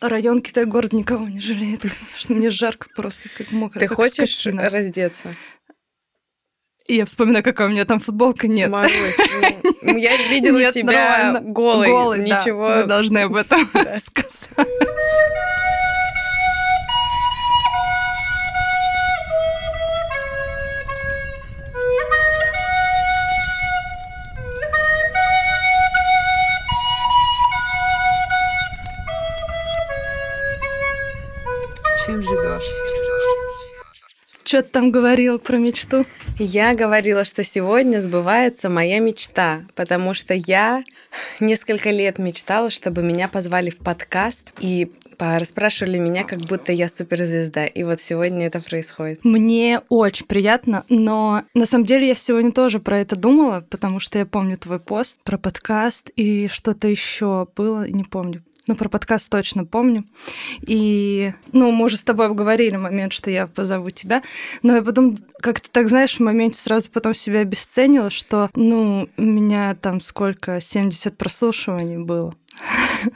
Район 0.00 0.40
Китай-город 0.42 0.92
никого 0.92 1.28
не 1.28 1.40
жалеет, 1.40 1.80
конечно. 1.82 2.34
Мне 2.34 2.50
жарко 2.50 2.88
просто, 2.94 3.28
как 3.36 3.50
мокро. 3.52 3.80
Ты 3.80 3.88
как 3.88 3.96
хочешь 3.96 4.36
скотина. 4.36 4.68
раздеться? 4.68 5.34
И 6.86 6.94
я 6.94 7.04
вспоминаю, 7.04 7.42
какая 7.42 7.66
у 7.66 7.70
меня 7.70 7.84
там 7.84 7.98
футболка. 7.98 8.46
Нет. 8.46 8.70
Марусь, 8.70 9.16
ну, 9.82 9.96
я 9.96 10.16
видела 10.28 10.58
Нет, 10.58 10.74
тебя 10.74 10.92
нормально. 11.32 11.52
голой. 11.52 11.88
Голый, 11.88 12.18
да. 12.24 12.38
Ничего. 12.38 12.68
Мы 12.68 12.84
должны 12.84 13.18
об 13.18 13.34
этом 13.34 13.68
сказать. 13.74 14.48
Что 34.56 34.62
ты 34.62 34.70
там 34.70 34.90
говорил 34.90 35.38
про 35.38 35.58
мечту? 35.58 36.06
Я 36.38 36.74
говорила, 36.74 37.26
что 37.26 37.44
сегодня 37.44 38.00
сбывается 38.00 38.70
моя 38.70 39.00
мечта, 39.00 39.66
потому 39.74 40.14
что 40.14 40.32
я 40.32 40.82
несколько 41.40 41.90
лет 41.90 42.18
мечтала, 42.18 42.70
чтобы 42.70 43.02
меня 43.02 43.28
позвали 43.28 43.68
в 43.68 43.76
подкаст 43.76 44.54
и 44.58 44.90
расспрашивали 45.18 45.98
меня, 45.98 46.24
как 46.24 46.38
будто 46.40 46.72
я 46.72 46.88
суперзвезда. 46.88 47.66
И 47.66 47.84
вот 47.84 48.00
сегодня 48.00 48.46
это 48.46 48.62
происходит. 48.62 49.22
Мне 49.24 49.82
очень 49.90 50.24
приятно, 50.24 50.84
но 50.88 51.42
на 51.52 51.66
самом 51.66 51.84
деле 51.84 52.08
я 52.08 52.14
сегодня 52.14 52.50
тоже 52.50 52.80
про 52.80 53.00
это 53.00 53.14
думала, 53.14 53.62
потому 53.68 54.00
что 54.00 54.18
я 54.18 54.24
помню 54.24 54.56
твой 54.56 54.80
пост 54.80 55.18
про 55.22 55.36
подкаст 55.36 56.10
и 56.16 56.48
что-то 56.48 56.88
еще 56.88 57.46
было, 57.54 57.86
не 57.86 58.04
помню. 58.04 58.42
Ну, 58.66 58.74
про 58.74 58.88
подкаст 58.88 59.30
точно 59.30 59.64
помню. 59.64 60.04
И, 60.66 61.32
ну, 61.52 61.70
мы 61.70 61.86
уже 61.86 61.96
с 61.96 62.04
тобой 62.04 62.26
обговорили 62.26 62.76
момент, 62.76 63.12
что 63.12 63.30
я 63.30 63.46
позову 63.46 63.90
тебя. 63.90 64.22
Но 64.62 64.74
я 64.74 64.82
потом 64.82 65.18
как-то 65.40 65.70
так, 65.70 65.88
знаешь, 65.88 66.16
в 66.16 66.20
моменте 66.20 66.58
сразу 66.58 66.90
потом 66.90 67.14
себя 67.14 67.40
обесценила, 67.40 68.10
что, 68.10 68.50
ну, 68.54 69.08
у 69.16 69.22
меня 69.22 69.74
там 69.76 70.00
сколько, 70.00 70.60
70 70.60 71.16
прослушиваний 71.16 71.98
было. 71.98 72.34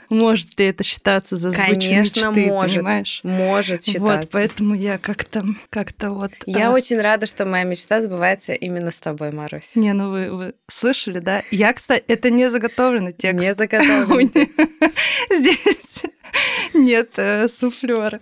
Может 0.09 0.59
ли 0.59 0.67
это 0.67 0.83
считаться 0.83 1.37
за 1.37 1.51
сбычу 1.51 1.71
Конечно, 1.71 2.29
мечты, 2.29 2.45
может. 2.47 2.75
понимаешь? 2.75 3.19
Может 3.23 3.83
считаться. 3.83 4.01
Вот, 4.01 4.29
поэтому 4.31 4.75
я 4.75 4.97
как-то, 4.97 5.45
как-то 5.69 6.11
вот... 6.11 6.31
Я 6.45 6.69
а, 6.69 6.71
очень 6.71 6.99
рада, 6.99 7.25
что 7.25 7.45
моя 7.45 7.63
мечта 7.63 8.01
сбывается 8.01 8.53
именно 8.53 8.91
с 8.91 8.99
тобой, 8.99 9.31
Марусь. 9.31 9.75
Не, 9.75 9.93
ну 9.93 10.11
вы, 10.11 10.31
вы 10.31 10.53
слышали, 10.69 11.19
да? 11.19 11.41
Я, 11.51 11.73
кстати, 11.73 12.03
это 12.07 12.29
не 12.29 12.49
заготовленный 12.49 13.13
текст. 13.13 13.41
Не 13.41 13.53
заготовленный 13.55 14.27
текст. 14.27 14.59
Здесь 15.29 16.03
нет 16.73 17.19
суфлера. 17.51 18.21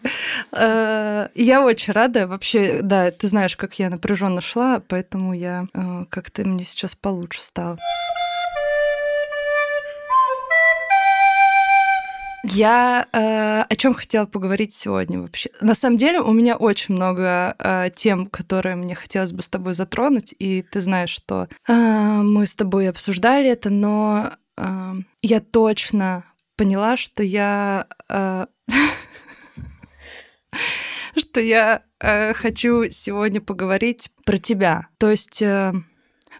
Я 0.51 1.61
очень 1.63 1.93
рада. 1.93 2.27
Вообще, 2.27 2.79
да, 2.81 3.11
ты 3.11 3.27
знаешь, 3.27 3.55
как 3.55 3.77
я 3.79 3.89
напряженно 3.89 4.41
шла, 4.41 4.81
поэтому 4.87 5.33
я 5.33 5.67
э, 5.73 6.05
как-то 6.09 6.43
мне 6.43 6.63
сейчас 6.63 6.95
получше 6.95 7.43
стало. 7.43 7.77
Я 12.43 13.07
э, 13.11 13.61
о 13.61 13.75
чем 13.75 13.93
хотела 13.93 14.25
поговорить 14.25 14.73
сегодня 14.73 15.19
вообще? 15.19 15.49
На 15.61 15.73
самом 15.73 15.97
деле 15.97 16.21
у 16.21 16.31
меня 16.31 16.55
очень 16.55 16.95
много 16.95 17.55
э, 17.59 17.89
тем, 17.93 18.27
которые 18.27 18.75
мне 18.75 18.95
хотелось 18.95 19.33
бы 19.33 19.41
с 19.41 19.49
тобой 19.49 19.73
затронуть, 19.73 20.33
и 20.39 20.61
ты 20.61 20.79
знаешь, 20.79 21.09
что 21.09 21.49
э, 21.67 21.73
мы 21.73 22.45
с 22.45 22.55
тобой 22.55 22.89
обсуждали 22.89 23.49
это, 23.49 23.69
но 23.69 24.31
э, 24.57 24.93
я 25.21 25.39
точно 25.41 26.23
поняла, 26.55 26.95
что 26.95 27.23
я 27.23 27.87
э, 28.07 28.45
что 31.17 31.41
я 31.41 31.83
э, 31.99 32.33
хочу 32.33 32.89
сегодня 32.89 33.41
поговорить 33.41 34.11
про 34.25 34.37
тебя. 34.37 34.87
То 34.97 35.09
есть 35.09 35.41
э, 35.41 35.73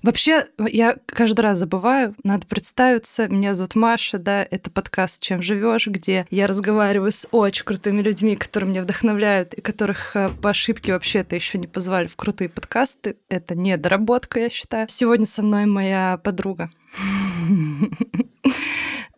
Вообще, 0.01 0.47
я 0.57 0.97
каждый 1.05 1.41
раз 1.41 1.57
забываю, 1.57 2.15
надо 2.23 2.47
представиться. 2.47 3.27
Меня 3.27 3.53
зовут 3.53 3.75
Маша, 3.75 4.17
да, 4.17 4.47
это 4.49 4.71
подкаст 4.71 5.21
«Чем 5.21 5.41
живешь», 5.41 5.87
где 5.87 6.25
я 6.29 6.47
разговариваю 6.47 7.11
с 7.11 7.27
очень 7.31 7.65
крутыми 7.65 8.01
людьми, 8.01 8.35
которые 8.37 8.69
меня 8.69 8.83
вдохновляют 8.83 9.53
и 9.53 9.61
которых 9.61 10.15
э, 10.15 10.29
по 10.29 10.51
ошибке 10.51 10.93
вообще-то 10.93 11.35
еще 11.35 11.57
не 11.57 11.67
позвали 11.67 12.07
в 12.07 12.15
крутые 12.15 12.47
подкасты. 12.47 13.17
Это 13.27 13.55
не 13.55 13.75
доработка, 13.75 14.39
я 14.39 14.49
считаю. 14.49 14.87
Сегодня 14.87 15.25
со 15.25 15.43
мной 15.43 15.65
моя 15.65 16.19
подруга. 16.23 16.69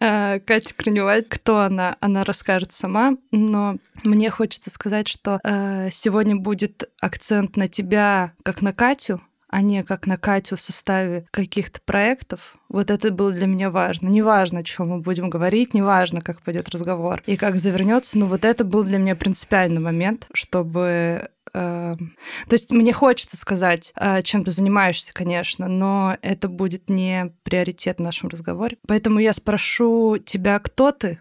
Э, 0.03 0.39
Катя 0.39 0.73
Краневаль, 0.73 1.23
кто 1.23 1.59
она, 1.59 1.95
она 1.99 2.23
расскажет 2.23 2.73
сама, 2.73 3.17
но 3.29 3.77
мне 4.03 4.31
хочется 4.31 4.71
сказать, 4.71 5.07
что 5.07 5.39
э, 5.43 5.89
сегодня 5.91 6.35
будет 6.35 6.89
акцент 6.99 7.55
на 7.55 7.67
тебя, 7.67 8.33
как 8.41 8.63
на 8.63 8.73
Катю, 8.73 9.21
а 9.51 9.61
не 9.61 9.83
как 9.83 10.07
на 10.07 10.17
Катю 10.17 10.55
в 10.55 10.61
составе 10.61 11.25
каких-то 11.29 11.79
проектов. 11.81 12.55
Вот 12.69 12.89
это 12.89 13.11
было 13.11 13.31
для 13.31 13.47
меня 13.47 13.69
важно. 13.69 14.07
Неважно, 14.07 14.59
о 14.59 14.63
чем 14.63 14.89
мы 14.89 14.99
будем 14.99 15.29
говорить, 15.29 15.73
неважно, 15.73 16.21
как 16.21 16.41
пойдет 16.41 16.69
разговор 16.69 17.21
и 17.25 17.35
как 17.35 17.57
завернется, 17.57 18.17
но 18.17 18.25
вот 18.25 18.45
это 18.45 18.63
был 18.63 18.83
для 18.83 18.97
меня 18.97 19.15
принципиальный 19.15 19.81
момент, 19.81 20.27
чтобы 20.33 21.29
то 21.53 21.97
есть 22.51 22.71
мне 22.71 22.93
хочется 22.93 23.35
сказать, 23.35 23.91
э, 23.95 24.21
чем 24.21 24.43
ты 24.43 24.51
занимаешься, 24.51 25.13
конечно, 25.13 25.67
но 25.67 26.17
это 26.21 26.47
будет 26.47 26.89
не 26.89 27.33
приоритет 27.43 27.97
в 27.97 28.01
нашем 28.01 28.29
разговоре. 28.29 28.77
Поэтому 28.87 29.19
я 29.19 29.33
спрошу 29.33 30.17
тебя, 30.17 30.59
кто 30.59 30.91
ты? 30.91 31.19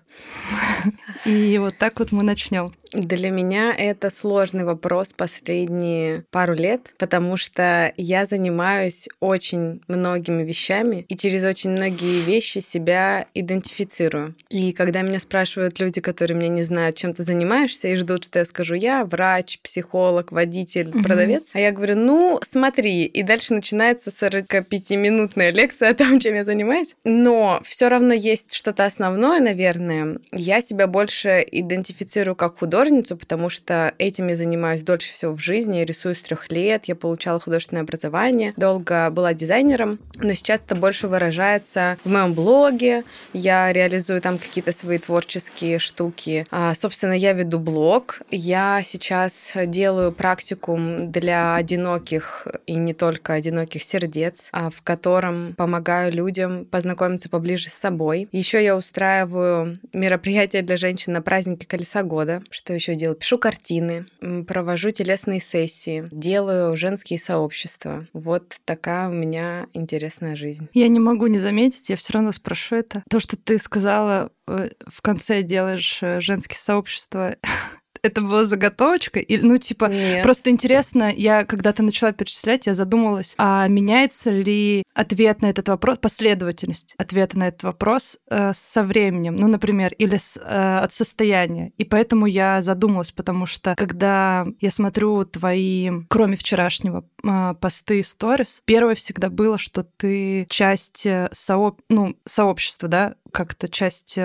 И 1.25 1.58
вот 1.58 1.76
так 1.78 1.98
вот 1.98 2.12
мы 2.12 2.22
начнем. 2.22 2.72
Для 2.92 3.31
меня 3.31 3.72
это 3.76 4.10
сложный 4.10 4.64
вопрос 4.64 5.12
последние 5.12 6.25
пару 6.31 6.54
лет, 6.54 6.92
потому 6.98 7.37
что 7.37 7.92
я 7.97 8.26
занимаюсь 8.26 9.08
очень 9.20 9.81
многими 9.87 10.42
вещами 10.42 11.06
и 11.08 11.16
через 11.16 11.44
очень 11.44 11.70
многие 11.70 12.20
вещи 12.22 12.58
себя 12.58 13.26
идентифицирую. 13.34 14.34
И 14.48 14.72
когда 14.72 15.02
меня 15.02 15.20
спрашивают 15.20 15.78
люди, 15.78 16.00
которые 16.00 16.37
меня 16.37 16.48
не 16.48 16.62
знают, 16.62 16.97
чем 16.97 17.14
ты 17.14 17.22
занимаешься, 17.22 17.88
и 17.88 17.97
ждут, 17.97 18.25
что 18.25 18.41
я 18.41 18.44
скажу, 18.44 18.75
я 18.75 19.04
врач, 19.04 19.60
психолог, 19.62 20.09
водитель, 20.31 20.88
Мгм. 20.88 21.03
продавец, 21.03 21.50
а 21.54 21.59
я 21.60 21.72
говорю, 21.72 21.97
ну, 21.97 22.41
смотри, 22.43 23.04
и 23.04 23.22
дальше 23.22 23.54
начинается 23.54 24.10
45-минутная 24.10 25.50
лекция 25.50 25.91
о 25.91 25.94
том, 25.94 26.19
чем 26.21 26.34
я 26.34 26.44
занимаюсь. 26.44 26.94
Но 27.04 27.60
все 27.65 27.88
равно 27.88 28.12
есть 28.15 28.54
что-то 28.54 28.84
основное, 28.84 29.41
наверное. 29.41 30.19
Я 30.32 30.60
себя 30.60 30.87
больше 30.87 31.44
идентифицирую 31.50 32.34
как 32.37 32.59
художницу, 32.59 33.16
потому 33.16 33.50
что 33.50 33.94
этим 33.99 34.28
я 34.28 34.37
занимаюсь 34.37 34.82
дольше 34.82 35.12
всего 35.12 35.32
в 35.34 35.41
жизни. 35.41 35.78
Я 35.78 35.84
рисую 35.84 36.15
с 36.15 36.20
трех 36.22 36.50
лет, 36.50 36.84
я 36.87 36.94
получала 36.94 37.38
художественное 37.41 37.82
образование, 37.82 38.53
долго 38.56 39.10
была 39.10 39.34
дизайнером, 39.34 39.99
но 40.16 40.34
сейчас 40.34 40.60
это 40.60 40.75
больше 40.75 41.09
выражается 41.09 41.99
в 42.04 42.10
моем 42.10 42.32
блоге. 42.34 43.04
Я 43.32 43.72
реализую 43.72 44.20
там 44.20 44.38
какие-то 44.38 44.72
свои 44.72 44.99
творческие 44.99 45.78
штуки. 45.78 46.47
А, 46.50 46.75
собственно, 46.75 47.12
я 47.12 47.32
веду 47.32 47.59
блог. 47.59 48.20
Я 48.31 48.81
сейчас 48.84 49.53
делаю 49.66 50.00
практикум 50.16 51.11
для 51.11 51.55
одиноких 51.55 52.47
и 52.66 52.75
не 52.75 52.94
только 52.94 53.34
одиноких 53.34 53.83
сердец, 53.83 54.49
а, 54.53 54.71
в 54.71 54.83
котором 54.83 55.55
помогаю 55.56 56.12
людям 56.12 56.65
познакомиться 56.65 57.28
поближе 57.28 57.71
с 57.71 57.75
собой. 57.75 58.28
Еще 58.33 58.62
я 58.62 58.77
устраиваю 58.77 59.78
мероприятия 59.93 60.62
для 60.62 60.77
женщин 60.77 61.12
на 61.12 61.22
празднике 61.22 61.66
Колеса 61.66 62.03
года. 62.03 62.43
Что 62.50 62.75
еще 62.75 62.94
делаю? 62.94 63.16
Пишу 63.16 63.38
картины, 63.38 64.06
провожу 64.47 64.91
телесные 64.91 65.41
сессии, 65.41 66.05
делаю 66.11 66.77
женские 66.77 67.19
сообщества. 67.19 68.06
Вот 68.12 68.56
такая 68.65 69.09
у 69.09 69.12
меня 69.12 69.67
интересная 69.72 70.37
жизнь. 70.37 70.69
Я 70.72 70.88
не 70.88 71.00
могу 71.00 71.27
не 71.27 71.38
заметить, 71.38 71.88
я 71.91 71.97
все 71.97 72.15
равно 72.15 72.32
спрошу 72.32 72.77
это. 72.77 73.03
То, 73.09 73.21
что 73.21 73.37
ты 73.37 73.59
сказала, 73.59 74.31
э, 74.47 74.71
в 74.87 75.03
конце 75.03 75.43
делаешь 75.43 75.99
э, 76.03 76.21
женские 76.21 76.59
сообщества, 76.59 77.37
это 78.02 78.20
была 78.20 78.44
заготовочка? 78.44 79.20
Или, 79.20 79.43
ну, 79.43 79.56
типа, 79.58 79.87
Нет. 79.87 80.23
Просто 80.23 80.50
интересно, 80.50 81.12
я 81.14 81.44
когда-то 81.44 81.82
начала 81.82 82.12
перечислять, 82.12 82.67
я 82.67 82.75
задумалась, 82.75 83.35
а 83.38 83.67
меняется 83.69 84.31
ли 84.31 84.85
ответ 84.94 85.43
на 85.43 85.47
этот 85.47 85.69
вопрос, 85.69 85.99
последовательность 85.99 86.94
ответа 86.99 87.38
на 87.38 87.49
этот 87.49 87.62
вопрос 87.62 88.19
э, 88.31 88.52
со 88.55 88.82
временем, 88.82 89.37
ну, 89.37 89.49
например, 89.49 89.93
или 89.99 90.17
с, 90.17 90.37
э, 90.37 90.79
от 90.79 90.93
состояния. 90.93 91.73
И 91.76 91.85
поэтому 91.85 92.26
я 92.26 92.61
задумалась, 92.61 93.12
потому 93.12 93.47
что 93.47 93.75
когда 93.76 94.47
я 94.61 94.70
смотрю 94.70 95.25
твои, 95.25 95.91
кроме 96.08 96.37
вчерашнего, 96.37 97.05
э, 97.25 97.55
посты 97.61 98.00
и 98.00 98.02
сторис, 98.02 98.62
первое 98.64 98.94
всегда 98.94 99.31
было, 99.31 99.58
что 99.58 99.85
ты 99.85 100.47
часть 100.49 101.06
э, 101.06 101.29
сооб... 101.32 101.81
ну, 101.88 102.17
сообщества, 102.25 102.88
да, 102.88 103.14
как-то 103.32 103.69
часть... 103.69 104.19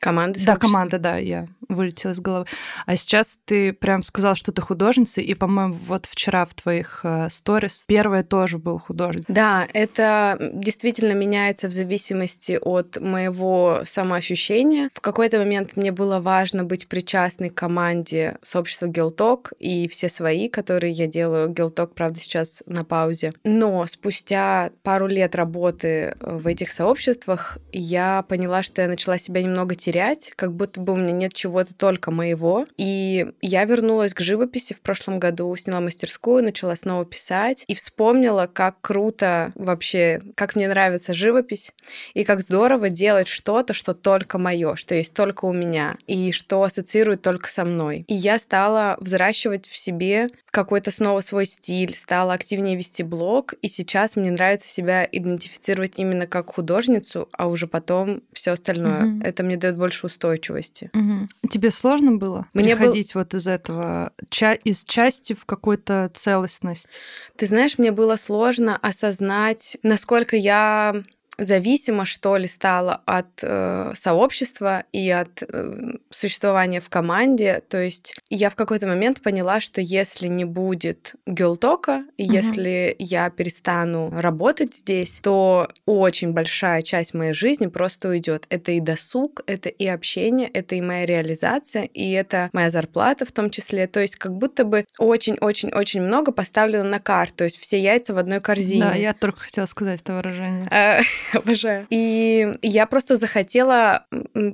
э, 0.00 0.04
Команды 0.04 0.40
да, 0.44 0.56
команда, 0.56 0.98
да, 0.98 1.14
я 1.14 1.46
вылетело 1.68 2.12
из 2.12 2.20
головы. 2.20 2.46
А 2.86 2.96
сейчас 2.96 3.38
ты 3.44 3.72
прям 3.72 4.02
сказал, 4.02 4.34
что 4.34 4.52
ты 4.52 4.62
художница, 4.62 5.20
и, 5.20 5.34
по-моему, 5.34 5.74
вот 5.86 6.06
вчера 6.06 6.44
в 6.44 6.54
твоих 6.54 7.00
э, 7.04 7.28
сторис 7.30 7.84
первое 7.86 8.22
тоже 8.22 8.58
был 8.58 8.78
художник. 8.78 9.24
Да, 9.28 9.66
это 9.72 10.36
действительно 10.54 11.12
меняется 11.12 11.68
в 11.68 11.72
зависимости 11.72 12.58
от 12.60 13.00
моего 13.00 13.82
самоощущения. 13.84 14.90
В 14.92 15.00
какой-то 15.00 15.38
момент 15.38 15.76
мне 15.76 15.92
было 15.92 16.20
важно 16.20 16.64
быть 16.64 16.88
причастной 16.88 17.50
к 17.50 17.54
команде 17.54 18.38
сообщества 18.42 18.86
Гелток 18.86 19.52
и 19.58 19.88
все 19.88 20.08
свои, 20.08 20.48
которые 20.48 20.92
я 20.92 21.06
делаю. 21.06 21.48
Гелток, 21.48 21.94
правда, 21.94 22.18
сейчас 22.20 22.62
на 22.66 22.84
паузе. 22.84 23.32
Но 23.44 23.86
спустя 23.86 24.70
пару 24.82 25.06
лет 25.06 25.34
работы 25.34 26.14
в 26.20 26.46
этих 26.46 26.70
сообществах 26.70 27.58
я 27.72 28.22
поняла, 28.28 28.62
что 28.62 28.82
я 28.82 28.88
начала 28.88 29.18
себя 29.18 29.42
немного 29.42 29.74
терять, 29.74 29.89
как 30.36 30.52
будто 30.52 30.80
бы 30.80 30.92
у 30.92 30.96
меня 30.96 31.12
нет 31.12 31.32
чего-то 31.32 31.74
только 31.74 32.10
моего. 32.10 32.66
И 32.76 33.32
я 33.40 33.64
вернулась 33.64 34.14
к 34.14 34.20
живописи 34.20 34.74
в 34.74 34.80
прошлом 34.80 35.18
году, 35.18 35.54
сняла 35.56 35.80
мастерскую, 35.80 36.42
начала 36.42 36.76
снова 36.76 37.04
писать 37.04 37.64
и 37.66 37.74
вспомнила, 37.74 38.48
как 38.52 38.80
круто 38.80 39.52
вообще, 39.54 40.20
как 40.34 40.56
мне 40.56 40.68
нравится 40.68 41.14
живопись 41.14 41.72
и 42.14 42.24
как 42.24 42.40
здорово 42.40 42.90
делать 42.90 43.28
что-то, 43.28 43.74
что 43.74 43.94
только 43.94 44.38
мое, 44.38 44.76
что 44.76 44.94
есть 44.94 45.14
только 45.14 45.44
у 45.44 45.52
меня 45.52 45.96
и 46.06 46.32
что 46.32 46.62
ассоциирует 46.62 47.22
только 47.22 47.48
со 47.48 47.64
мной. 47.64 48.04
И 48.08 48.14
я 48.14 48.38
стала 48.38 48.96
взращивать 49.00 49.66
в 49.66 49.76
себе 49.76 50.28
какой-то 50.50 50.90
снова 50.90 51.20
свой 51.20 51.46
стиль, 51.46 51.94
стала 51.94 52.34
активнее 52.34 52.76
вести 52.76 53.02
блог, 53.02 53.54
и 53.62 53.68
сейчас 53.68 54.16
мне 54.16 54.30
нравится 54.30 54.68
себя 54.68 55.08
идентифицировать 55.10 55.94
именно 55.96 56.26
как 56.26 56.50
художницу, 56.54 57.28
а 57.32 57.48
уже 57.48 57.66
потом 57.66 58.22
все 58.32 58.52
остальное. 58.52 59.06
Угу. 59.06 59.22
Это 59.24 59.42
мне 59.42 59.56
дает 59.56 59.76
больше 59.80 60.06
устойчивости. 60.06 60.90
Угу. 60.94 61.48
Тебе 61.48 61.70
сложно 61.70 62.16
было 62.16 62.46
мне 62.54 62.76
переходить 62.76 63.14
был... 63.14 63.22
вот 63.22 63.34
из 63.34 63.48
этого, 63.48 64.12
ча- 64.30 64.54
из 64.54 64.84
части 64.84 65.32
в 65.32 65.44
какую-то 65.44 66.10
целостность? 66.14 67.00
Ты 67.36 67.46
знаешь, 67.46 67.78
мне 67.78 67.90
было 67.90 68.16
сложно 68.16 68.76
осознать, 68.76 69.76
насколько 69.82 70.36
я 70.36 71.02
зависима, 71.40 72.04
что 72.04 72.36
ли, 72.36 72.46
стала 72.46 73.00
от 73.06 73.26
э, 73.42 73.92
сообщества 73.94 74.84
и 74.92 75.10
от 75.10 75.42
э, 75.42 75.94
существования 76.10 76.80
в 76.80 76.88
команде. 76.88 77.62
То 77.68 77.82
есть 77.82 78.14
я 78.28 78.50
в 78.50 78.54
какой-то 78.54 78.86
момент 78.86 79.20
поняла, 79.22 79.60
что 79.60 79.80
если 79.80 80.28
не 80.28 80.44
будет 80.44 81.14
гелтока, 81.26 81.98
угу. 81.98 82.06
если 82.16 82.94
я 82.98 83.30
перестану 83.30 84.10
работать 84.14 84.74
здесь, 84.74 85.20
то 85.22 85.68
очень 85.86 86.32
большая 86.32 86.82
часть 86.82 87.14
моей 87.14 87.32
жизни 87.32 87.66
просто 87.66 88.08
уйдет. 88.08 88.46
Это 88.50 88.72
и 88.72 88.80
досуг, 88.80 89.40
это 89.46 89.68
и 89.68 89.86
общение, 89.86 90.48
это 90.48 90.74
и 90.74 90.80
моя 90.80 91.06
реализация, 91.06 91.84
и 91.84 92.10
это 92.12 92.50
моя 92.52 92.70
зарплата 92.70 93.24
в 93.24 93.32
том 93.32 93.50
числе. 93.50 93.86
То 93.86 94.00
есть 94.00 94.16
как 94.16 94.32
будто 94.32 94.64
бы 94.64 94.84
очень-очень-очень 94.98 96.02
много 96.02 96.32
поставлено 96.32 96.84
на 96.84 96.98
карту. 96.98 97.38
То 97.38 97.44
есть 97.44 97.58
все 97.58 97.80
яйца 97.80 98.12
в 98.12 98.18
одной 98.18 98.40
корзине. 98.40 98.82
Да, 98.82 98.94
я 98.94 99.14
только 99.14 99.40
хотела 99.40 99.66
сказать 99.66 100.00
это 100.00 100.14
выражение. 100.14 100.68
Обожаю. 101.34 101.86
И 101.90 102.56
я 102.62 102.86
просто 102.86 103.16
захотела 103.16 104.06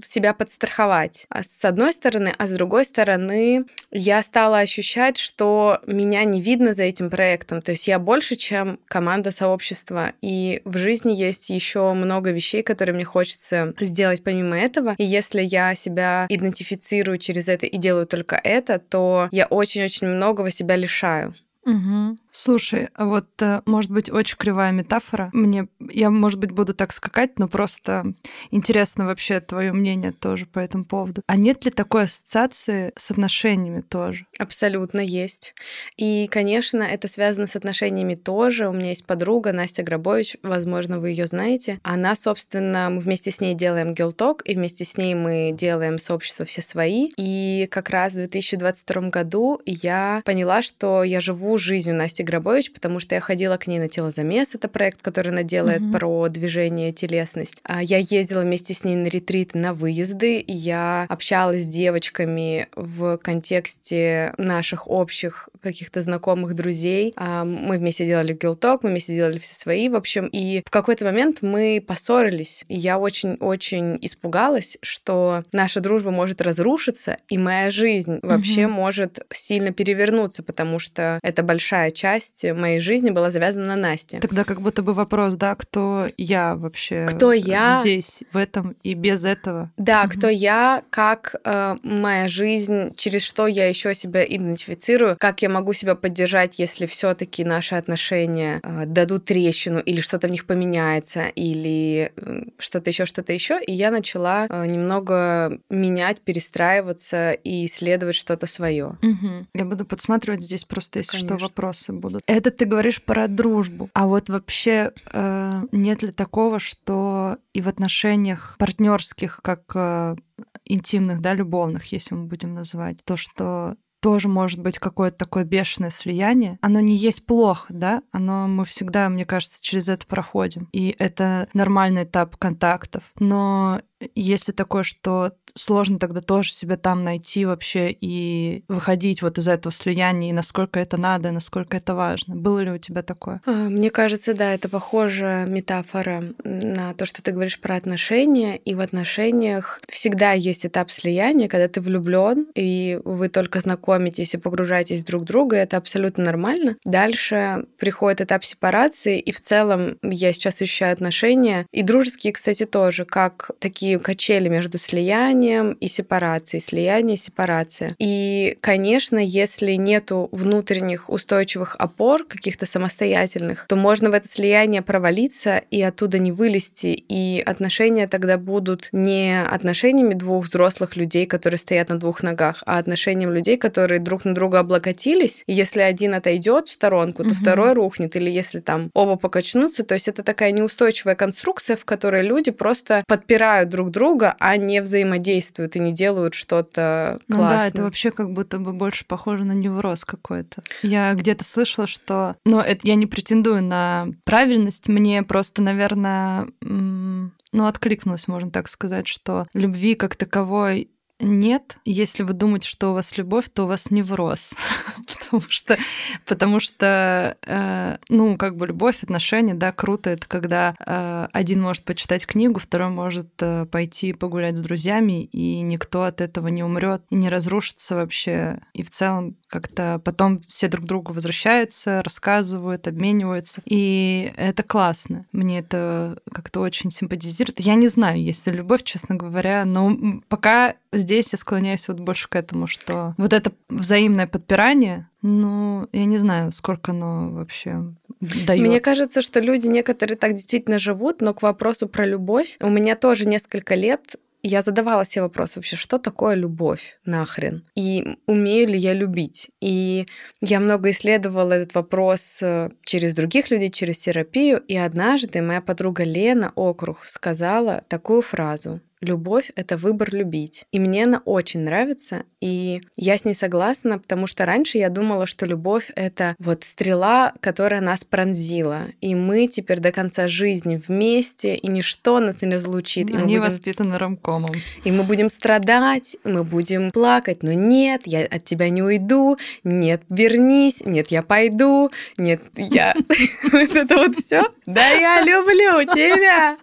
себя 0.02 0.34
подстраховать. 0.34 1.26
А 1.28 1.42
с 1.42 1.64
одной 1.64 1.92
стороны, 1.92 2.34
а 2.36 2.46
с 2.46 2.52
другой 2.52 2.84
стороны, 2.84 3.64
я 3.90 4.22
стала 4.22 4.58
ощущать, 4.58 5.16
что 5.16 5.80
меня 5.86 6.24
не 6.24 6.40
видно 6.40 6.74
за 6.74 6.84
этим 6.84 7.10
проектом. 7.10 7.62
То 7.62 7.72
есть 7.72 7.88
я 7.88 7.98
больше, 7.98 8.36
чем 8.36 8.78
команда 8.86 9.30
сообщества. 9.30 10.12
И 10.20 10.60
в 10.64 10.76
жизни 10.78 11.12
есть 11.12 11.50
еще 11.50 11.92
много 11.92 12.30
вещей, 12.30 12.62
которые 12.62 12.94
мне 12.94 13.04
хочется 13.04 13.74
сделать 13.80 14.22
помимо 14.22 14.58
этого. 14.58 14.94
И 14.98 15.04
если 15.04 15.42
я 15.42 15.74
себя 15.74 16.26
идентифицирую 16.28 17.18
через 17.18 17.48
это 17.48 17.66
и 17.66 17.76
делаю 17.76 18.06
только 18.06 18.40
это, 18.42 18.78
то 18.78 19.28
я 19.32 19.46
очень-очень 19.46 20.06
многого 20.06 20.50
себя 20.50 20.76
лишаю. 20.76 21.34
Угу. 21.66 22.16
Слушай, 22.38 22.90
а 22.92 23.06
вот 23.06 23.28
э, 23.40 23.62
может 23.64 23.90
быть 23.90 24.12
очень 24.12 24.36
кривая 24.36 24.70
метафора. 24.70 25.30
Мне, 25.32 25.68
я, 25.80 26.10
может 26.10 26.38
быть, 26.38 26.50
буду 26.50 26.74
так 26.74 26.92
скакать, 26.92 27.38
но 27.38 27.48
просто 27.48 28.12
интересно 28.50 29.06
вообще 29.06 29.40
твое 29.40 29.72
мнение 29.72 30.12
тоже 30.12 30.44
по 30.44 30.58
этому 30.58 30.84
поводу. 30.84 31.22
А 31.26 31.38
нет 31.38 31.64
ли 31.64 31.70
такой 31.70 32.02
ассоциации 32.02 32.92
с 32.94 33.10
отношениями 33.10 33.80
тоже? 33.80 34.26
Абсолютно 34.38 35.00
есть. 35.00 35.54
И, 35.96 36.28
конечно, 36.30 36.82
это 36.82 37.08
связано 37.08 37.46
с 37.46 37.56
отношениями 37.56 38.16
тоже. 38.16 38.68
У 38.68 38.72
меня 38.74 38.90
есть 38.90 39.06
подруга 39.06 39.54
Настя 39.54 39.82
Грабович, 39.82 40.36
возможно, 40.42 41.00
вы 41.00 41.10
ее 41.10 41.26
знаете. 41.26 41.80
Она, 41.84 42.14
собственно, 42.14 42.90
мы 42.90 43.00
вместе 43.00 43.30
с 43.30 43.40
ней 43.40 43.54
делаем 43.54 43.94
Гелток, 43.94 44.42
и 44.44 44.54
вместе 44.54 44.84
с 44.84 44.98
ней 44.98 45.14
мы 45.14 45.52
делаем 45.54 45.98
сообщество 45.98 46.44
все 46.44 46.60
свои. 46.60 47.08
И 47.16 47.66
как 47.70 47.88
раз 47.88 48.12
в 48.12 48.16
2022 48.16 49.08
году 49.08 49.62
я 49.64 50.20
поняла, 50.26 50.60
что 50.60 51.02
я 51.02 51.22
живу 51.22 51.56
жизнью 51.56 51.96
Насти 51.96 52.25
Грабович, 52.26 52.72
потому 52.72 53.00
что 53.00 53.14
я 53.14 53.20
ходила 53.20 53.56
к 53.56 53.66
ней 53.66 53.78
на 53.78 53.88
телозамес, 53.88 54.54
это 54.54 54.68
проект, 54.68 55.00
который 55.00 55.32
она 55.32 55.42
делает 55.42 55.80
mm-hmm. 55.80 55.92
про 55.92 56.28
движение 56.28 56.92
телесность. 56.92 57.60
А 57.64 57.82
я 57.82 57.98
ездила 57.98 58.42
вместе 58.42 58.74
с 58.74 58.84
ней 58.84 58.96
на 58.96 59.06
ретриты, 59.06 59.58
на 59.58 59.72
выезды, 59.72 60.44
я 60.46 61.06
общалась 61.08 61.62
с 61.62 61.68
девочками 61.68 62.68
в 62.76 63.16
контексте 63.18 64.34
наших 64.36 64.88
общих 64.88 65.48
каких-то 65.62 66.02
знакомых 66.02 66.54
друзей. 66.54 67.12
А 67.16 67.44
мы 67.44 67.78
вместе 67.78 68.06
делали 68.06 68.34
гилток, 68.34 68.82
мы 68.82 68.90
вместе 68.90 69.14
делали 69.14 69.38
все 69.38 69.54
свои, 69.54 69.88
в 69.88 69.96
общем, 69.96 70.28
и 70.32 70.62
в 70.66 70.70
какой-то 70.70 71.04
момент 71.04 71.42
мы 71.42 71.82
поссорились, 71.86 72.64
и 72.68 72.76
я 72.76 72.98
очень-очень 72.98 73.98
испугалась, 74.02 74.78
что 74.82 75.42
наша 75.52 75.80
дружба 75.80 76.10
может 76.10 76.40
разрушиться, 76.42 77.18
и 77.28 77.38
моя 77.38 77.70
жизнь 77.70 78.18
вообще 78.22 78.62
mm-hmm. 78.62 78.68
может 78.68 79.26
сильно 79.32 79.72
перевернуться, 79.72 80.42
потому 80.42 80.78
что 80.78 81.18
это 81.22 81.42
большая 81.42 81.90
часть 81.90 82.15
моей 82.54 82.80
жизни 82.80 83.10
была 83.10 83.30
завязана 83.30 83.66
на 83.66 83.76
Насте. 83.76 84.20
Тогда 84.20 84.44
как 84.44 84.60
будто 84.60 84.82
бы 84.82 84.92
вопрос, 84.94 85.34
да, 85.34 85.54
кто 85.54 86.08
я 86.16 86.54
вообще 86.56 87.06
кто 87.06 87.32
я 87.32 87.80
здесь, 87.80 88.22
в 88.32 88.36
этом 88.36 88.76
и 88.82 88.94
без 88.94 89.24
этого. 89.24 89.72
Да, 89.76 90.02
угу. 90.02 90.12
кто 90.12 90.28
я, 90.28 90.82
как 90.90 91.34
э, 91.44 91.76
моя 91.82 92.28
жизнь, 92.28 92.94
через 92.96 93.22
что 93.22 93.46
я 93.46 93.68
еще 93.68 93.94
себя 93.94 94.24
идентифицирую, 94.24 95.16
как 95.18 95.42
я 95.42 95.48
могу 95.48 95.72
себя 95.72 95.94
поддержать, 95.94 96.58
если 96.58 96.86
все-таки 96.86 97.44
наши 97.44 97.74
отношения 97.74 98.60
э, 98.62 98.84
дадут 98.86 99.24
трещину 99.26 99.80
или 99.80 100.00
что-то 100.00 100.28
в 100.28 100.30
них 100.30 100.46
поменяется, 100.46 101.26
или 101.28 102.12
э, 102.16 102.42
что-то 102.58 102.90
еще, 102.90 103.06
что-то 103.06 103.32
еще. 103.32 103.60
И 103.62 103.72
я 103.72 103.90
начала 103.90 104.46
э, 104.48 104.66
немного 104.66 105.58
менять, 105.70 106.20
перестраиваться 106.20 107.32
и 107.32 107.66
исследовать 107.66 108.16
что-то 108.16 108.46
свое. 108.46 108.96
Угу. 109.02 109.46
Я 109.54 109.64
буду 109.64 109.84
подсматривать 109.84 110.42
здесь 110.42 110.64
просто, 110.64 111.00
если 111.00 111.12
Конечно 111.12 111.36
что 111.36 111.44
вопросы 111.44 111.92
будут. 111.92 112.05
Это 112.26 112.50
ты 112.50 112.64
говоришь 112.64 113.02
про 113.02 113.28
дружбу. 113.28 113.90
А 113.94 114.06
вот 114.06 114.28
вообще 114.28 114.92
э, 115.12 115.62
нет 115.72 116.02
ли 116.02 116.12
такого, 116.12 116.58
что 116.58 117.38
и 117.52 117.60
в 117.60 117.68
отношениях 117.68 118.56
партнерских, 118.58 119.40
как 119.42 119.62
э, 119.74 120.16
интимных, 120.64 121.20
да, 121.20 121.34
любовных, 121.34 121.92
если 121.92 122.14
мы 122.14 122.24
будем 122.24 122.54
называть, 122.54 123.04
то, 123.04 123.16
что 123.16 123.76
тоже 124.00 124.28
может 124.28 124.60
быть 124.60 124.78
какое-то 124.78 125.16
такое 125.16 125.44
бешеное 125.44 125.90
слияние. 125.90 126.58
Оно 126.60 126.78
не 126.80 126.94
есть 126.94 127.26
плохо, 127.26 127.66
да? 127.70 128.02
Оно 128.12 128.46
мы 128.46 128.64
всегда, 128.64 129.08
мне 129.08 129.24
кажется, 129.24 129.62
через 129.62 129.88
это 129.88 130.06
проходим. 130.06 130.68
И 130.72 130.94
это 130.98 131.48
нормальный 131.54 132.04
этап 132.04 132.36
контактов. 132.36 133.02
Но 133.18 133.80
если 134.14 134.52
такое, 134.52 134.82
что 134.82 135.32
сложно 135.54 135.98
тогда 135.98 136.20
тоже 136.20 136.52
себя 136.52 136.76
там 136.76 137.02
найти 137.02 137.44
вообще 137.44 137.90
и 137.90 138.64
выходить 138.68 139.22
вот 139.22 139.38
из 139.38 139.48
этого 139.48 139.72
слияния, 139.72 140.30
и 140.30 140.34
насколько 140.34 140.78
это 140.78 140.96
надо, 140.96 141.30
насколько 141.30 141.76
это 141.76 141.94
важно. 141.94 142.36
Было 142.36 142.60
ли 142.60 142.70
у 142.72 142.78
тебя 142.78 143.02
такое? 143.02 143.40
А, 143.46 143.68
мне 143.68 143.90
кажется, 143.90 144.34
да, 144.34 144.52
это 144.52 144.68
похожая 144.68 145.46
метафора 145.46 146.24
на 146.44 146.94
то, 146.94 147.06
что 147.06 147.22
ты 147.22 147.32
говоришь 147.32 147.58
про 147.58 147.76
отношения. 147.76 148.56
И 148.56 148.74
в 148.74 148.80
отношениях 148.80 149.80
всегда 149.88 150.32
есть 150.32 150.66
этап 150.66 150.90
слияния, 150.90 151.48
когда 151.48 151.68
ты 151.68 151.80
влюблен, 151.80 152.48
и 152.54 153.00
вы 153.04 153.28
только 153.28 153.60
знакомитесь 153.60 154.34
и 154.34 154.38
погружаетесь 154.38 155.04
друг 155.04 155.22
в 155.22 155.26
друга, 155.26 155.56
это 155.56 155.76
абсолютно 155.76 156.24
нормально. 156.24 156.76
Дальше 156.84 157.64
приходит 157.78 158.20
этап 158.20 158.44
сепарации, 158.44 159.18
и 159.18 159.32
в 159.32 159.40
целом 159.40 159.98
я 160.02 160.32
сейчас 160.32 160.60
ощущаю 160.60 160.92
отношения, 160.92 161.66
и 161.72 161.82
дружеские, 161.82 162.32
кстати, 162.32 162.66
тоже, 162.66 163.04
как 163.04 163.50
такие 163.58 163.85
такие 163.86 163.98
качели 164.00 164.48
между 164.48 164.78
слиянием 164.78 165.72
и 165.72 165.86
сепарацией, 165.86 166.60
слияние 166.60 167.14
и 167.14 167.18
сепарация. 167.18 167.94
И, 168.00 168.58
конечно, 168.60 169.18
если 169.18 169.72
нету 169.72 170.28
внутренних 170.32 171.08
устойчивых 171.08 171.76
опор, 171.78 172.24
каких-то 172.24 172.66
самостоятельных, 172.66 173.66
то 173.68 173.76
можно 173.76 174.10
в 174.10 174.14
это 174.14 174.26
слияние 174.26 174.82
провалиться 174.82 175.62
и 175.70 175.80
оттуда 175.82 176.18
не 176.18 176.32
вылезти, 176.32 177.04
и 177.08 177.40
отношения 177.46 178.08
тогда 178.08 178.38
будут 178.38 178.88
не 178.90 179.40
отношениями 179.40 180.14
двух 180.14 180.46
взрослых 180.46 180.96
людей, 180.96 181.26
которые 181.26 181.58
стоят 181.58 181.88
на 181.88 181.98
двух 181.98 182.24
ногах, 182.24 182.64
а 182.66 182.78
отношением 182.78 183.32
людей, 183.32 183.56
которые 183.56 184.00
друг 184.00 184.24
на 184.24 184.34
друга 184.34 184.58
облокотились. 184.60 185.44
И 185.46 185.52
если 185.52 185.80
один 185.80 186.14
отойдет 186.14 186.66
в 186.68 186.72
сторонку, 186.72 187.22
то 187.22 187.30
угу. 187.30 187.36
второй 187.36 187.74
рухнет, 187.74 188.16
или 188.16 188.30
если 188.30 188.58
там 188.58 188.90
оба 188.94 189.14
покачнутся, 189.16 189.84
то 189.84 189.94
есть 189.94 190.08
это 190.08 190.24
такая 190.24 190.50
неустойчивая 190.50 191.14
конструкция, 191.14 191.76
в 191.76 191.84
которой 191.84 192.22
люди 192.22 192.50
просто 192.50 193.04
подпирают 193.06 193.68
друг 193.76 193.90
друга, 193.90 194.34
а 194.40 194.56
не 194.56 194.80
взаимодействуют 194.80 195.76
и 195.76 195.80
не 195.80 195.92
делают 195.92 196.32
что-то 196.32 197.18
классное. 197.26 197.44
Ну 197.44 197.48
да, 197.48 197.66
это 197.66 197.82
вообще 197.82 198.10
как 198.10 198.32
будто 198.32 198.58
бы 198.58 198.72
больше 198.72 199.04
похоже 199.04 199.44
на 199.44 199.52
невроз 199.52 200.06
какой-то. 200.06 200.62
Я 200.82 201.12
где-то 201.12 201.44
слышала, 201.44 201.86
что... 201.86 202.36
Но 202.46 202.62
это 202.62 202.88
я 202.88 202.94
не 202.94 203.06
претендую 203.06 203.62
на 203.62 204.08
правильность, 204.24 204.88
мне 204.88 205.22
просто, 205.22 205.60
наверное, 205.60 206.48
ну, 206.62 207.66
откликнулось, 207.66 208.28
можно 208.28 208.50
так 208.50 208.68
сказать, 208.68 209.06
что 209.06 209.46
любви 209.52 209.94
как 209.94 210.16
таковой 210.16 210.90
нет. 211.20 211.76
Если 211.84 212.22
вы 212.22 212.32
думаете, 212.32 212.68
что 212.68 212.90
у 212.90 212.94
вас 212.94 213.16
любовь, 213.16 213.48
то 213.52 213.64
у 213.64 213.66
вас 213.66 213.90
невроз. 213.90 214.52
потому 215.26 215.42
что, 215.48 215.78
потому 216.26 216.60
что 216.60 217.36
э, 217.42 217.96
ну, 218.08 218.36
как 218.36 218.56
бы 218.56 218.66
любовь, 218.66 219.02
отношения, 219.02 219.54
да, 219.54 219.72
круто. 219.72 220.10
Это 220.10 220.26
когда 220.26 220.74
э, 220.78 221.28
один 221.32 221.62
может 221.62 221.84
почитать 221.84 222.26
книгу, 222.26 222.60
второй 222.60 222.90
может 222.90 223.30
э, 223.40 223.66
пойти 223.66 224.12
погулять 224.12 224.56
с 224.56 224.60
друзьями, 224.60 225.24
и 225.24 225.60
никто 225.60 226.04
от 226.04 226.20
этого 226.20 226.48
не 226.48 226.62
умрет 226.62 227.02
и 227.10 227.16
не 227.16 227.28
разрушится 227.28 227.96
вообще. 227.96 228.60
И 228.72 228.82
в 228.82 228.90
целом 228.90 229.36
как-то 229.48 230.00
потом 230.04 230.40
все 230.40 230.68
друг 230.68 230.84
другу 230.84 231.12
возвращаются, 231.12 232.02
рассказывают, 232.02 232.88
обмениваются. 232.88 233.62
И 233.64 234.32
это 234.36 234.62
классно. 234.62 235.26
Мне 235.32 235.60
это 235.60 236.20
как-то 236.32 236.60
очень 236.60 236.90
симпатизирует. 236.90 237.60
Я 237.60 237.74
не 237.74 237.88
знаю, 237.88 238.22
есть 238.22 238.46
ли 238.46 238.52
любовь, 238.52 238.82
честно 238.82 239.14
говоря, 239.14 239.64
но 239.64 240.20
пока 240.28 240.74
здесь 241.06 241.32
я 241.32 241.38
склоняюсь 241.38 241.86
вот 241.88 242.00
больше 242.00 242.28
к 242.28 242.36
этому, 242.36 242.66
что 242.66 243.14
вот 243.16 243.32
это 243.32 243.52
взаимное 243.68 244.26
подпирание, 244.26 245.08
ну, 245.22 245.88
я 245.92 246.04
не 246.04 246.18
знаю, 246.18 246.52
сколько 246.52 246.90
оно 246.90 247.30
вообще 247.30 247.94
дает. 248.20 248.60
Мне 248.60 248.80
кажется, 248.80 249.22
что 249.22 249.40
люди 249.40 249.66
некоторые 249.66 250.18
так 250.18 250.34
действительно 250.34 250.78
живут, 250.78 251.20
но 251.20 251.32
к 251.32 251.42
вопросу 251.42 251.88
про 251.88 252.04
любовь 252.04 252.56
у 252.60 252.68
меня 252.68 252.96
тоже 252.96 253.28
несколько 253.28 253.74
лет 253.74 254.16
я 254.42 254.62
задавала 254.62 255.04
себе 255.04 255.22
вопрос 255.22 255.56
вообще, 255.56 255.74
что 255.74 255.98
такое 255.98 256.36
любовь 256.36 256.98
нахрен? 257.04 257.64
И 257.74 258.16
умею 258.26 258.68
ли 258.68 258.78
я 258.78 258.92
любить? 258.92 259.50
И 259.60 260.06
я 260.40 260.60
много 260.60 260.90
исследовала 260.90 261.54
этот 261.54 261.74
вопрос 261.74 262.38
э, 262.42 262.70
через 262.84 263.14
других 263.14 263.50
людей, 263.50 263.70
через 263.70 263.98
терапию. 263.98 264.58
И 264.68 264.76
однажды 264.76 265.42
моя 265.42 265.60
подруга 265.60 266.04
Лена 266.04 266.52
Округ 266.54 267.06
сказала 267.06 267.82
такую 267.88 268.22
фразу. 268.22 268.80
Любовь— 269.00 269.50
это 269.56 269.76
выбор 269.76 270.14
любить. 270.14 270.64
И 270.72 270.80
мне 270.80 271.04
она 271.04 271.20
очень 271.24 271.60
нравится, 271.60 272.24
и 272.40 272.80
я 272.96 273.18
с 273.18 273.24
ней 273.24 273.34
согласна, 273.34 273.98
потому 273.98 274.26
что 274.26 274.46
раньше 274.46 274.78
я 274.78 274.88
думала, 274.88 275.26
что 275.26 275.44
любовь— 275.44 275.90
это 275.96 276.34
вот 276.38 276.64
стрела, 276.64 277.34
которая 277.40 277.82
нас 277.82 278.04
пронзила, 278.04 278.86
и 279.02 279.14
мы 279.14 279.48
теперь 279.48 279.80
до 279.80 279.92
конца 279.92 280.28
жизни 280.28 280.80
вместе, 280.86 281.56
и 281.56 281.68
ничто 281.68 282.20
нас 282.20 282.40
не 282.40 282.52
разлучит. 282.52 283.08
Они 283.08 283.16
и 283.16 283.18
мы 283.18 283.24
будем... 283.24 283.42
воспитаны 283.42 283.98
рамкомом. 283.98 284.50
И 284.84 284.90
мы 284.90 285.02
будем 285.02 285.28
страдать, 285.28 286.16
мы 286.24 286.42
будем 286.42 286.90
плакать, 286.90 287.42
но 287.42 287.52
нет, 287.52 288.02
я 288.06 288.24
от 288.24 288.44
тебя 288.44 288.70
не 288.70 288.82
уйду, 288.82 289.36
нет, 289.62 290.02
вернись, 290.08 290.82
нет, 290.84 291.08
я 291.08 291.22
пойду, 291.22 291.90
нет, 292.16 292.40
я... 292.56 292.94
Вот 293.52 293.74
это 293.74 293.96
вот 293.96 294.16
все. 294.16 294.42
Да, 294.66 294.88
я 294.88 295.22
люблю 295.22 295.84
тебя. 295.92 296.56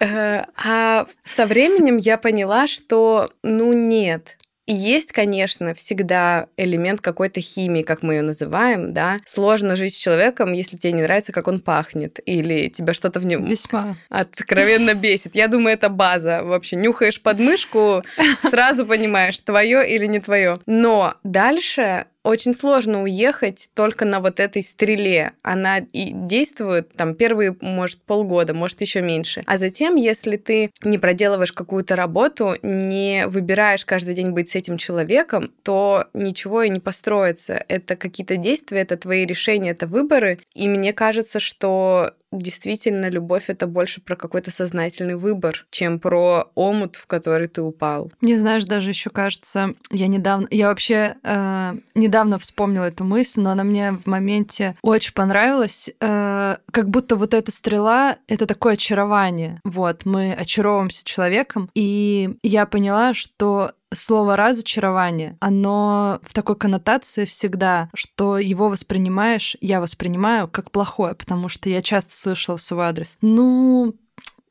Э, 0.00 0.44
а 0.56 1.06
со 1.24 1.46
временем 1.46 1.96
я 1.96 2.16
поняла, 2.18 2.66
что, 2.66 3.30
ну, 3.42 3.72
нет, 3.72 4.38
есть, 4.72 5.10
конечно, 5.10 5.74
всегда 5.74 6.46
элемент 6.56 7.00
какой-то 7.00 7.40
химии, 7.40 7.82
как 7.82 8.02
мы 8.02 8.14
ее 8.14 8.22
называем, 8.22 8.92
да. 8.92 9.16
Сложно 9.24 9.74
жить 9.74 9.94
с 9.94 9.98
человеком, 9.98 10.52
если 10.52 10.76
тебе 10.76 10.92
не 10.92 11.02
нравится, 11.02 11.32
как 11.32 11.48
он 11.48 11.60
пахнет, 11.60 12.20
или 12.24 12.68
тебя 12.68 12.94
что-то 12.94 13.18
в 13.18 13.26
нем 13.26 13.44
Весьма. 13.44 13.96
откровенно 14.08 14.94
бесит. 14.94 15.34
Я 15.34 15.48
думаю, 15.48 15.74
это 15.74 15.88
база. 15.88 16.42
Вообще, 16.44 16.76
нюхаешь 16.76 17.20
подмышку, 17.20 18.04
сразу 18.42 18.86
понимаешь, 18.86 19.40
твое 19.40 19.88
или 19.88 20.06
не 20.06 20.20
твое. 20.20 20.58
Но 20.66 21.14
дальше 21.24 22.06
очень 22.22 22.54
сложно 22.54 23.02
уехать 23.02 23.70
только 23.74 24.04
на 24.04 24.20
вот 24.20 24.40
этой 24.40 24.62
стреле. 24.62 25.32
Она 25.42 25.78
и 25.78 26.10
действует 26.12 26.92
там 26.94 27.14
первые, 27.14 27.56
может, 27.60 28.02
полгода, 28.02 28.54
может, 28.54 28.80
еще 28.80 29.00
меньше. 29.00 29.42
А 29.46 29.56
затем, 29.56 29.94
если 29.94 30.36
ты 30.36 30.70
не 30.82 30.98
проделываешь 30.98 31.52
какую-то 31.52 31.96
работу, 31.96 32.56
не 32.62 33.26
выбираешь 33.26 33.84
каждый 33.84 34.14
день 34.14 34.30
быть 34.30 34.50
с 34.50 34.54
этим 34.54 34.76
человеком, 34.76 35.52
то 35.62 36.06
ничего 36.12 36.62
и 36.62 36.68
не 36.68 36.80
построится. 36.80 37.64
Это 37.68 37.96
какие-то 37.96 38.36
действия, 38.36 38.80
это 38.80 38.96
твои 38.96 39.24
решения, 39.24 39.70
это 39.70 39.86
выборы. 39.86 40.38
И 40.54 40.68
мне 40.68 40.92
кажется, 40.92 41.40
что 41.40 42.12
действительно 42.32 43.08
любовь 43.08 43.44
это 43.48 43.66
больше 43.66 44.00
про 44.00 44.16
какой-то 44.16 44.50
сознательный 44.50 45.16
выбор, 45.16 45.66
чем 45.70 45.98
про 45.98 46.50
омут, 46.54 46.96
в 46.96 47.06
который 47.06 47.48
ты 47.48 47.62
упал. 47.62 48.10
Мне, 48.20 48.38
знаешь, 48.38 48.64
даже 48.64 48.90
еще 48.90 49.10
кажется, 49.10 49.74
я 49.90 50.06
недавно, 50.06 50.46
я 50.50 50.68
вообще 50.68 51.16
э, 51.22 51.74
недавно 51.94 52.38
вспомнила 52.38 52.84
эту 52.84 53.04
мысль, 53.04 53.40
но 53.40 53.50
она 53.50 53.64
мне 53.64 53.92
в 53.92 54.06
моменте 54.06 54.76
очень 54.82 55.12
понравилась, 55.12 55.90
э, 56.00 56.56
как 56.70 56.88
будто 56.88 57.16
вот 57.16 57.34
эта 57.34 57.50
стрела— 57.52 58.16
это 58.28 58.46
такое 58.46 58.74
очарование. 58.74 59.60
Вот, 59.64 60.04
мы 60.04 60.32
очаровываемся 60.32 61.04
человеком, 61.04 61.70
и 61.74 62.36
я 62.42 62.66
поняла, 62.66 63.14
что 63.14 63.72
слово 63.92 64.36
разочарование, 64.36 65.36
оно 65.40 66.20
в 66.22 66.32
такой 66.32 66.56
коннотации 66.56 67.24
всегда, 67.24 67.90
что 67.94 68.38
его 68.38 68.68
воспринимаешь, 68.68 69.56
я 69.60 69.80
воспринимаю 69.80 70.48
как 70.48 70.70
плохое, 70.70 71.14
потому 71.14 71.48
что 71.48 71.68
я 71.68 71.82
часто 71.82 72.14
слышала 72.14 72.56
в 72.56 72.62
свой 72.62 72.86
адрес. 72.86 73.18
Ну, 73.20 73.94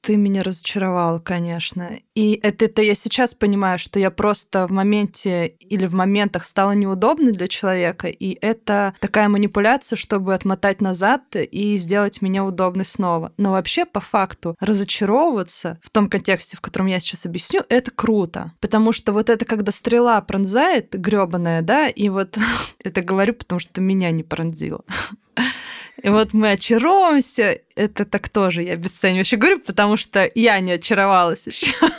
ты 0.01 0.15
меня 0.15 0.43
разочаровал, 0.43 1.19
конечно. 1.19 1.99
И 2.15 2.39
это, 2.41 2.65
это 2.65 2.81
я 2.81 2.95
сейчас 2.95 3.35
понимаю, 3.35 3.79
что 3.79 3.99
я 3.99 4.11
просто 4.11 4.67
в 4.67 4.71
моменте 4.71 5.47
или 5.47 5.85
в 5.85 5.93
моментах 5.93 6.45
стала 6.45 6.71
неудобной 6.71 7.31
для 7.31 7.47
человека, 7.47 8.07
и 8.07 8.37
это 8.41 8.95
такая 8.99 9.29
манипуляция, 9.29 9.97
чтобы 9.97 10.33
отмотать 10.33 10.81
назад 10.81 11.35
и 11.35 11.77
сделать 11.77 12.21
меня 12.21 12.45
удобной 12.45 12.85
снова. 12.85 13.33
Но 13.37 13.51
вообще, 13.51 13.85
по 13.85 13.99
факту, 13.99 14.55
разочаровываться 14.59 15.79
в 15.81 15.89
том 15.89 16.09
контексте, 16.09 16.57
в 16.57 16.61
котором 16.61 16.87
я 16.87 16.99
сейчас 16.99 17.25
объясню, 17.25 17.63
это 17.69 17.91
круто. 17.91 18.53
Потому 18.59 18.91
что 18.91 19.11
вот 19.13 19.29
это, 19.29 19.45
когда 19.45 19.71
стрела 19.71 20.21
пронзает, 20.21 20.93
гребаная, 20.93 21.61
да, 21.61 21.87
и 21.87 22.09
вот 22.09 22.37
это 22.83 23.01
говорю, 23.01 23.33
потому 23.33 23.59
что 23.59 23.81
меня 23.81 24.11
не 24.11 24.23
пронзило. 24.23 24.83
И 26.01 26.09
вот 26.09 26.33
мы 26.33 26.51
очаровываемся. 26.51 27.59
Это 27.75 28.05
так 28.05 28.29
тоже 28.29 28.63
я 28.63 28.73
обесценивающе 28.73 29.37
говорю, 29.37 29.59
потому 29.59 29.97
что 29.97 30.27
я 30.35 30.59
не 30.59 30.73
очаровалась 30.73 31.47
еще. 31.47 31.73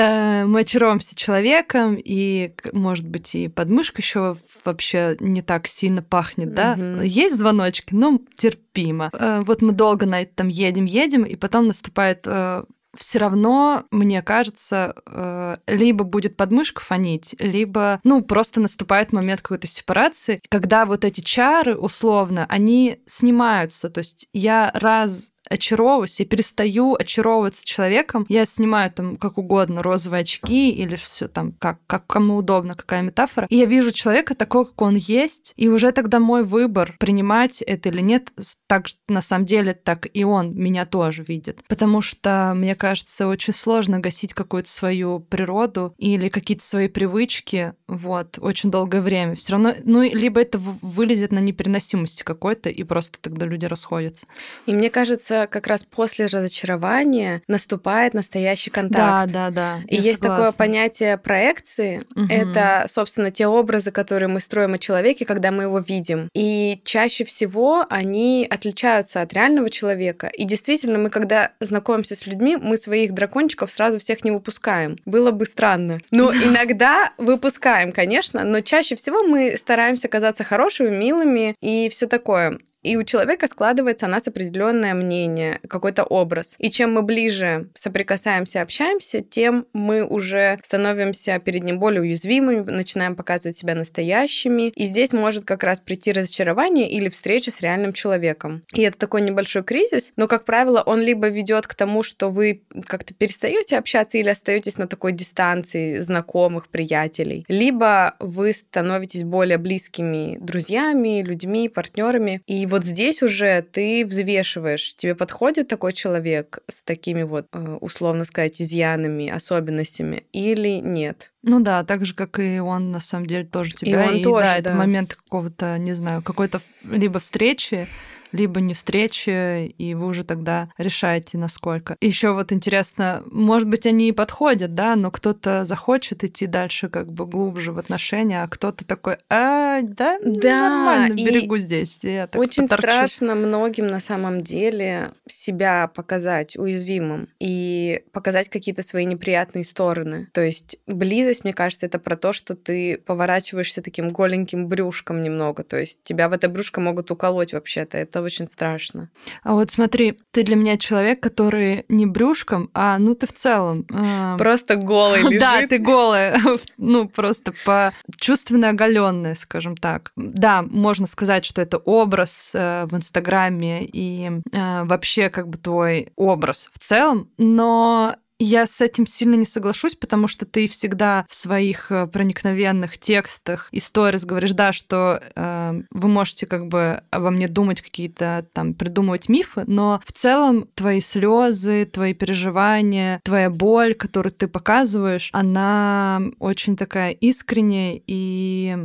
Э, 0.00 0.44
мы 0.44 0.60
очаровываемся 0.60 1.16
человеком, 1.16 1.96
и, 1.98 2.52
может 2.72 3.08
быть, 3.08 3.34
и 3.34 3.48
подмышка 3.48 4.00
еще 4.00 4.36
вообще 4.64 5.16
не 5.18 5.42
так 5.42 5.66
сильно 5.66 6.02
пахнет, 6.02 6.54
да? 6.54 6.76
Mm-hmm. 6.76 7.04
Есть 7.04 7.36
звоночки, 7.36 7.94
но 7.94 8.20
терпимо. 8.36 9.10
Э, 9.12 9.40
вот 9.40 9.60
мы 9.60 9.72
долго 9.72 10.06
на 10.06 10.22
этом 10.22 10.46
едем, 10.46 10.84
едем, 10.84 11.24
и 11.24 11.34
потом 11.34 11.66
наступает 11.66 12.20
э, 12.26 12.62
все 12.96 13.18
равно, 13.18 13.84
мне 13.90 14.22
кажется, 14.22 14.94
э, 15.06 15.56
либо 15.66 16.04
будет 16.04 16.36
подмышка 16.36 16.80
фонить, 16.80 17.34
либо, 17.38 18.00
ну, 18.04 18.22
просто 18.22 18.60
наступает 18.60 19.12
момент 19.12 19.42
какой-то 19.42 19.66
сепарации, 19.66 20.40
когда 20.48 20.86
вот 20.86 21.04
эти 21.04 21.20
чары, 21.20 21.76
условно, 21.76 22.46
они 22.48 23.00
снимаются. 23.06 23.90
То 23.90 23.98
есть 23.98 24.28
я 24.32 24.70
раз 24.74 25.30
очаровываюсь, 25.48 26.20
я 26.20 26.26
перестаю 26.26 26.94
очаровываться 26.94 27.66
человеком, 27.66 28.26
я 28.28 28.44
снимаю 28.44 28.90
там 28.90 29.16
как 29.16 29.38
угодно 29.38 29.82
розовые 29.82 30.22
очки 30.22 30.70
или 30.70 30.96
все 30.96 31.28
там, 31.28 31.52
как, 31.52 31.78
как 31.86 32.06
кому 32.06 32.36
удобно, 32.36 32.74
какая 32.74 33.02
метафора, 33.02 33.46
и 33.50 33.56
я 33.56 33.64
вижу 33.64 33.92
человека 33.92 34.34
такого, 34.34 34.64
как 34.64 34.80
он 34.82 34.96
есть, 34.96 35.52
и 35.56 35.68
уже 35.68 35.92
тогда 35.92 36.20
мой 36.20 36.44
выбор, 36.44 36.96
принимать 36.98 37.62
это 37.62 37.88
или 37.88 38.00
нет, 38.00 38.32
так 38.66 38.86
на 39.08 39.20
самом 39.20 39.46
деле, 39.46 39.74
так 39.74 40.06
и 40.12 40.24
он 40.24 40.54
меня 40.54 40.86
тоже 40.86 41.22
видит. 41.22 41.60
Потому 41.68 42.00
что, 42.00 42.52
мне 42.54 42.74
кажется, 42.74 43.28
очень 43.28 43.54
сложно 43.54 44.00
гасить 44.00 44.34
какую-то 44.34 44.70
свою 44.70 45.20
природу 45.20 45.94
или 45.98 46.28
какие-то 46.28 46.64
свои 46.64 46.88
привычки, 46.88 47.74
вот, 47.86 48.38
очень 48.40 48.70
долгое 48.70 49.00
время. 49.00 49.34
Все 49.34 49.52
равно, 49.52 49.74
ну, 49.84 50.02
либо 50.02 50.40
это 50.40 50.58
вылезет 50.58 51.32
на 51.32 51.38
непереносимости 51.38 52.22
какой-то, 52.22 52.70
и 52.70 52.82
просто 52.82 53.20
тогда 53.20 53.46
люди 53.46 53.66
расходятся. 53.66 54.26
И 54.66 54.74
мне 54.74 54.90
кажется, 54.90 55.37
как 55.46 55.66
раз 55.66 55.84
после 55.84 56.26
разочарования 56.26 57.42
наступает 57.48 58.14
настоящий 58.14 58.70
контакт. 58.70 59.32
Да, 59.32 59.50
да, 59.50 59.78
да. 59.78 59.80
И 59.88 59.96
есть 59.96 60.20
согласна. 60.20 60.44
такое 60.44 60.52
понятие 60.56 61.18
проекции. 61.18 62.04
Угу. 62.16 62.26
Это, 62.30 62.86
собственно, 62.88 63.30
те 63.30 63.46
образы, 63.46 63.90
которые 63.90 64.28
мы 64.28 64.40
строим 64.40 64.74
о 64.74 64.78
человеке, 64.78 65.24
когда 65.24 65.50
мы 65.50 65.64
его 65.64 65.78
видим. 65.78 66.28
И 66.34 66.80
чаще 66.84 67.24
всего 67.24 67.84
они 67.88 68.46
отличаются 68.50 69.20
от 69.20 69.32
реального 69.32 69.70
человека. 69.70 70.28
И 70.28 70.44
действительно, 70.44 70.98
мы, 70.98 71.10
когда 71.10 71.52
знакомимся 71.60 72.16
с 72.16 72.26
людьми, 72.26 72.56
мы 72.56 72.76
своих 72.76 73.12
дракончиков 73.12 73.70
сразу 73.70 73.98
всех 73.98 74.24
не 74.24 74.30
выпускаем. 74.30 74.96
Было 75.04 75.30
бы 75.30 75.44
странно. 75.44 75.98
Но 76.10 76.32
иногда 76.32 77.12
выпускаем, 77.18 77.92
конечно, 77.92 78.44
но 78.44 78.60
чаще 78.60 78.96
всего 78.96 79.22
мы 79.22 79.56
стараемся 79.56 80.08
казаться 80.08 80.44
хорошими, 80.44 80.90
милыми 80.90 81.54
и 81.60 81.88
все 81.90 82.06
такое. 82.06 82.58
И 82.88 82.96
у 82.96 83.02
человека 83.02 83.48
складывается 83.48 84.06
о 84.06 84.08
нас 84.08 84.28
определенное 84.28 84.94
мнение, 84.94 85.60
какой-то 85.68 86.04
образ. 86.04 86.54
И 86.58 86.70
чем 86.70 86.94
мы 86.94 87.02
ближе 87.02 87.68
соприкасаемся, 87.74 88.62
общаемся, 88.62 89.20
тем 89.20 89.66
мы 89.74 90.02
уже 90.02 90.58
становимся 90.64 91.38
перед 91.38 91.64
ним 91.64 91.78
более 91.78 92.00
уязвимыми, 92.00 92.62
начинаем 92.62 93.14
показывать 93.14 93.58
себя 93.58 93.74
настоящими. 93.74 94.70
И 94.70 94.86
здесь 94.86 95.12
может 95.12 95.44
как 95.44 95.64
раз 95.64 95.80
прийти 95.80 96.12
разочарование 96.12 96.88
или 96.88 97.10
встреча 97.10 97.50
с 97.50 97.60
реальным 97.60 97.92
человеком. 97.92 98.64
И 98.72 98.80
это 98.80 98.96
такой 98.96 99.20
небольшой 99.20 99.64
кризис, 99.64 100.14
но, 100.16 100.26
как 100.26 100.46
правило, 100.46 100.80
он 100.80 101.02
либо 101.02 101.28
ведет 101.28 101.66
к 101.66 101.74
тому, 101.74 102.02
что 102.02 102.30
вы 102.30 102.62
как-то 102.86 103.12
перестаете 103.12 103.76
общаться 103.76 104.16
или 104.16 104.30
остаетесь 104.30 104.78
на 104.78 104.88
такой 104.88 105.12
дистанции 105.12 105.98
знакомых, 105.98 106.68
приятелей, 106.68 107.44
либо 107.48 108.14
вы 108.18 108.54
становитесь 108.54 109.24
более 109.24 109.58
близкими 109.58 110.38
друзьями, 110.40 111.22
людьми, 111.22 111.68
партнерами. 111.68 112.40
И 112.46 112.64
вот 112.64 112.77
здесь 112.84 113.22
уже 113.22 113.62
ты 113.62 114.04
взвешиваешь, 114.06 114.94
тебе 114.96 115.14
подходит 115.14 115.68
такой 115.68 115.92
человек 115.92 116.58
с 116.68 116.82
такими 116.82 117.22
вот, 117.22 117.46
э, 117.52 117.78
условно 117.80 118.24
сказать, 118.24 118.60
изъянами, 118.60 119.28
особенностями 119.28 120.24
или 120.32 120.80
нет. 120.80 121.30
Ну 121.42 121.60
да, 121.60 121.84
так 121.84 122.04
же, 122.04 122.14
как 122.14 122.38
и 122.38 122.58
он, 122.58 122.90
на 122.90 123.00
самом 123.00 123.26
деле, 123.26 123.44
тоже 123.44 123.72
тебя. 123.72 124.04
И 124.04 124.16
он 124.16 124.22
тоже, 124.22 124.44
да, 124.44 124.52
да. 124.52 124.58
это 124.58 124.74
момент 124.74 125.14
какого-то, 125.14 125.78
не 125.78 125.92
знаю, 125.92 126.22
какой-то 126.22 126.60
либо 126.82 127.20
встречи, 127.20 127.86
либо 128.32 128.60
не 128.60 128.74
встречи, 128.74 129.66
и 129.66 129.94
вы 129.94 130.06
уже 130.06 130.24
тогда 130.24 130.70
решаете, 130.78 131.38
насколько. 131.38 131.96
Еще 132.00 132.32
вот 132.32 132.52
интересно, 132.52 133.22
может 133.30 133.68
быть, 133.68 133.86
они 133.86 134.08
и 134.08 134.12
подходят, 134.12 134.74
да, 134.74 134.96
но 134.96 135.10
кто-то 135.10 135.64
захочет 135.64 136.24
идти 136.24 136.46
дальше 136.46 136.88
как 136.88 137.12
бы 137.12 137.26
глубже 137.26 137.72
в 137.72 137.78
отношения, 137.78 138.42
а 138.42 138.48
кто-то 138.48 138.86
такой, 138.86 139.18
а, 139.28 139.80
да, 139.82 140.18
Да, 140.24 140.68
нормально, 140.68 141.14
берегу 141.14 141.58
здесь. 141.58 141.98
Я 142.02 142.28
Очень 142.34 142.64
поторчу». 142.64 142.82
страшно 142.82 143.34
многим 143.34 143.86
на 143.86 144.00
самом 144.00 144.42
деле 144.42 145.10
себя 145.28 145.88
показать 145.88 146.56
уязвимым 146.56 147.28
и 147.40 148.02
показать 148.12 148.48
какие-то 148.48 148.82
свои 148.82 149.04
неприятные 149.04 149.64
стороны. 149.64 150.28
То 150.32 150.42
есть 150.42 150.78
близость, 150.86 151.44
мне 151.44 151.52
кажется, 151.52 151.86
это 151.86 151.98
про 151.98 152.16
то, 152.16 152.32
что 152.32 152.54
ты 152.54 152.98
поворачиваешься 152.98 153.82
таким 153.82 154.08
голеньким 154.08 154.66
брюшком 154.66 155.20
немного. 155.20 155.62
То 155.62 155.78
есть 155.78 156.02
тебя 156.02 156.28
в 156.28 156.32
это 156.32 156.48
брюшко 156.48 156.80
могут 156.80 157.10
уколоть 157.10 157.52
вообще-то. 157.52 157.98
Это 157.98 158.17
очень 158.22 158.46
страшно. 158.48 159.10
А 159.42 159.54
вот 159.54 159.70
смотри, 159.70 160.18
ты 160.30 160.42
для 160.42 160.56
меня 160.56 160.76
человек, 160.78 161.20
который 161.20 161.84
не 161.88 162.06
брюшком, 162.06 162.70
а 162.74 162.98
ну 162.98 163.14
ты 163.14 163.26
в 163.26 163.32
целом. 163.32 163.86
а, 163.92 164.36
Просто 164.38 164.76
голый 164.76 165.22
лежит. 165.24 165.40
Да, 165.40 165.66
ты 165.66 165.78
голая, 165.78 166.40
ну 166.76 167.08
просто 167.08 167.52
по 167.64 167.92
чувственно 168.16 168.70
оголенная, 168.70 169.34
скажем 169.34 169.76
так. 169.76 170.12
Да, 170.16 170.62
можно 170.62 171.06
сказать, 171.06 171.44
что 171.44 171.60
это 171.62 171.78
образ 171.78 172.52
э, 172.54 172.86
в 172.86 172.94
Инстаграме 172.96 173.84
и 173.84 174.30
э, 174.52 174.84
вообще 174.84 175.30
как 175.30 175.48
бы 175.48 175.58
твой 175.58 176.12
образ 176.16 176.68
в 176.72 176.78
целом, 176.78 177.30
но 177.38 178.14
я 178.38 178.66
с 178.66 178.80
этим 178.80 179.06
сильно 179.06 179.34
не 179.34 179.44
соглашусь, 179.44 179.94
потому 179.94 180.28
что 180.28 180.46
ты 180.46 180.68
всегда 180.68 181.26
в 181.28 181.34
своих 181.34 181.90
э, 181.90 182.06
проникновенных 182.06 182.98
текстах 182.98 183.68
и 183.72 183.80
сторис 183.80 184.24
говоришь, 184.24 184.52
да, 184.52 184.72
что 184.72 185.20
э, 185.34 185.82
вы 185.90 186.08
можете 186.08 186.46
как 186.46 186.68
бы 186.68 187.02
обо 187.10 187.30
мне 187.30 187.48
думать 187.48 187.82
какие-то 187.82 188.46
там, 188.52 188.74
придумывать 188.74 189.28
мифы, 189.28 189.64
но 189.66 190.00
в 190.04 190.12
целом 190.12 190.68
твои 190.74 191.00
слезы, 191.00 191.84
твои 191.84 192.14
переживания, 192.14 193.20
твоя 193.24 193.50
боль, 193.50 193.94
которую 193.94 194.32
ты 194.32 194.46
показываешь, 194.46 195.30
она 195.32 196.20
очень 196.38 196.76
такая 196.76 197.10
искренняя 197.10 198.00
и 198.06 198.76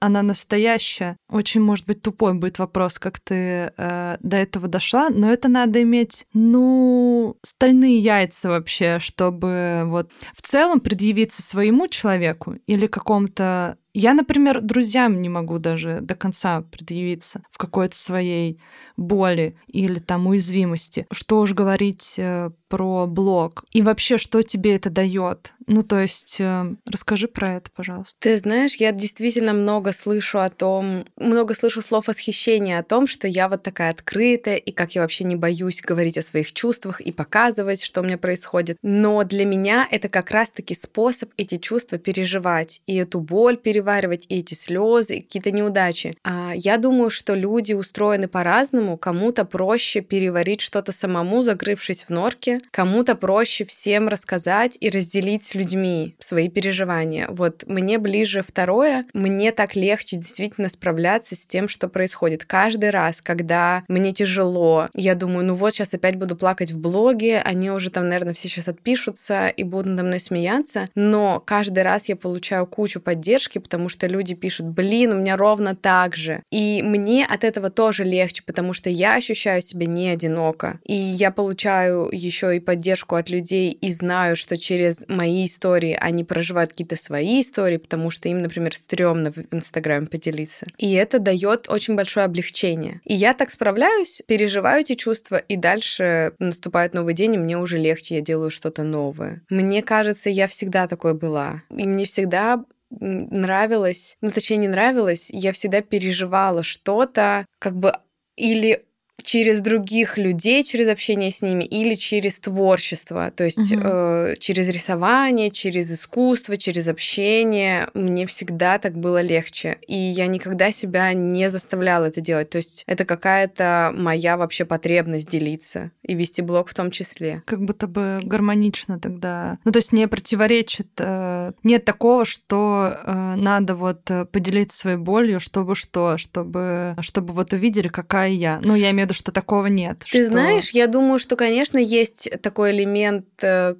она 0.00 0.22
настоящая. 0.22 1.16
Очень, 1.30 1.62
может 1.62 1.86
быть, 1.86 2.02
тупой 2.02 2.34
будет 2.34 2.58
вопрос, 2.58 2.98
как 2.98 3.20
ты 3.20 3.72
э, 3.76 4.16
до 4.20 4.36
этого 4.36 4.68
дошла, 4.68 5.10
но 5.10 5.30
это 5.30 5.48
надо 5.48 5.82
иметь, 5.82 6.26
ну, 6.32 7.36
стальные 7.44 7.98
яйца 7.98 8.48
вообще, 8.48 8.98
чтобы 8.98 9.82
вот 9.86 10.10
в 10.34 10.42
целом 10.42 10.80
предъявиться 10.80 11.42
своему 11.42 11.88
человеку 11.88 12.56
или 12.66 12.86
какому-то 12.86 13.76
я, 13.94 14.14
например, 14.14 14.60
друзьям 14.60 15.20
не 15.20 15.28
могу 15.28 15.58
даже 15.58 16.00
до 16.00 16.14
конца 16.14 16.62
предъявиться 16.62 17.42
в 17.50 17.58
какой-то 17.58 17.96
своей 17.96 18.60
боли 18.96 19.56
или 19.66 19.98
там 19.98 20.26
уязвимости. 20.26 21.06
Что 21.10 21.40
уж 21.40 21.52
говорить 21.52 22.14
э, 22.16 22.50
про 22.68 23.06
блог. 23.06 23.64
И 23.72 23.82
вообще, 23.82 24.18
что 24.18 24.42
тебе 24.42 24.76
это 24.76 24.90
дает? 24.90 25.54
Ну, 25.66 25.82
то 25.82 26.00
есть, 26.00 26.36
э, 26.38 26.74
расскажи 26.86 27.28
про 27.28 27.54
это, 27.54 27.70
пожалуйста. 27.74 28.14
Ты 28.20 28.36
знаешь, 28.36 28.76
я 28.76 28.92
действительно 28.92 29.52
много 29.52 29.92
слышу 29.92 30.38
о 30.38 30.48
том, 30.48 31.04
много 31.16 31.54
слышу 31.54 31.82
слов 31.82 32.08
восхищения 32.08 32.78
о 32.78 32.82
том, 32.82 33.06
что 33.06 33.26
я 33.26 33.48
вот 33.48 33.62
такая 33.62 33.90
открытая, 33.90 34.56
и 34.56 34.70
как 34.70 34.94
я 34.94 35.02
вообще 35.02 35.24
не 35.24 35.36
боюсь 35.36 35.80
говорить 35.80 36.18
о 36.18 36.22
своих 36.22 36.52
чувствах 36.52 37.00
и 37.00 37.12
показывать, 37.12 37.82
что 37.82 38.00
у 38.00 38.04
меня 38.04 38.18
происходит. 38.18 38.76
Но 38.82 39.24
для 39.24 39.44
меня 39.44 39.86
это 39.90 40.08
как 40.08 40.30
раз-таки 40.30 40.74
способ 40.74 41.30
эти 41.36 41.56
чувства 41.58 41.98
переживать, 41.98 42.82
и 42.86 42.96
эту 42.96 43.20
боль 43.20 43.56
переваривать, 43.78 44.26
эти 44.28 44.54
слезы, 44.54 45.20
какие-то 45.20 45.52
неудачи. 45.52 46.16
А 46.24 46.52
я 46.54 46.78
думаю, 46.78 47.10
что 47.10 47.34
люди 47.34 47.74
устроены 47.74 48.26
по-разному. 48.26 48.96
Кому-то 48.96 49.44
проще 49.44 50.00
переварить 50.00 50.60
что-то 50.60 50.90
самому, 50.90 51.44
закрывшись 51.44 52.04
в 52.04 52.10
норке, 52.10 52.60
кому-то 52.72 53.14
проще 53.14 53.64
всем 53.64 54.08
рассказать 54.08 54.76
и 54.80 54.90
разделить 54.90 55.44
с 55.44 55.54
людьми 55.54 56.16
свои 56.18 56.48
переживания. 56.48 57.28
Вот 57.30 57.64
мне 57.68 57.98
ближе 57.98 58.42
второе. 58.42 59.04
Мне 59.14 59.52
так 59.52 59.76
легче 59.76 60.16
действительно 60.16 60.68
справляться 60.68 61.36
с 61.36 61.46
тем, 61.46 61.68
что 61.68 61.88
происходит. 61.88 62.44
Каждый 62.44 62.90
раз, 62.90 63.22
когда 63.22 63.84
мне 63.86 64.12
тяжело, 64.12 64.88
я 64.94 65.14
думаю, 65.14 65.46
ну 65.46 65.54
вот 65.54 65.74
сейчас 65.74 65.94
опять 65.94 66.16
буду 66.16 66.34
плакать 66.34 66.72
в 66.72 66.80
блоге, 66.80 67.40
они 67.44 67.70
уже 67.70 67.90
там, 67.90 68.08
наверное, 68.08 68.34
все 68.34 68.48
сейчас 68.48 68.66
отпишутся 68.66 69.48
и 69.48 69.62
будут 69.62 69.86
надо 69.86 70.02
мной 70.02 70.20
смеяться, 70.20 70.88
но 70.96 71.40
каждый 71.40 71.84
раз 71.84 72.08
я 72.08 72.16
получаю 72.16 72.66
кучу 72.66 73.00
поддержки, 73.00 73.58
потому 73.68 73.90
что 73.90 74.06
люди 74.06 74.34
пишут, 74.34 74.66
блин, 74.66 75.12
у 75.12 75.16
меня 75.16 75.36
ровно 75.36 75.76
так 75.76 76.16
же. 76.16 76.42
И 76.50 76.82
мне 76.82 77.26
от 77.26 77.44
этого 77.44 77.68
тоже 77.68 78.02
легче, 78.02 78.42
потому 78.46 78.72
что 78.72 78.88
я 78.88 79.16
ощущаю 79.16 79.60
себя 79.60 79.84
не 79.84 80.08
одиноко. 80.08 80.80
И 80.86 80.94
я 80.94 81.30
получаю 81.30 82.08
еще 82.10 82.56
и 82.56 82.60
поддержку 82.60 83.16
от 83.16 83.28
людей 83.28 83.72
и 83.72 83.92
знаю, 83.92 84.36
что 84.36 84.56
через 84.56 85.04
мои 85.08 85.44
истории 85.44 85.98
они 86.00 86.24
проживают 86.24 86.70
какие-то 86.70 86.96
свои 86.96 87.42
истории, 87.42 87.76
потому 87.76 88.08
что 88.08 88.30
им, 88.30 88.40
например, 88.40 88.74
стрёмно 88.74 89.32
в 89.32 89.36
Инстаграме 89.52 90.06
поделиться. 90.06 90.66
И 90.78 90.94
это 90.94 91.18
дает 91.18 91.68
очень 91.68 91.94
большое 91.94 92.24
облегчение. 92.24 93.02
И 93.04 93.14
я 93.14 93.34
так 93.34 93.50
справляюсь, 93.50 94.22
переживаю 94.26 94.80
эти 94.80 94.94
чувства, 94.94 95.36
и 95.36 95.56
дальше 95.56 96.32
наступает 96.38 96.94
новый 96.94 97.12
день, 97.12 97.34
и 97.34 97.38
мне 97.38 97.58
уже 97.58 97.76
легче, 97.76 98.14
я 98.14 98.20
делаю 98.22 98.50
что-то 98.50 98.82
новое. 98.82 99.42
Мне 99.50 99.82
кажется, 99.82 100.30
я 100.30 100.46
всегда 100.46 100.88
такой 100.88 101.12
была. 101.12 101.62
И 101.76 101.86
мне 101.86 102.06
всегда 102.06 102.64
нравилось, 102.90 104.16
ну, 104.20 104.30
точнее, 104.30 104.56
не 104.58 104.68
нравилось, 104.68 105.30
я 105.30 105.52
всегда 105.52 105.80
переживала 105.82 106.62
что-то, 106.62 107.46
как 107.58 107.76
бы 107.76 107.92
или 108.36 108.84
через 109.22 109.60
других 109.60 110.16
людей, 110.16 110.62
через 110.62 110.88
общение 110.88 111.30
с 111.30 111.42
ними, 111.42 111.64
или 111.64 111.94
через 111.94 112.38
творчество, 112.38 113.30
то 113.34 113.44
есть 113.44 113.72
Мгм. 113.72 113.82
э, 113.84 114.34
через 114.38 114.68
рисование, 114.68 115.50
через 115.50 115.90
искусство, 115.92 116.56
через 116.56 116.88
общение. 116.88 117.88
Мне 117.94 118.26
всегда 118.26 118.78
так 118.78 118.96
было 118.96 119.20
легче, 119.20 119.78
и 119.86 119.96
я 119.96 120.26
никогда 120.28 120.70
себя 120.70 121.12
не 121.14 121.50
заставляла 121.50 122.06
это 122.06 122.20
делать. 122.20 122.50
То 122.50 122.58
есть 122.58 122.84
это 122.86 123.04
какая-то 123.04 123.92
моя 123.94 124.36
вообще 124.36 124.64
потребность 124.64 125.28
делиться 125.28 125.90
и 126.02 126.14
вести 126.14 126.40
блог 126.42 126.68
в 126.70 126.74
том 126.74 126.90
числе. 126.90 127.42
Как 127.44 127.60
будто 127.62 127.86
бы 127.88 128.20
гармонично 128.22 128.98
тогда. 129.00 129.58
Ну, 129.64 129.72
то 129.72 129.78
есть 129.78 129.92
не 129.92 130.06
противоречит. 130.08 130.88
э, 130.98 131.52
Нет 131.64 131.84
такого, 131.84 132.24
что 132.24 132.96
э, 133.04 133.34
надо 133.36 133.74
вот 133.74 134.10
э, 134.10 134.24
поделиться 134.26 134.78
своей 134.78 134.96
болью, 134.96 135.40
чтобы 135.40 135.74
что, 135.74 136.16
чтобы, 136.18 136.96
чтобы 137.00 137.32
вот 137.34 137.52
увидели, 137.52 137.88
какая 137.88 138.30
я. 138.30 138.60
Ну, 138.62 138.74
я 138.74 138.90
имею 138.92 139.07
виду, 139.08 139.14
что 139.14 139.32
такого 139.32 139.66
нет. 139.66 139.98
Ты 140.00 140.18
что- 140.22 140.24
знаешь, 140.24 140.70
я 140.70 140.86
думаю, 140.86 141.18
что, 141.18 141.36
конечно, 141.36 141.78
есть 141.78 142.28
такой 142.42 142.72
элемент, 142.72 143.26
э, 143.42 143.74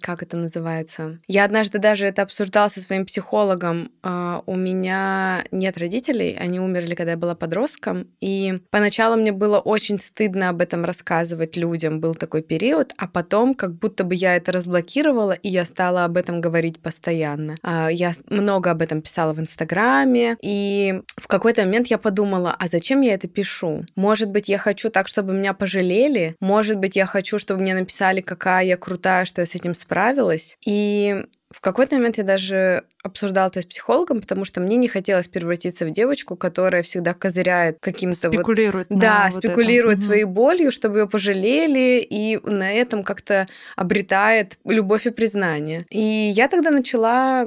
как 0.00 0.22
это 0.22 0.36
называется. 0.36 1.18
Я 1.28 1.44
однажды 1.44 1.78
даже 1.78 2.06
это 2.06 2.22
обсуждала 2.22 2.68
со 2.68 2.80
своим 2.80 3.06
психологом. 3.06 3.90
А, 4.02 4.42
У 4.46 4.56
меня 4.56 5.44
нет 5.50 5.78
родителей, 5.78 6.36
они 6.40 6.60
умерли, 6.60 6.94
когда 6.94 7.12
я 7.12 7.16
была 7.16 7.34
подростком, 7.34 8.06
и 8.20 8.58
поначалу 8.70 9.16
мне 9.16 9.32
было 9.32 9.58
очень 9.58 9.98
стыдно 9.98 10.48
об 10.48 10.60
этом 10.60 10.84
рассказывать 10.84 11.56
людям, 11.56 12.00
был 12.00 12.14
такой 12.14 12.42
период, 12.42 12.92
а 12.96 13.06
потом 13.06 13.54
как 13.54 13.74
будто 13.74 14.02
бы 14.04 14.14
я 14.14 14.36
это 14.36 14.52
разблокировала, 14.52 15.32
и 15.32 15.48
я 15.48 15.64
стала 15.64 16.04
об 16.04 16.16
этом 16.16 16.40
говорить 16.40 16.80
постоянно. 16.80 17.56
А, 17.62 17.88
Я 17.90 18.12
много 18.28 18.70
об 18.70 18.82
этом 18.82 19.02
писала 19.02 19.32
в 19.32 19.40
Инстаграме, 19.40 20.36
и 20.42 21.00
в 21.16 21.26
какой-то 21.26 21.62
момент 21.64 21.88
я 21.88 21.98
подумала, 21.98 22.54
а 22.58 22.66
зачем 22.68 23.00
я 23.02 23.14
это 23.14 23.28
пишу? 23.28 23.84
Может 23.96 24.30
быть, 24.30 24.48
я 24.48 24.58
хочу 24.58 24.69
так, 24.90 25.08
чтобы 25.08 25.32
меня 25.32 25.54
пожалели? 25.54 26.36
Может 26.40 26.78
быть, 26.78 26.96
я 26.96 27.06
хочу, 27.06 27.38
чтобы 27.38 27.62
мне 27.62 27.74
написали, 27.74 28.20
какая 28.20 28.64
я 28.64 28.76
крутая, 28.76 29.24
что 29.24 29.42
я 29.42 29.46
с 29.46 29.54
этим 29.54 29.74
справилась? 29.74 30.56
И 30.64 31.24
в 31.50 31.60
какой-то 31.60 31.96
момент 31.96 32.18
я 32.18 32.24
даже 32.24 32.84
обсуждала 33.02 33.48
это 33.48 33.62
с 33.62 33.66
психологом, 33.66 34.20
потому 34.20 34.44
что 34.44 34.60
мне 34.60 34.76
не 34.76 34.88
хотелось 34.88 35.28
превратиться 35.28 35.86
в 35.86 35.90
девочку, 35.90 36.36
которая 36.36 36.82
всегда 36.82 37.14
козыряет 37.14 37.78
каким-то 37.80 38.28
Спекулирует. 38.28 38.86
Вот, 38.90 38.98
да, 38.98 39.28
вот 39.30 39.38
спекулирует 39.38 39.96
этом. 39.96 40.06
своей 40.06 40.24
болью, 40.24 40.70
чтобы 40.72 41.00
ее 41.00 41.08
пожалели, 41.08 42.06
и 42.08 42.38
на 42.44 42.72
этом 42.72 43.02
как-то 43.02 43.48
обретает 43.76 44.58
любовь 44.64 45.06
и 45.06 45.10
признание. 45.10 45.86
И 45.90 46.00
я 46.00 46.48
тогда 46.48 46.70
начала 46.70 47.46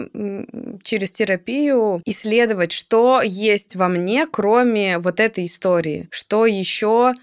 через 0.83 1.11
терапию 1.11 2.01
исследовать, 2.05 2.71
что 2.71 3.21
есть 3.23 3.75
во 3.75 3.87
мне, 3.87 4.25
кроме 4.25 4.97
вот 4.97 5.19
этой 5.19 5.45
истории, 5.45 6.07
что 6.11 6.45
еще, 6.45 7.13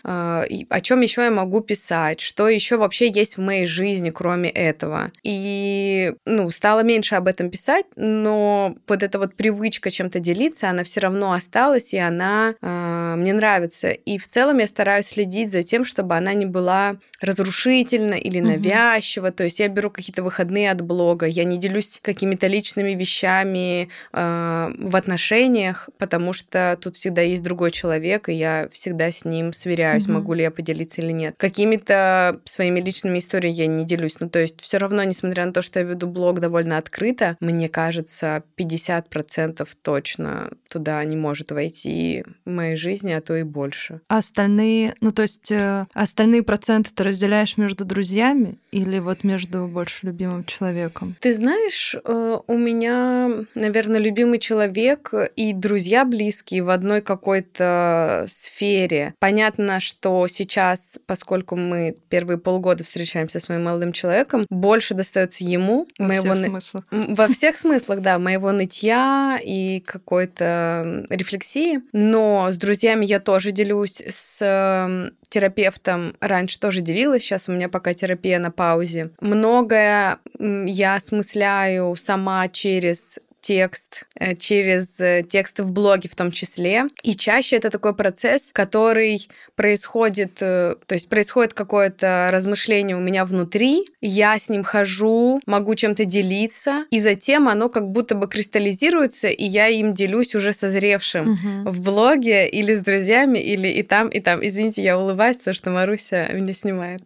и 0.49 0.67
о 0.69 0.81
чем 0.81 1.01
еще 1.01 1.23
я 1.23 1.31
могу 1.31 1.61
писать, 1.61 2.21
что 2.21 2.49
еще 2.49 2.77
вообще 2.77 3.11
есть 3.11 3.37
в 3.37 3.41
моей 3.41 3.67
жизни, 3.67 4.11
кроме 4.11 4.51
этого. 4.51 5.11
И 5.23 6.15
ну, 6.27 6.51
стала 6.51 6.81
меньше 6.81 7.17
об 7.17 7.27
этом 7.27 7.51
писать, 7.51 7.87
но 8.23 8.75
вот 8.89 9.03
эта 9.03 9.19
вот 9.19 9.35
привычка 9.35 9.91
чем-то 9.91 10.21
делиться, 10.21 10.69
она 10.71 10.85
все 10.85 11.01
равно 11.01 11.33
осталась, 11.33 11.93
и 11.95 11.99
она 11.99 12.55
э, 12.61 13.15
мне 13.17 13.33
нравится. 13.33 13.91
И 13.91 14.19
в 14.19 14.27
целом 14.27 14.59
я 14.59 14.67
стараюсь 14.67 15.07
следить 15.07 15.51
за 15.51 15.63
тем, 15.63 15.85
чтобы 15.85 16.17
она 16.17 16.35
не 16.35 16.47
была 16.47 16.97
разрушительна 17.21 18.15
или 18.15 18.41
навязчива. 18.41 19.31
То 19.31 19.45
есть 19.45 19.61
я 19.61 19.69
беру 19.69 19.91
какие-то 19.91 20.23
выходные 20.23 20.71
от 20.71 20.81
блога, 20.83 21.27
я 21.27 21.45
не 21.45 21.59
делюсь 21.59 22.01
какими-то 22.03 22.47
личными 22.47 22.93
вещами 22.93 23.89
э, 24.13 24.73
в 24.79 24.97
отношениях, 24.97 25.89
потому 25.99 26.33
что 26.33 26.77
тут 26.81 26.97
всегда 26.97 27.23
есть 27.23 27.43
другой 27.43 27.71
человек, 27.71 28.29
и 28.29 28.33
я 28.33 28.69
всегда 28.73 29.11
с 29.11 29.25
ним 29.25 29.53
сверяюсь, 29.53 30.05
Мгм. 30.05 30.15
могу 30.15 30.35
ли 30.35 30.43
я 30.43 30.51
поделиться 30.51 31.01
или 31.01 31.13
нет. 31.13 31.35
Какими-то 31.39 32.41
своими 32.45 32.81
личными 32.81 33.19
историями 33.19 33.57
я 33.57 33.67
не 33.67 33.85
делюсь. 33.85 34.17
Ну, 34.21 34.29
то 34.29 34.39
есть 34.39 34.61
все 34.61 34.79
равно, 34.79 35.03
несмотря 35.05 35.47
на 35.47 35.53
то, 35.53 35.63
что 35.63 35.79
я 35.79 35.85
веду 35.85 36.07
блог 36.07 36.41
довольно 36.41 36.79
открыто, 36.79 37.37
мне 37.41 37.69
кажется, 37.69 38.10
50% 38.57 39.69
точно 39.83 40.51
туда 40.69 41.03
не 41.05 41.17
может 41.17 41.53
войти 41.53 42.25
в 42.45 42.51
моей 42.51 42.77
жизни, 42.77 43.13
а 43.13 43.21
то 43.21 43.37
и 43.37 43.43
больше. 43.43 44.01
А 44.09 44.19
остальные, 44.19 44.95
ну 45.01 45.13
то 45.13 45.23
есть 45.23 45.51
э, 45.51 45.87
остальные 45.95 46.43
проценты 46.43 46.91
ты 46.95 47.05
разделяешь 47.05 47.57
между 47.57 47.85
друзьями 47.85 48.59
или 48.71 48.99
вот 48.99 49.25
между 49.25 49.67
больше 49.67 50.07
любимым 50.07 50.45
человеком? 50.45 51.17
Ты 51.21 51.35
знаешь, 51.35 51.95
э, 52.03 52.37
у 52.47 52.57
меня, 52.57 53.31
наверное, 53.55 54.01
любимый 54.01 54.39
человек 54.39 55.13
и 55.37 55.53
друзья 55.53 56.05
близкие 56.05 56.63
в 56.63 56.71
одной 56.71 57.01
какой-то 57.01 58.27
сфере. 58.29 59.15
Понятно, 59.19 59.81
что 59.81 60.27
сейчас, 60.29 60.99
поскольку 61.07 61.57
мы 61.57 61.97
первые 62.09 62.39
полгода 62.39 62.85
встречаемся 62.85 63.41
с 63.41 63.49
моим 63.49 63.65
молодым 63.65 63.93
человеком, 63.93 64.45
больше 64.49 64.95
достается 64.95 65.45
ему, 65.45 65.87
Во 65.99 66.07
моего 66.07 66.35
всех 66.35 66.47
смыслах. 66.47 66.85
Во 66.91 67.29
всех 67.29 67.57
смыслах, 67.57 68.00
да, 68.01 68.19
моего 68.19 68.53
нытья 68.53 69.39
и 69.43 69.81
какой-то 69.81 71.07
рефлексии. 71.11 71.81
Но 71.93 72.49
с 72.51 72.57
друзьями 72.57 73.07
я 73.07 73.21
тоже 73.21 73.53
делюсь, 73.53 74.03
с 74.09 75.13
терапевтом 75.29 76.17
раньше 76.21 76.59
тоже 76.59 76.81
делилась, 76.81 77.23
сейчас 77.23 77.49
у 77.49 77.53
меня 77.53 77.69
пока 77.69 77.95
терапия 77.95 78.39
на 78.39 78.51
паузе. 78.51 79.11
Многое 79.21 80.19
я 80.39 80.95
осмысляю 80.95 81.95
сама 81.97 82.49
через 82.49 83.21
текст, 83.51 84.05
э, 84.15 84.37
через 84.37 85.01
э, 85.01 85.25
тексты 85.29 85.65
в 85.65 85.73
блоге 85.73 86.09
в 86.09 86.15
том 86.15 86.31
числе. 86.31 86.85
И 87.03 87.17
чаще 87.17 87.57
это 87.57 87.69
такой 87.69 87.97
процесс, 87.97 88.53
который 88.53 89.29
происходит, 89.57 90.39
э, 90.41 90.77
то 90.87 90.95
есть 90.95 91.09
происходит 91.09 91.53
какое-то 91.53 92.29
размышление 92.31 92.97
у 92.97 93.01
меня 93.01 93.25
внутри, 93.25 93.83
я 94.01 94.39
с 94.39 94.51
ним 94.51 94.63
хожу, 94.63 95.41
могу 95.47 95.75
чем-то 95.75 96.05
делиться, 96.05 96.85
и 96.93 97.01
затем 97.01 97.49
оно 97.49 97.69
как 97.69 97.91
будто 97.91 98.15
бы 98.15 98.29
кристаллизируется, 98.29 99.27
и 99.27 99.45
я 99.45 99.67
им 99.67 99.95
делюсь 99.95 100.37
уже 100.37 100.53
созревшим 100.53 101.31
Мгм. 101.33 101.65
в 101.65 101.81
блоге 101.81 102.49
или 102.49 102.73
с 102.77 102.83
друзьями, 102.83 103.41
или 103.41 103.67
и 103.67 103.83
там, 103.83 104.07
и 104.11 104.21
там. 104.21 104.47
Извините, 104.47 104.81
я 104.83 104.97
улыбаюсь, 104.97 105.39
потому 105.39 105.55
что 105.55 105.71
Маруся 105.71 106.29
меня 106.33 106.55
снимает. 106.55 107.01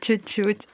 Чуть-чуть. 0.00 0.66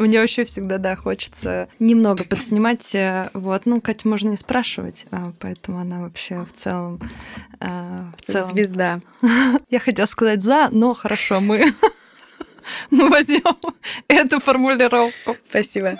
Мне 0.00 0.18
вообще 0.20 0.44
всегда, 0.44 0.78
да, 0.78 0.96
хочется 0.96 1.68
немного 1.78 2.24
подснимать. 2.24 2.94
э, 2.94 3.28
Вот, 3.34 3.66
ну, 3.66 3.80
Катю 3.80 4.08
можно 4.08 4.30
не 4.30 4.36
спрашивать, 4.36 5.06
а, 5.10 5.32
поэтому 5.38 5.78
она 5.78 6.00
вообще 6.00 6.40
в 6.40 6.52
целом... 6.54 7.00
а, 7.60 8.10
В 8.16 8.22
целом... 8.22 8.48
Звезда. 8.48 9.00
Я 9.68 9.78
хотела 9.78 10.06
сказать 10.06 10.42
«за», 10.42 10.68
но 10.72 10.94
хорошо, 10.94 11.40
мы... 11.40 11.72
Мы 12.90 13.08
возьмем 13.08 13.56
эту 14.08 14.38
формулировку. 14.38 15.36
Спасибо. 15.48 15.96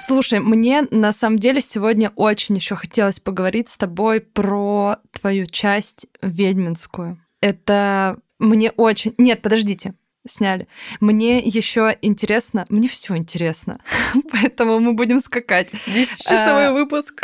Слушай, 0.00 0.40
мне 0.40 0.82
на 0.90 1.12
самом 1.12 1.38
деле 1.38 1.60
сегодня 1.60 2.12
очень 2.16 2.54
еще 2.56 2.76
хотелось 2.76 3.20
поговорить 3.20 3.68
с 3.68 3.76
тобой 3.76 4.20
про 4.20 4.96
твою 5.12 5.44
часть 5.46 6.06
ведьминскую. 6.22 7.18
Это 7.40 8.18
мне 8.38 8.70
очень... 8.72 9.14
Нет, 9.18 9.42
подождите, 9.42 9.94
сняли. 10.26 10.68
Мне 11.00 11.38
еще 11.38 11.96
интересно, 12.02 12.66
мне 12.68 12.88
все 12.88 13.16
интересно, 13.16 13.80
поэтому 14.30 14.80
мы 14.80 14.92
будем 14.94 15.20
скакать. 15.20 15.72
10-часовой 15.86 16.66
А, 16.68 16.72
выпуск. 16.72 17.22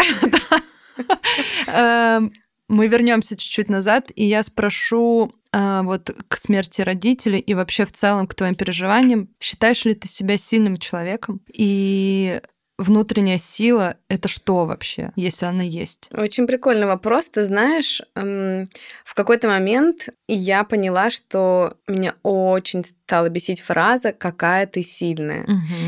Эм, 1.66 2.32
Мы 2.68 2.88
вернемся 2.88 3.36
чуть-чуть 3.36 3.68
назад, 3.68 4.10
и 4.14 4.24
я 4.24 4.42
спрошу 4.42 5.34
а, 5.52 5.82
вот 5.82 6.10
к 6.28 6.36
смерти 6.36 6.80
родителей 6.82 7.38
и 7.38 7.52
вообще 7.54 7.84
в 7.84 7.92
целом 7.92 8.26
к 8.26 8.34
твоим 8.34 8.54
переживаниям. 8.54 9.28
Считаешь 9.40 9.84
ли 9.84 9.94
ты 9.94 10.08
себя 10.08 10.36
сильным 10.36 10.78
человеком? 10.78 11.40
И 11.52 12.40
внутренняя 12.78 13.38
сила— 13.38 13.96
это 14.08 14.28
что 14.28 14.66
вообще, 14.66 15.12
если 15.16 15.46
она 15.46 15.62
есть? 15.62 16.08
Очень 16.12 16.46
прикольный 16.46 16.86
вопрос. 16.86 17.30
Ты 17.30 17.44
знаешь, 17.44 18.02
эм, 18.14 18.66
в 19.04 19.14
какой-то 19.14 19.48
момент 19.48 20.08
я 20.26 20.64
поняла, 20.64 21.10
что 21.10 21.74
меня 21.86 22.14
очень 22.22 22.84
стала 22.84 23.28
бесить 23.28 23.60
фраза 23.60 24.12
«какая 24.12 24.66
ты 24.66 24.82
сильная». 24.82 25.46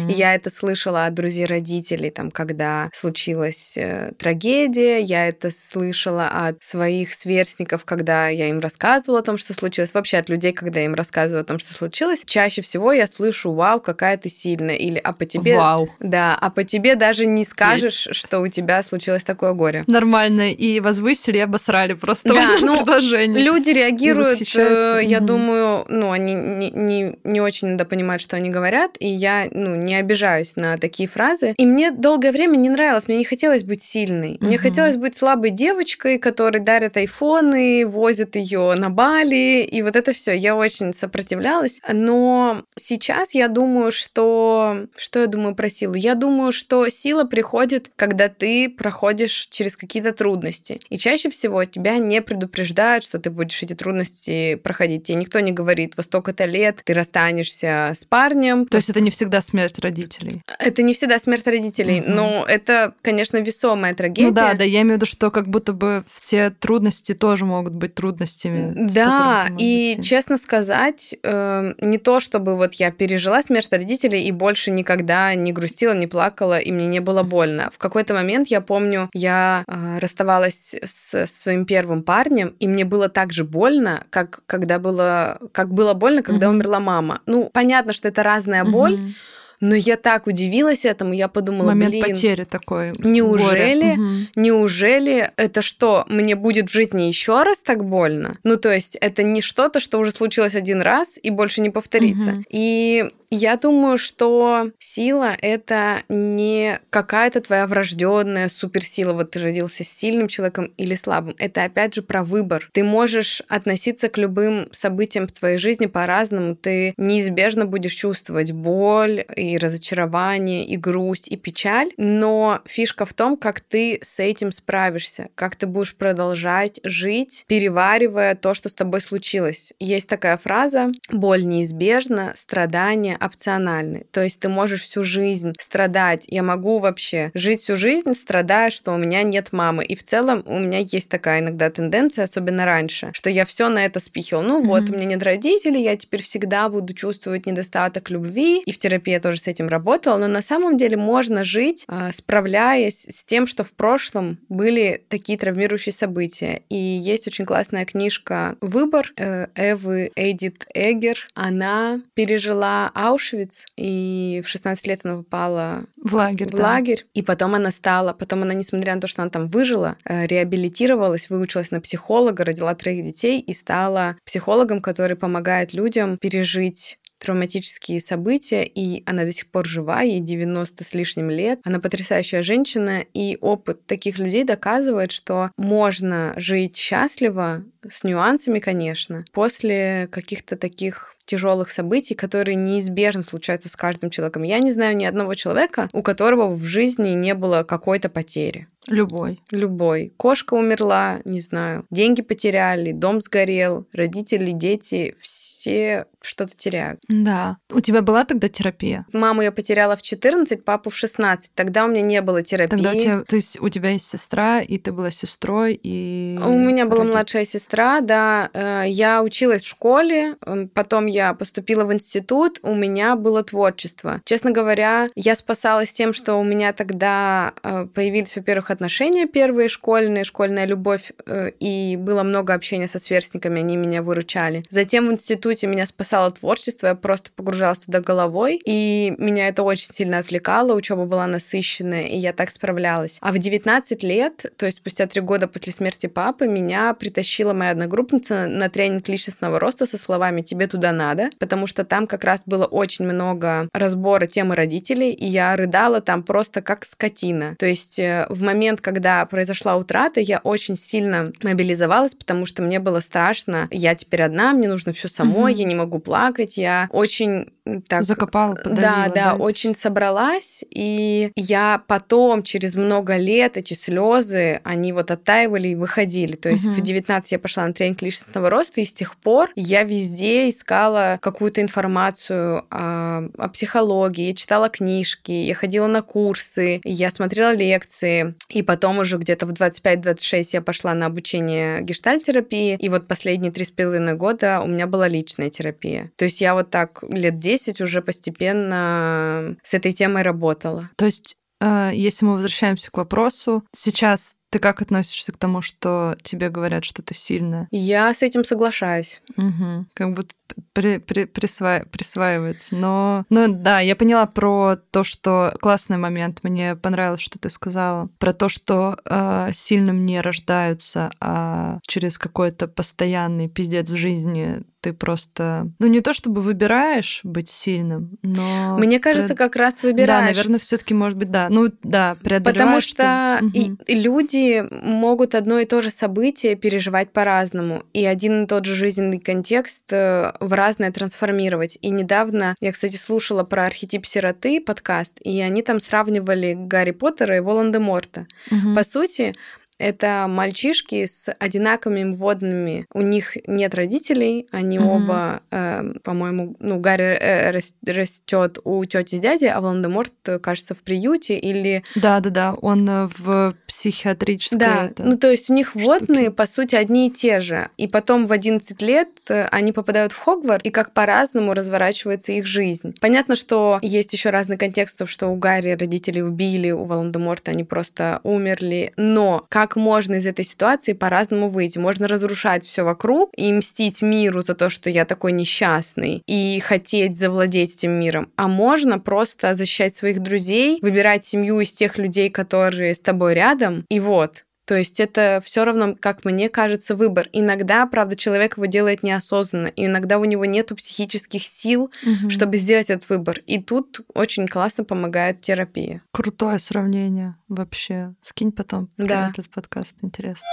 И 0.08 0.12
Я 0.12 0.34
это 0.34 0.50
слышала 0.50 1.06
от 1.06 1.14
друзей 1.14 1.44
родителей, 1.46 2.10
там, 2.10 2.30
когда 2.30 2.88
случилась 2.94 3.76
э, 3.76 4.12
трагедия, 4.18 5.00
я 5.00 5.28
это 5.28 5.50
слышала 5.50 6.28
от 6.28 6.62
своих 6.62 7.12
сверстников, 7.12 7.84
когда 7.84 8.28
я 8.28 8.48
им 8.48 8.60
рассказывала 8.60 9.20
о 9.20 9.22
том, 9.22 9.36
что 9.36 9.52
случилось, 9.52 9.92
вообще 9.92 10.18
от 10.18 10.28
людей, 10.28 10.52
когда 10.52 10.80
я 10.80 10.86
им 10.86 10.94
рассказываю 10.94 11.42
о 11.42 11.44
том, 11.44 11.58
что 11.58 11.74
случилось. 11.74 12.22
Чаще 12.24 12.62
всего 12.62 12.92
я 12.92 13.06
слышу 13.06 13.52
«Вау, 13.52 13.80
какая 13.80 14.16
ты 14.16 14.28
сильная» 14.28 14.76
или 14.76 14.98
«А 14.98 15.12
по 15.12 15.24
тебе...» 15.24 15.56
Вау. 15.56 15.90
Да, 16.00 16.36
а 16.40 16.50
по 16.50 16.64
тебе 16.64 16.75
даже 16.96 17.26
не 17.26 17.44
скажешь, 17.44 18.08
что 18.12 18.40
у 18.40 18.48
тебя 18.48 18.82
случилось 18.82 19.22
такое 19.24 19.52
горе. 19.52 19.84
Нормально. 19.86 20.50
И 20.52 20.80
возвысили, 20.80 21.38
и 21.38 21.40
обосрали 21.40 21.94
просто 21.94 22.28
Да, 22.34 22.56
ну, 22.60 22.76
предложении. 22.84 23.40
Люди 23.40 23.70
реагируют, 23.70 24.42
э, 24.56 25.00
я 25.04 25.18
Мгм. 25.18 25.26
думаю, 25.26 25.84
ну, 25.88 26.10
они 26.12 26.34
не, 26.34 26.70
не, 26.70 27.18
не 27.24 27.40
очень 27.40 27.68
надо 27.68 27.84
понимать, 27.84 28.20
что 28.20 28.36
они 28.36 28.50
говорят, 28.50 28.96
и 28.98 29.08
я, 29.08 29.48
ну, 29.50 29.74
не 29.74 29.94
обижаюсь 29.96 30.56
на 30.56 30.76
такие 30.78 31.08
фразы. 31.08 31.54
И 31.58 31.66
мне 31.66 31.90
долгое 31.90 32.32
время 32.32 32.56
не 32.56 32.68
нравилось, 32.68 33.08
мне 33.08 33.16
не 33.18 33.24
хотелось 33.24 33.62
быть 33.64 33.82
сильной. 33.82 34.38
Мне 34.40 34.56
Мгм. 34.56 34.62
хотелось 34.62 34.96
быть 34.96 35.16
слабой 35.16 35.50
девочкой, 35.50 36.18
которой 36.18 36.58
дарят 36.60 36.96
айфоны, 36.96 37.86
возят 37.86 38.36
ее 38.36 38.74
на 38.76 38.90
Бали, 38.90 39.62
и 39.62 39.82
вот 39.82 39.96
это 39.96 40.12
все. 40.12 40.32
Я 40.32 40.56
очень 40.56 40.92
сопротивлялась. 40.94 41.80
Но 41.92 42.62
сейчас 42.78 43.34
я 43.34 43.48
думаю, 43.48 43.92
что... 43.92 44.86
Что 44.96 45.20
я 45.20 45.26
думаю 45.26 45.54
про 45.54 45.68
силу? 45.68 45.94
Я 45.94 46.14
думаю, 46.14 46.52
что 46.52 46.65
сила 46.90 47.24
приходит, 47.24 47.90
когда 47.96 48.28
ты 48.28 48.68
проходишь 48.68 49.48
через 49.50 49.76
какие-то 49.76 50.12
трудности. 50.12 50.80
И 50.88 50.96
чаще 50.98 51.30
всего 51.30 51.64
тебя 51.64 51.98
не 51.98 52.20
предупреждают, 52.22 53.04
что 53.04 53.18
ты 53.18 53.30
будешь 53.30 53.62
эти 53.62 53.74
трудности 53.74 54.56
проходить. 54.56 55.04
Тебе 55.04 55.18
никто 55.18 55.40
не 55.40 55.52
говорит, 55.52 55.96
во 55.96 56.02
столько-то 56.02 56.44
лет 56.44 56.80
ты 56.84 56.94
расстанешься 56.94 57.92
с 57.96 58.04
парнем. 58.04 58.66
То 58.66 58.76
есть 58.76 58.90
это 58.90 59.00
не 59.00 59.10
всегда 59.10 59.40
смерть 59.40 59.78
родителей. 59.78 60.42
Это 60.58 60.82
не 60.82 60.94
всегда 60.94 61.18
смерть 61.18 61.46
родителей, 61.46 62.00
Мгм. 62.00 62.14
но 62.14 62.44
это, 62.48 62.94
конечно, 63.02 63.38
весомая 63.38 63.94
трагедия. 63.94 64.28
Ну 64.28 64.34
да, 64.34 64.54
да, 64.54 64.64
я 64.64 64.82
имею 64.82 64.94
в 64.94 64.96
виду, 64.96 65.06
что 65.06 65.30
как 65.30 65.48
будто 65.48 65.72
бы 65.72 66.04
все 66.12 66.50
трудности 66.50 67.14
тоже 67.14 67.44
могут 67.44 67.72
быть 67.74 67.94
трудностями. 67.94 68.72
Да, 68.88 69.48
и 69.58 69.94
быть, 69.96 70.06
честно 70.06 70.38
сказать, 70.38 71.14
э, 71.22 71.74
не 71.80 71.98
то 71.98 72.20
чтобы 72.20 72.56
вот 72.56 72.74
я 72.74 72.90
пережила 72.90 73.42
смерть 73.42 73.68
родителей 73.72 74.22
и 74.24 74.32
больше 74.32 74.70
никогда 74.70 75.34
не 75.34 75.52
грустила, 75.52 75.94
не 75.94 76.06
плакала, 76.06 76.55
и 76.58 76.72
мне 76.72 76.86
не 76.86 77.00
было 77.00 77.22
больно. 77.22 77.70
В 77.72 77.78
какой-то 77.78 78.14
момент, 78.14 78.48
я 78.48 78.60
помню, 78.60 79.08
я 79.12 79.64
э, 79.66 79.98
расставалась 80.00 80.74
с 80.84 81.26
своим 81.26 81.66
первым 81.66 82.02
парнем, 82.02 82.54
и 82.60 82.66
мне 82.68 82.84
было 82.84 83.08
так 83.08 83.32
же 83.32 83.44
больно, 83.44 84.04
как 84.10 84.40
когда 84.46 84.78
было, 84.78 85.38
как 85.52 85.72
было 85.72 85.94
больно, 85.94 86.22
когда 86.22 86.48
Мгм. 86.48 86.56
умерла 86.56 86.80
мама. 86.80 87.20
Ну, 87.26 87.50
понятно, 87.52 87.92
что 87.92 88.08
это 88.08 88.22
разная 88.22 88.64
боль, 88.64 88.96
Мгм. 88.96 89.14
но 89.60 89.74
я 89.74 89.96
так 89.96 90.26
удивилась 90.26 90.84
этому, 90.84 91.14
я 91.14 91.28
подумала, 91.28 91.68
Момент 91.68 91.92
блин, 91.92 92.04
потери 92.06 92.44
такой. 92.44 92.92
неужели. 92.98 93.94
Мгм. 93.96 94.28
Неужели 94.36 95.30
это 95.36 95.62
что, 95.62 96.04
мне 96.08 96.34
будет 96.34 96.68
в 96.68 96.72
жизни 96.72 97.02
еще 97.04 97.42
раз 97.42 97.58
так 97.60 97.84
больно? 97.84 98.36
Ну, 98.44 98.56
то 98.56 98.72
есть 98.72 98.96
это 98.96 99.22
не 99.22 99.40
что-то, 99.40 99.80
что 99.80 99.98
уже 99.98 100.12
случилось 100.12 100.54
один 100.54 100.82
раз 100.82 101.18
и 101.22 101.30
больше 101.30 101.60
не 101.62 101.70
повторится. 101.70 102.32
Мгм. 102.32 102.44
И 102.50 103.10
Я 103.30 103.56
думаю, 103.56 103.98
что 103.98 104.70
сила— 104.78 105.36
это 105.42 106.02
не 106.08 106.80
какая-то 106.90 107.40
твоя 107.40 107.66
врожденная 107.66 108.48
суперсила. 108.48 109.12
Вот 109.12 109.32
ты 109.32 109.40
родился 109.40 109.84
с 109.84 109.88
сильным 109.88 110.28
человеком 110.28 110.72
или 110.76 110.94
слабым. 110.94 111.34
Это, 111.38 111.64
опять 111.64 111.94
же, 111.94 112.02
про 112.02 112.22
выбор. 112.22 112.68
Ты 112.72 112.84
можешь 112.84 113.42
относиться 113.48 114.08
к 114.08 114.18
любым 114.18 114.68
событиям 114.72 115.26
в 115.26 115.32
твоей 115.32 115.58
жизни 115.58 115.86
по-разному. 115.86 116.54
Ты 116.54 116.94
неизбежно 116.96 117.66
будешь 117.66 117.94
чувствовать 117.94 118.52
боль 118.52 119.24
и 119.34 119.58
разочарование, 119.58 120.64
и 120.64 120.76
грусть, 120.76 121.28
и 121.28 121.36
печаль. 121.36 121.90
Но 121.96 122.60
фишка 122.64 123.06
в 123.06 123.14
том, 123.14 123.36
как 123.36 123.60
ты 123.60 123.98
с 124.02 124.20
этим 124.20 124.52
справишься, 124.52 125.28
как 125.34 125.56
ты 125.56 125.66
будешь 125.66 125.96
продолжать 125.96 126.80
жить, 126.84 127.44
переваривая 127.48 128.34
то, 128.34 128.54
что 128.54 128.68
с 128.68 128.72
тобой 128.72 129.00
случилось. 129.00 129.72
Есть 129.80 130.08
такая 130.08 130.36
фраза 130.36 130.92
«боль 131.10 131.44
неизбежна, 131.44 132.32
страдания 132.34 133.15
опциональны». 133.20 134.06
То 134.10 134.22
есть 134.22 134.40
ты 134.40 134.48
можешь 134.48 134.82
всю 134.82 135.02
жизнь 135.02 135.54
страдать. 135.58 136.26
Я 136.28 136.42
могу 136.42 136.78
вообще 136.78 137.30
жить 137.34 137.60
всю 137.60 137.76
жизнь, 137.76 138.14
страдая, 138.14 138.70
что 138.70 138.92
у 138.92 138.96
меня 138.96 139.22
нет 139.22 139.52
мамы. 139.52 139.84
И 139.84 139.94
в 139.94 140.02
целом 140.02 140.42
у 140.46 140.58
меня 140.58 140.78
есть 140.78 141.08
такая 141.08 141.40
иногда 141.40 141.70
тенденция, 141.70 142.24
особенно 142.24 142.64
раньше, 142.64 143.10
что 143.12 143.30
я 143.30 143.44
все 143.44 143.68
на 143.68 143.84
это 143.84 144.00
спихивала. 144.00 144.42
Ну 144.42 144.62
mm-hmm. 144.62 144.66
вот, 144.66 144.90
у 144.90 144.92
меня 144.92 145.06
нет 145.06 145.22
родителей, 145.22 145.82
я 145.82 145.96
теперь 145.96 146.22
всегда 146.22 146.68
буду 146.68 146.92
чувствовать 146.94 147.46
недостаток 147.46 148.10
любви. 148.10 148.60
И 148.60 148.72
в 148.72 148.78
терапии 148.78 149.12
я 149.12 149.20
тоже 149.20 149.38
с 149.38 149.46
этим 149.46 149.68
работала. 149.68 150.18
Но 150.18 150.26
на 150.28 150.42
самом 150.42 150.76
деле 150.76 150.96
можно 150.96 151.44
жить, 151.44 151.84
а, 151.88 152.12
справляясь 152.12 153.06
с 153.08 153.24
тем, 153.24 153.46
что 153.46 153.64
в 153.64 153.72
прошлом 153.72 154.38
были 154.48 155.02
такие 155.08 155.38
травмирующие 155.38 155.92
события. 155.92 156.62
И 156.68 156.76
есть 156.76 157.26
очень 157.26 157.44
классная 157.44 157.84
книжка 157.84 158.56
«Выбор» 158.60 159.12
э, 159.16 159.46
Эвы 159.54 160.10
Эдит 160.16 160.66
Эгер. 160.74 161.28
Она 161.34 162.00
пережила 162.14 162.90
Аушвиц, 163.08 163.66
и 163.76 164.42
в 164.44 164.48
16 164.48 164.86
лет 164.86 165.00
она 165.04 165.18
попала 165.18 165.84
в 166.02 166.14
лагерь. 166.14 166.48
В 166.48 166.56
да. 166.56 166.62
лагерь. 166.62 167.06
И 167.14 167.22
потом 167.22 167.54
она 167.54 167.70
стала, 167.70 168.12
потом 168.12 168.42
она, 168.42 168.54
несмотря 168.54 168.94
на 168.94 169.00
то, 169.00 169.06
что 169.06 169.22
она 169.22 169.30
там 169.30 169.48
выжила, 169.48 169.96
э, 170.04 170.26
реабилитировалась, 170.26 171.30
выучилась 171.30 171.70
на 171.70 171.80
психолога, 171.80 172.44
родила 172.44 172.74
троих 172.74 173.04
детей 173.04 173.40
и 173.40 173.52
стала 173.52 174.16
психологом, 174.24 174.80
который 174.80 175.16
помогает 175.16 175.72
людям 175.74 176.18
пережить 176.18 176.98
травматические 177.18 178.00
события, 178.00 178.64
и 178.64 179.02
она 179.06 179.24
до 179.24 179.32
сих 179.32 179.48
пор 179.48 179.66
жива, 179.66 180.02
ей 180.02 180.20
90 180.20 180.84
с 180.84 180.94
лишним 180.94 181.30
лет. 181.30 181.60
Она 181.64 181.80
потрясающая 181.80 182.42
женщина, 182.42 183.04
и 183.14 183.38
опыт 183.40 183.86
таких 183.86 184.18
людей 184.18 184.44
доказывает, 184.44 185.12
что 185.12 185.50
можно 185.56 186.34
жить 186.36 186.76
счастливо, 186.76 187.64
с 187.88 188.04
нюансами, 188.04 188.58
конечно, 188.58 189.24
после 189.32 190.08
каких-то 190.10 190.56
таких 190.56 191.15
тяжелых 191.26 191.70
событий, 191.70 192.14
которые 192.14 192.54
неизбежно 192.54 193.22
случаются 193.22 193.68
с 193.68 193.76
каждым 193.76 194.10
человеком. 194.10 194.44
Я 194.44 194.60
не 194.60 194.72
знаю 194.72 194.96
ни 194.96 195.04
одного 195.04 195.34
человека, 195.34 195.88
у 195.92 196.02
которого 196.02 196.48
в 196.54 196.64
жизни 196.64 197.10
не 197.10 197.34
было 197.34 197.64
какой-то 197.64 198.08
потери. 198.08 198.68
Любой. 198.88 199.40
Любой. 199.50 200.12
Кошка 200.16 200.54
умерла, 200.54 201.18
не 201.24 201.40
знаю, 201.40 201.86
деньги 201.90 202.22
потеряли, 202.22 202.92
дом 202.92 203.20
сгорел, 203.20 203.86
родители, 203.92 204.52
дети, 204.52 205.16
все 205.20 206.06
что-то 206.20 206.56
теряют. 206.56 207.00
Да. 207.08 207.58
У 207.70 207.80
тебя 207.80 208.02
была 208.02 208.24
тогда 208.24 208.48
терапия? 208.48 209.06
Маму 209.12 209.42
я 209.42 209.52
потеряла 209.52 209.96
в 209.96 210.02
14, 210.02 210.64
папу 210.64 210.90
в 210.90 210.96
16. 210.96 211.52
Тогда 211.54 211.84
у 211.84 211.88
меня 211.88 212.02
не 212.02 212.20
было 212.20 212.42
терапии. 212.42 212.76
Тогда 212.76 212.90
у 212.90 212.94
тебя, 212.94 213.22
то 213.22 213.36
есть 213.36 213.60
у 213.60 213.68
тебя 213.68 213.90
есть 213.90 214.08
сестра, 214.08 214.60
и 214.60 214.78
ты 214.78 214.92
была 214.92 215.10
сестрой, 215.10 215.78
и... 215.80 216.38
У 216.44 216.58
меня 216.58 216.86
была 216.86 217.04
младшая 217.04 217.44
сестра, 217.44 218.00
да. 218.00 218.50
Э, 218.52 218.84
я 218.86 219.22
училась 219.22 219.62
в 219.62 219.68
школе, 219.68 220.36
потом 220.74 221.06
я 221.06 221.34
поступила 221.34 221.84
в 221.84 221.92
институт, 221.92 222.58
у 222.62 222.74
меня 222.74 223.16
было 223.16 223.42
творчество. 223.42 224.20
Честно 224.24 224.50
говоря, 224.50 225.08
я 225.14 225.34
спасалась 225.34 225.92
тем, 225.92 226.12
что 226.12 226.36
у 226.36 226.44
меня 226.44 226.72
тогда 226.72 227.54
э, 227.62 227.86
появились, 227.86 228.36
во-первых, 228.36 228.70
отношения 228.76 229.26
первые 229.26 229.68
школьные, 229.68 230.24
школьная 230.24 230.66
любовь, 230.66 231.12
э, 231.26 231.50
и 231.58 231.96
было 231.96 232.22
много 232.22 232.54
общения 232.54 232.88
со 232.88 232.98
сверстниками, 232.98 233.60
они 233.60 233.76
меня 233.76 234.02
выручали. 234.02 234.62
Затем 234.68 235.08
в 235.08 235.12
институте 235.12 235.66
меня 235.66 235.86
спасало 235.86 236.30
творчество, 236.30 236.88
я 236.88 236.94
просто 236.94 237.30
погружалась 237.34 237.80
туда 237.80 238.00
головой, 238.00 238.60
и 238.64 239.14
меня 239.18 239.48
это 239.48 239.62
очень 239.62 239.92
сильно 239.92 240.18
отвлекало, 240.18 240.74
учеба 240.74 241.06
была 241.06 241.26
насыщенная, 241.26 242.06
и 242.06 242.16
я 242.16 242.32
так 242.32 242.50
справлялась. 242.50 243.18
А 243.20 243.32
в 243.32 243.38
19 243.38 244.02
лет, 244.02 244.44
то 244.56 244.66
есть 244.66 244.78
спустя 244.78 245.06
три 245.06 245.20
года 245.20 245.48
после 245.48 245.72
смерти 245.72 246.06
папы, 246.06 246.46
меня 246.46 246.92
притащила 246.94 247.52
моя 247.52 247.70
одногруппница 247.72 248.46
на 248.46 248.68
тренинг 248.68 249.08
личностного 249.08 249.58
роста 249.58 249.86
со 249.86 249.98
словами 249.98 250.42
«тебе 250.42 250.66
туда 250.66 250.92
надо», 250.92 251.30
потому 251.38 251.66
что 251.66 251.84
там 251.84 252.06
как 252.06 252.24
раз 252.24 252.42
было 252.44 252.66
очень 252.66 253.04
много 253.06 253.68
разбора 253.72 254.26
темы 254.26 254.54
родителей, 254.54 255.12
и 255.12 255.26
я 255.26 255.56
рыдала 255.56 256.00
там 256.00 256.22
просто 256.22 256.60
как 256.60 256.84
скотина. 256.84 257.56
То 257.58 257.66
есть 257.66 257.98
э, 257.98 258.26
в 258.28 258.42
момент 258.42 258.65
момент, 258.66 258.80
когда 258.80 259.24
произошла 259.26 259.76
утрата, 259.76 260.20
я 260.20 260.38
очень 260.38 260.76
сильно 260.76 261.32
мобилизовалась, 261.42 262.14
потому 262.14 262.46
что 262.46 262.62
мне 262.62 262.80
было 262.80 263.00
страшно. 263.00 263.68
Я 263.70 263.94
теперь 263.94 264.22
одна, 264.22 264.52
мне 264.52 264.68
нужно 264.68 264.92
все 264.92 265.08
самой, 265.08 265.52
mm-hmm. 265.52 265.58
я 265.58 265.64
не 265.64 265.74
могу 265.74 265.98
плакать. 266.00 266.56
Я 266.56 266.88
очень 266.90 267.52
так... 267.88 268.04
Закопала, 268.04 268.54
подавила, 268.54 268.80
да, 268.80 269.08
да, 269.08 269.12
да, 269.14 269.34
очень 269.34 269.74
собралась. 269.74 270.64
И 270.70 271.32
я 271.36 271.82
потом, 271.86 272.42
через 272.42 272.74
много 272.74 273.16
лет, 273.16 273.56
эти 273.56 273.74
слезы, 273.74 274.60
они 274.64 274.92
вот 274.92 275.10
оттаивали 275.10 275.68
и 275.68 275.74
выходили. 275.74 276.36
То 276.36 276.48
есть 276.48 276.66
mm-hmm. 276.66 276.70
в 276.70 276.80
19 276.80 277.32
я 277.32 277.38
пошла 277.38 277.66
на 277.66 277.72
тренинг 277.72 278.02
личностного 278.02 278.50
роста, 278.50 278.80
и 278.80 278.84
с 278.84 278.92
тех 278.92 279.16
пор 279.16 279.50
я 279.56 279.82
везде 279.82 280.48
искала 280.48 281.18
какую-то 281.20 281.60
информацию 281.60 282.64
о, 282.70 283.28
о 283.36 283.48
психологии, 283.48 284.28
я 284.28 284.34
читала 284.34 284.68
книжки, 284.68 285.32
я 285.32 285.54
ходила 285.54 285.86
на 285.86 286.02
курсы, 286.02 286.80
я 286.84 287.10
смотрела 287.10 287.52
лекции. 287.54 288.34
И 288.48 288.62
потом 288.62 288.98
уже 288.98 289.18
где-то 289.18 289.46
в 289.46 289.52
25-26 289.52 290.44
я 290.52 290.62
пошла 290.62 290.94
на 290.94 291.06
обучение 291.06 291.82
гештальтерапии. 291.82 292.76
И 292.76 292.88
вот 292.88 293.08
последние 293.08 293.52
три 293.52 293.64
с 293.64 293.70
половиной 293.70 294.14
года 294.14 294.60
у 294.62 294.68
меня 294.68 294.86
была 294.86 295.08
личная 295.08 295.50
терапия. 295.50 296.10
То 296.16 296.24
есть 296.24 296.40
я 296.40 296.54
вот 296.54 296.70
так 296.70 297.02
лет 297.08 297.38
10 297.38 297.55
уже 297.80 298.02
постепенно 298.02 299.56
с 299.62 299.74
этой 299.74 299.92
темой 299.92 300.22
работала. 300.22 300.90
То 300.96 301.04
есть 301.04 301.36
э, 301.60 301.90
если 301.94 302.24
мы 302.24 302.34
возвращаемся 302.34 302.90
к 302.90 302.96
вопросу, 302.96 303.64
сейчас 303.72 304.36
ты 304.50 304.58
как 304.58 304.80
относишься 304.80 305.32
к 305.32 305.36
тому, 305.36 305.60
что 305.60 306.16
тебе 306.22 306.48
говорят, 306.50 306.84
что 306.84 307.02
ты 307.02 307.14
сильная? 307.14 307.68
Я 307.70 308.14
с 308.14 308.22
этим 308.22 308.44
соглашаюсь. 308.44 309.20
Угу. 309.36 309.86
Как 309.92 310.14
будто 310.14 310.34
при, 310.72 310.98
при, 310.98 311.24
присва, 311.24 311.84
присваивается. 311.90 312.74
Но, 312.74 313.24
но 313.28 313.48
да, 313.48 313.80
я 313.80 313.96
поняла 313.96 314.26
про 314.26 314.76
то, 314.90 315.02
что 315.02 315.54
классный 315.60 315.98
момент. 315.98 316.40
Мне 316.42 316.76
понравилось, 316.76 317.20
что 317.20 317.38
ты 317.38 317.50
сказала. 317.50 318.08
Про 318.18 318.32
то, 318.32 318.48
что 318.48 318.98
э, 319.04 319.50
сильным 319.52 320.06
не 320.06 320.20
рождаются, 320.20 321.10
а 321.20 321.80
через 321.86 322.16
какой-то 322.16 322.68
постоянный 322.68 323.48
пиздец 323.48 323.90
в 323.90 323.96
жизни 323.96 324.62
ты 324.86 324.92
просто, 324.92 325.68
ну 325.80 325.88
не 325.88 326.00
то 326.00 326.12
чтобы 326.12 326.40
выбираешь 326.40 327.20
быть 327.24 327.48
сильным, 327.48 328.18
но 328.22 328.78
мне 328.78 329.00
кажется, 329.00 329.30
ты... 329.30 329.34
как 329.34 329.56
раз 329.56 329.82
выбираешь. 329.82 330.06
Да, 330.06 330.32
наверное, 330.32 330.60
все-таки 330.60 330.94
может 330.94 331.18
быть, 331.18 331.28
да, 331.32 331.48
ну 331.50 331.72
да, 331.82 332.16
преодолеваешь. 332.22 332.54
Потому 332.54 332.80
что 332.80 333.40
и, 333.52 333.72
и 333.86 333.98
люди 333.98 334.64
могут 334.70 335.34
одно 335.34 335.58
и 335.58 335.64
то 335.64 335.82
же 335.82 335.90
событие 335.90 336.54
переживать 336.54 337.10
по-разному, 337.10 337.82
и 337.92 338.06
один 338.06 338.44
и 338.44 338.46
тот 338.46 338.64
же 338.64 338.74
жизненный 338.74 339.18
контекст 339.18 339.92
э, 339.92 340.32
в 340.38 340.52
разное 340.52 340.92
трансформировать. 340.92 341.78
И 341.82 341.90
недавно 341.90 342.54
я, 342.60 342.70
кстати, 342.70 342.94
слушала 342.94 343.42
про 343.42 343.66
архетип 343.66 344.06
сироты 344.06 344.60
подкаст, 344.60 345.18
и 345.24 345.40
они 345.40 345.62
там 345.62 345.80
сравнивали 345.80 346.54
Гарри 346.56 346.92
Поттера 346.92 347.38
и 347.38 347.40
Волан-де-Морта. 347.40 348.28
Угу. 348.52 348.76
По 348.76 348.84
сути, 348.84 349.34
это 349.78 350.26
мальчишки 350.28 351.06
с 351.06 351.32
одинаковыми 351.32 352.14
водными. 352.14 352.86
У 352.92 353.02
них 353.02 353.36
нет 353.46 353.74
родителей, 353.74 354.46
они 354.50 354.78
mm-hmm. 354.78 354.96
оба, 354.96 355.40
э, 355.50 355.92
по-моему, 356.02 356.56
ну, 356.60 356.78
Гарри 356.78 357.18
э, 357.20 357.50
растет 357.50 358.58
у 358.64 358.84
тети 358.84 359.16
с 359.16 359.20
дядей, 359.20 359.48
а 359.48 359.60
Волан-де-Морт, 359.60 360.12
э, 360.26 360.38
кажется, 360.38 360.74
в 360.74 360.82
приюте 360.82 361.38
или... 361.38 361.84
Да-да-да, 361.94 362.54
он 362.54 362.88
э, 362.88 363.08
в 363.18 363.54
психиатрической... 363.66 364.58
Да, 364.58 364.86
это... 364.86 365.04
ну 365.04 365.16
то 365.16 365.30
есть 365.30 365.50
у 365.50 365.54
них 365.54 365.70
штуки. 365.70 365.84
водные, 365.84 366.30
по 366.30 366.46
сути, 366.46 366.74
одни 366.74 367.08
и 367.08 367.10
те 367.10 367.40
же. 367.40 367.68
И 367.76 367.86
потом 367.86 368.26
в 368.26 368.32
11 368.32 368.80
лет 368.82 369.08
э, 369.28 369.48
они 369.50 369.72
попадают 369.72 370.12
в 370.12 370.18
Хогвартс, 370.18 370.64
и 370.64 370.70
как 370.70 370.92
по-разному 370.92 371.54
разворачивается 371.54 372.32
их 372.32 372.46
жизнь. 372.46 372.94
Понятно, 373.00 373.36
что 373.36 373.78
есть 373.82 374.12
еще 374.12 374.30
разные 374.30 374.58
контексты, 374.58 375.06
что 375.06 375.28
у 375.28 375.36
Гарри 375.36 375.72
родители 375.72 376.20
убили, 376.20 376.70
у 376.70 376.84
Волан-де-Морта 376.84 377.50
они 377.50 377.64
просто 377.64 378.20
умерли, 378.22 378.92
но 378.96 379.44
как 379.48 379.65
как 379.66 379.76
можно 379.76 380.14
из 380.14 380.26
этой 380.26 380.44
ситуации 380.44 380.92
по-разному 380.92 381.48
выйти. 381.48 381.78
Можно 381.78 382.06
разрушать 382.08 382.64
все 382.64 382.84
вокруг 382.84 383.30
и 383.36 383.52
мстить 383.52 384.00
миру 384.00 384.42
за 384.42 384.54
то, 384.54 384.70
что 384.70 384.90
я 384.90 385.04
такой 385.04 385.32
несчастный, 385.32 386.22
и 386.26 386.60
хотеть 386.60 387.18
завладеть 387.18 387.74
этим 387.74 387.92
миром. 387.92 388.30
А 388.36 388.46
можно 388.46 388.98
просто 388.98 389.54
защищать 389.54 389.94
своих 389.94 390.20
друзей, 390.20 390.78
выбирать 390.82 391.24
семью 391.24 391.60
из 391.60 391.72
тех 391.72 391.98
людей, 391.98 392.30
которые 392.30 392.94
с 392.94 393.00
тобой 393.00 393.34
рядом, 393.34 393.84
и 393.90 393.98
вот, 393.98 394.44
То 394.66 394.76
есть 394.76 394.98
это 394.98 395.40
все 395.44 395.64
равно, 395.64 395.94
как 395.98 396.24
мне 396.24 396.48
кажется, 396.48 396.96
выбор. 396.96 397.28
Иногда, 397.32 397.86
правда, 397.86 398.16
человек 398.16 398.56
его 398.56 398.66
делает 398.66 399.04
неосознанно, 399.04 399.68
и 399.68 399.86
иногда 399.86 400.18
у 400.18 400.24
него 400.24 400.44
нет 400.44 400.74
психических 400.76 401.42
сил, 401.44 401.84
угу. 401.84 402.30
чтобы 402.30 402.56
сделать 402.56 402.90
этот 402.90 403.08
выбор. 403.08 403.38
И 403.46 403.62
тут 403.62 404.00
очень 404.12 404.48
классно 404.48 404.82
помогает 404.82 405.40
терапия. 405.40 406.02
Крутое 406.10 406.58
сравнение 406.58 407.36
вообще. 407.48 408.14
Скинь 408.20 408.50
потом 408.50 408.88
да. 408.96 409.30
этот 409.30 409.48
подкаст, 409.50 409.96
интересно. 410.02 410.48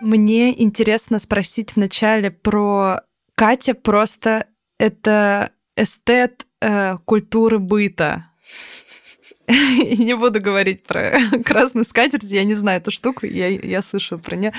Мне 0.00 0.62
интересно 0.62 1.18
спросить 1.18 1.76
вначале 1.76 2.30
про 2.30 3.02
Катя. 3.34 3.74
Просто 3.74 4.46
это 4.78 5.50
эстет 5.76 6.46
э, 6.62 6.96
культуры 7.04 7.58
быта. 7.58 8.30
Не 9.98 10.14
буду 10.16 10.40
говорить 10.40 10.82
про 10.84 11.18
красную 11.44 11.84
скатерть, 11.84 12.30
я 12.30 12.44
не 12.44 12.54
знаю 12.54 12.80
эту 12.80 12.90
штуку, 12.90 13.26
я, 13.26 13.48
я 13.48 13.82
слышала 13.82 14.18
про 14.18 14.36
нее. 14.36 14.52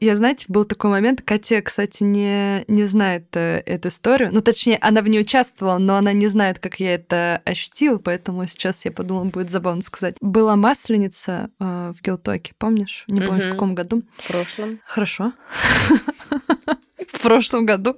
Я, 0.00 0.16
знаете, 0.16 0.46
был 0.48 0.64
такой 0.64 0.90
момент, 0.90 1.22
Катя, 1.22 1.62
кстати, 1.62 2.02
не, 2.02 2.64
не 2.68 2.84
знает 2.84 3.26
э, 3.36 3.62
эту 3.66 3.88
историю. 3.88 4.30
Ну, 4.32 4.40
точнее, 4.40 4.78
она 4.80 5.00
в 5.00 5.08
ней 5.08 5.20
участвовала, 5.20 5.78
но 5.78 5.96
она 5.96 6.12
не 6.12 6.28
знает, 6.28 6.58
как 6.58 6.80
я 6.80 6.94
это 6.94 7.40
ощутила, 7.44 7.98
поэтому 7.98 8.46
сейчас 8.46 8.84
я 8.84 8.90
подумала, 8.90 9.24
будет 9.24 9.50
забавно 9.50 9.82
сказать. 9.82 10.16
Была 10.20 10.56
масленица 10.56 11.50
э, 11.60 11.92
в 11.96 12.02
Гелтоке, 12.02 12.54
помнишь? 12.58 13.04
Не 13.08 13.20
помню, 13.20 13.48
в 13.48 13.50
каком 13.50 13.74
году. 13.74 14.02
В 14.16 14.28
прошлом. 14.28 14.80
Хорошо. 14.84 15.32
в 17.08 17.20
прошлом 17.20 17.66
году. 17.66 17.96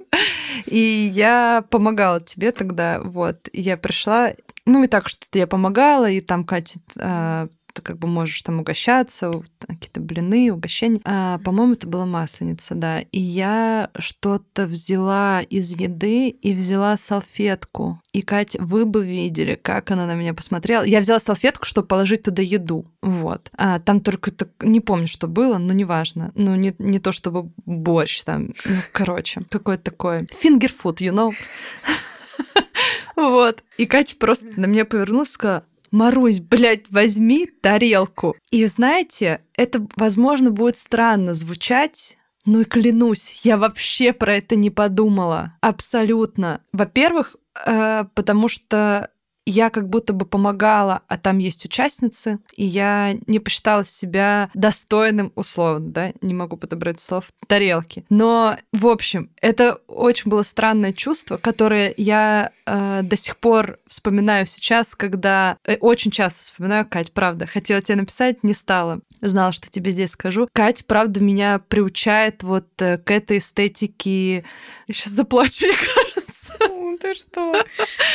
И 0.65 1.11
я 1.13 1.63
помогала 1.69 2.21
тебе 2.21 2.51
тогда, 2.51 3.01
вот. 3.03 3.49
Я 3.53 3.77
пришла, 3.77 4.33
ну 4.65 4.83
и 4.83 4.87
так 4.87 5.07
что-то 5.07 5.39
я 5.39 5.47
помогала, 5.47 6.09
и 6.09 6.21
там 6.21 6.43
Катя 6.43 6.79
а, 6.97 7.47
ты 7.75 7.81
как 7.81 7.99
бы 7.99 8.07
можешь 8.07 8.41
там 8.41 8.61
угощаться, 8.61 9.43
какие-то 9.59 9.99
блины, 9.99 10.51
угощения. 10.51 11.01
А, 11.03 11.39
по-моему, 11.39 11.73
это 11.73 11.87
была 11.87 12.05
масленица, 12.05 12.73
да. 12.73 13.01
И 13.01 13.19
я 13.19 13.89
что-то 13.99 14.65
взяла 14.65 15.41
из 15.41 15.75
еды 15.75 16.29
и 16.29 16.53
взяла 16.53 16.95
салфетку. 16.95 17.99
И, 18.13 18.21
Катя, 18.21 18.59
вы 18.61 18.85
бы 18.85 19.05
видели, 19.05 19.55
как 19.55 19.91
она 19.91 20.05
на 20.05 20.15
меня 20.15 20.33
посмотрела. 20.33 20.83
Я 20.83 21.01
взяла 21.01 21.19
салфетку, 21.19 21.65
чтобы 21.65 21.87
положить 21.87 22.23
туда 22.23 22.41
еду. 22.41 22.85
Вот. 23.01 23.51
А, 23.57 23.79
там 23.79 23.99
только 23.99 24.31
так, 24.31 24.49
не 24.61 24.79
помню, 24.79 25.07
что 25.07 25.27
было, 25.27 25.57
но 25.57 25.73
неважно. 25.73 26.31
Ну, 26.33 26.55
не, 26.55 26.73
не 26.79 26.99
то 26.99 27.11
чтобы 27.11 27.51
борщ 27.65 28.23
там. 28.23 28.53
Ну, 28.65 28.75
короче, 28.93 29.41
какой-то 29.49 29.83
такой 29.83 30.27
фингерфуд, 30.31 31.01
you 31.01 31.13
know? 31.13 31.33
Вот. 33.15 33.63
И 33.77 33.85
Катя 33.85 34.15
просто 34.17 34.47
на 34.57 34.65
меня 34.65 34.85
повернулась 34.85 35.29
и 35.29 35.33
сказала, 35.33 35.65
Марусь, 35.91 36.41
блядь, 36.41 36.89
возьми 36.89 37.45
тарелку. 37.45 38.35
И 38.51 38.65
знаете, 38.65 39.41
это, 39.55 39.85
возможно, 39.95 40.51
будет 40.51 40.77
странно 40.77 41.33
звучать, 41.33 42.17
ну 42.45 42.61
и 42.61 42.65
клянусь, 42.65 43.39
я 43.43 43.57
вообще 43.57 44.13
про 44.13 44.35
это 44.35 44.55
не 44.55 44.69
подумала. 44.69 45.53
Абсолютно. 45.61 46.61
Во-первых, 46.73 47.35
э, 47.65 48.05
потому 48.13 48.47
что 48.47 49.09
я 49.45 49.69
как 49.69 49.89
будто 49.89 50.13
бы 50.13 50.25
помогала, 50.25 51.01
а 51.07 51.17
там 51.17 51.37
есть 51.37 51.65
участницы, 51.65 52.39
и 52.55 52.65
я 52.65 53.15
не 53.27 53.39
посчитала 53.39 53.85
себя 53.85 54.49
достойным, 54.53 55.31
условно, 55.35 55.91
да, 55.91 56.13
не 56.21 56.33
могу 56.33 56.57
подобрать 56.57 56.99
слов, 56.99 57.25
тарелки. 57.47 58.05
Но, 58.09 58.57
в 58.73 58.87
общем, 58.87 59.29
это 59.41 59.75
очень 59.87 60.29
было 60.29 60.41
странное 60.41 60.93
чувство, 60.93 61.37
которое 61.37 61.93
я 61.97 62.51
э, 62.65 63.01
до 63.03 63.15
сих 63.15 63.37
пор 63.37 63.79
вспоминаю 63.87 64.45
сейчас, 64.45 64.95
когда... 64.95 65.57
Э, 65.65 65.77
очень 65.77 66.11
часто 66.11 66.41
вспоминаю, 66.41 66.85
Кать, 66.85 67.13
правда, 67.13 67.45
хотела 67.45 67.81
тебе 67.81 67.97
написать, 67.97 68.43
не 68.43 68.53
стала. 68.53 69.01
Знала, 69.21 69.51
что 69.51 69.69
тебе 69.69 69.91
здесь 69.91 70.11
скажу. 70.11 70.47
Кать, 70.53 70.85
правда, 70.85 71.21
меня 71.21 71.59
приучает 71.59 72.41
вот 72.43 72.67
э, 72.81 72.97
к 72.97 73.11
этой 73.11 73.37
эстетике... 73.37 74.43
Сейчас 74.87 75.13
заплачу, 75.13 75.65
мне 75.65 75.75
кажется. 75.75 76.14
Ты 77.01 77.15
что? 77.15 77.63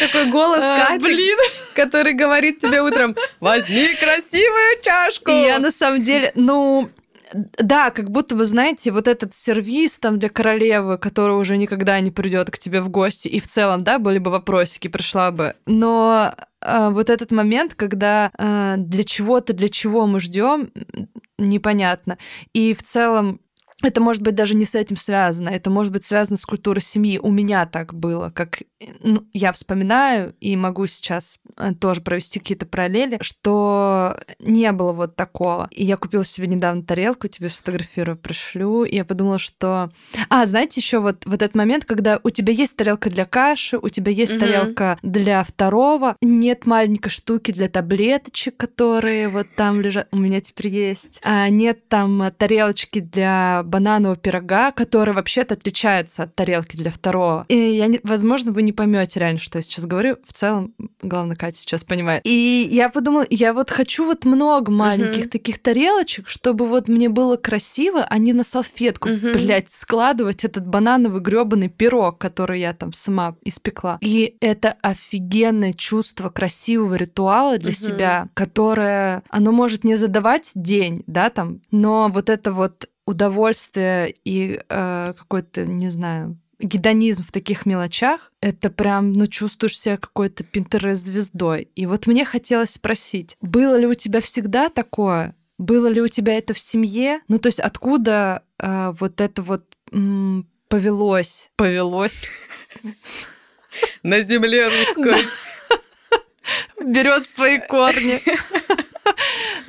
Такой 0.00 0.30
голос 0.30 0.62
а, 0.62 0.86
Кати, 0.86 1.04
блин. 1.04 1.38
который 1.74 2.12
говорит 2.14 2.60
тебе 2.60 2.80
утром, 2.82 3.16
возьми 3.40 3.94
красивую 3.94 4.82
чашку. 4.82 5.30
И 5.30 5.42
я 5.42 5.58
на 5.58 5.70
самом 5.70 6.02
деле, 6.02 6.32
ну, 6.34 6.90
да, 7.32 7.90
как 7.90 8.10
будто 8.10 8.34
бы, 8.34 8.44
знаете, 8.44 8.90
вот 8.90 9.08
этот 9.08 9.34
сервис 9.34 9.98
там 9.98 10.18
для 10.18 10.28
королевы, 10.28 10.98
который 10.98 11.36
уже 11.36 11.56
никогда 11.56 11.98
не 12.00 12.10
придет 12.10 12.50
к 12.50 12.58
тебе 12.58 12.80
в 12.80 12.88
гости, 12.88 13.28
и 13.28 13.40
в 13.40 13.46
целом, 13.46 13.84
да, 13.84 13.98
были 13.98 14.18
бы 14.18 14.30
вопросики, 14.30 14.88
пришла 14.88 15.30
бы. 15.30 15.54
Но 15.66 16.34
э, 16.60 16.88
вот 16.90 17.10
этот 17.10 17.30
момент, 17.30 17.74
когда 17.74 18.30
э, 18.36 18.74
для 18.78 19.04
чего-то, 19.04 19.52
для 19.52 19.68
чего 19.68 20.06
мы 20.06 20.20
ждем, 20.20 20.70
непонятно. 21.38 22.18
И 22.52 22.74
в 22.74 22.82
целом 22.82 23.40
это 23.82 24.00
может 24.00 24.22
быть 24.22 24.34
даже 24.34 24.54
не 24.54 24.64
с 24.64 24.74
этим 24.74 24.96
связано, 24.96 25.48
это 25.48 25.70
может 25.70 25.92
быть 25.92 26.04
связано 26.04 26.36
с 26.36 26.44
культурой 26.44 26.80
семьи. 26.80 27.18
У 27.18 27.30
меня 27.30 27.66
так 27.66 27.94
было, 27.94 28.30
как 28.30 28.62
ну, 29.00 29.24
я 29.32 29.52
вспоминаю 29.52 30.34
и 30.40 30.56
могу 30.56 30.86
сейчас 30.86 31.38
э, 31.56 31.74
тоже 31.74 32.00
провести 32.00 32.38
какие-то 32.38 32.66
параллели, 32.66 33.18
что 33.20 34.18
не 34.38 34.70
было 34.72 34.92
вот 34.92 35.16
такого. 35.16 35.68
И 35.70 35.84
я 35.84 35.96
купила 35.96 36.24
себе 36.24 36.46
недавно 36.46 36.82
тарелку, 36.82 37.28
тебе 37.28 37.48
сфотографирую, 37.48 38.16
пришлю, 38.16 38.84
и 38.84 38.96
я 38.96 39.04
подумала, 39.04 39.38
что... 39.38 39.90
А, 40.28 40.46
знаете, 40.46 40.80
еще 40.80 40.98
вот, 40.98 41.24
вот 41.26 41.42
этот 41.42 41.54
момент, 41.54 41.84
когда 41.84 42.20
у 42.22 42.30
тебя 42.30 42.52
есть 42.52 42.76
тарелка 42.76 43.10
для 43.10 43.26
каши, 43.26 43.78
у 43.78 43.88
тебя 43.88 44.12
есть 44.12 44.34
угу. 44.34 44.40
тарелка 44.40 44.98
для 45.02 45.42
второго, 45.42 46.16
нет 46.22 46.66
маленькой 46.66 47.10
штуки 47.10 47.52
для 47.52 47.68
таблеточек, 47.68 48.56
которые 48.56 49.28
вот 49.28 49.46
там 49.56 49.80
лежат, 49.80 50.08
у 50.10 50.16
меня 50.16 50.40
теперь 50.40 50.68
есть, 50.68 51.20
а 51.22 51.48
нет 51.48 51.88
там 51.88 52.30
тарелочки 52.36 53.00
для 53.00 53.62
бананового 53.70 54.16
пирога, 54.16 54.72
который 54.72 55.14
вообще-то 55.14 55.54
отличается 55.54 56.24
от 56.24 56.34
тарелки 56.34 56.76
для 56.76 56.90
второго. 56.90 57.46
И 57.48 57.56
я, 57.56 57.86
не, 57.86 58.00
возможно, 58.02 58.52
вы 58.52 58.62
не 58.62 58.72
поймете 58.72 59.20
реально, 59.20 59.38
что 59.38 59.58
я 59.58 59.62
сейчас 59.62 59.86
говорю. 59.86 60.16
В 60.26 60.32
целом, 60.32 60.74
главное, 61.02 61.36
Катя 61.36 61.56
сейчас 61.56 61.84
понимает. 61.84 62.22
И 62.24 62.68
я 62.70 62.88
подумала, 62.88 63.24
я 63.30 63.52
вот 63.52 63.70
хочу 63.70 64.04
вот 64.04 64.24
много 64.24 64.70
маленьких 64.70 65.26
uh-huh. 65.26 65.30
таких 65.30 65.62
тарелочек, 65.62 66.28
чтобы 66.28 66.66
вот 66.66 66.88
мне 66.88 67.08
было 67.08 67.36
красиво, 67.36 68.04
а 68.04 68.18
не 68.18 68.32
на 68.32 68.44
салфетку, 68.44 69.08
uh-huh. 69.08 69.32
блядь, 69.32 69.70
складывать 69.70 70.44
этот 70.44 70.66
банановый 70.66 71.20
грёбаный 71.20 71.68
пирог, 71.68 72.18
который 72.18 72.60
я 72.60 72.74
там 72.74 72.92
сама 72.92 73.36
испекла. 73.44 73.98
И 74.00 74.36
это 74.40 74.76
офигенное 74.82 75.72
чувство 75.72 76.28
красивого 76.30 76.96
ритуала 76.96 77.58
для 77.58 77.70
uh-huh. 77.70 77.74
себя, 77.74 78.28
которое, 78.34 79.22
оно 79.28 79.52
может 79.52 79.84
не 79.84 79.96
задавать 79.96 80.50
день, 80.54 81.02
да, 81.06 81.30
там, 81.30 81.60
но 81.70 82.08
вот 82.08 82.28
это 82.28 82.52
вот 82.52 82.88
удовольствие 83.06 84.14
и 84.24 84.60
э, 84.68 85.14
какой-то, 85.16 85.64
не 85.66 85.90
знаю, 85.90 86.38
гедонизм 86.58 87.24
в 87.24 87.32
таких 87.32 87.66
мелочах, 87.66 88.32
это 88.40 88.70
прям, 88.70 89.12
ну, 89.12 89.26
чувствуешь 89.26 89.78
себя 89.78 89.96
какой-то 89.96 90.44
пинтерес-звездой. 90.44 91.68
И 91.74 91.86
вот 91.86 92.06
мне 92.06 92.24
хотелось 92.24 92.70
спросить, 92.70 93.36
было 93.40 93.76
ли 93.76 93.86
у 93.86 93.94
тебя 93.94 94.20
всегда 94.20 94.68
такое? 94.68 95.34
Было 95.58 95.88
ли 95.88 96.00
у 96.00 96.08
тебя 96.08 96.36
это 96.38 96.54
в 96.54 96.58
семье? 96.58 97.20
Ну, 97.28 97.38
то 97.38 97.48
есть 97.48 97.60
откуда 97.60 98.42
э, 98.58 98.92
вот 98.98 99.20
это 99.20 99.42
вот 99.42 99.64
м, 99.92 100.46
повелось? 100.68 101.50
Повелось? 101.56 102.24
На 104.02 104.20
земле 104.20 104.68
русской. 104.68 105.26
Берет 106.84 107.28
свои 107.28 107.58
корни. 107.60 108.20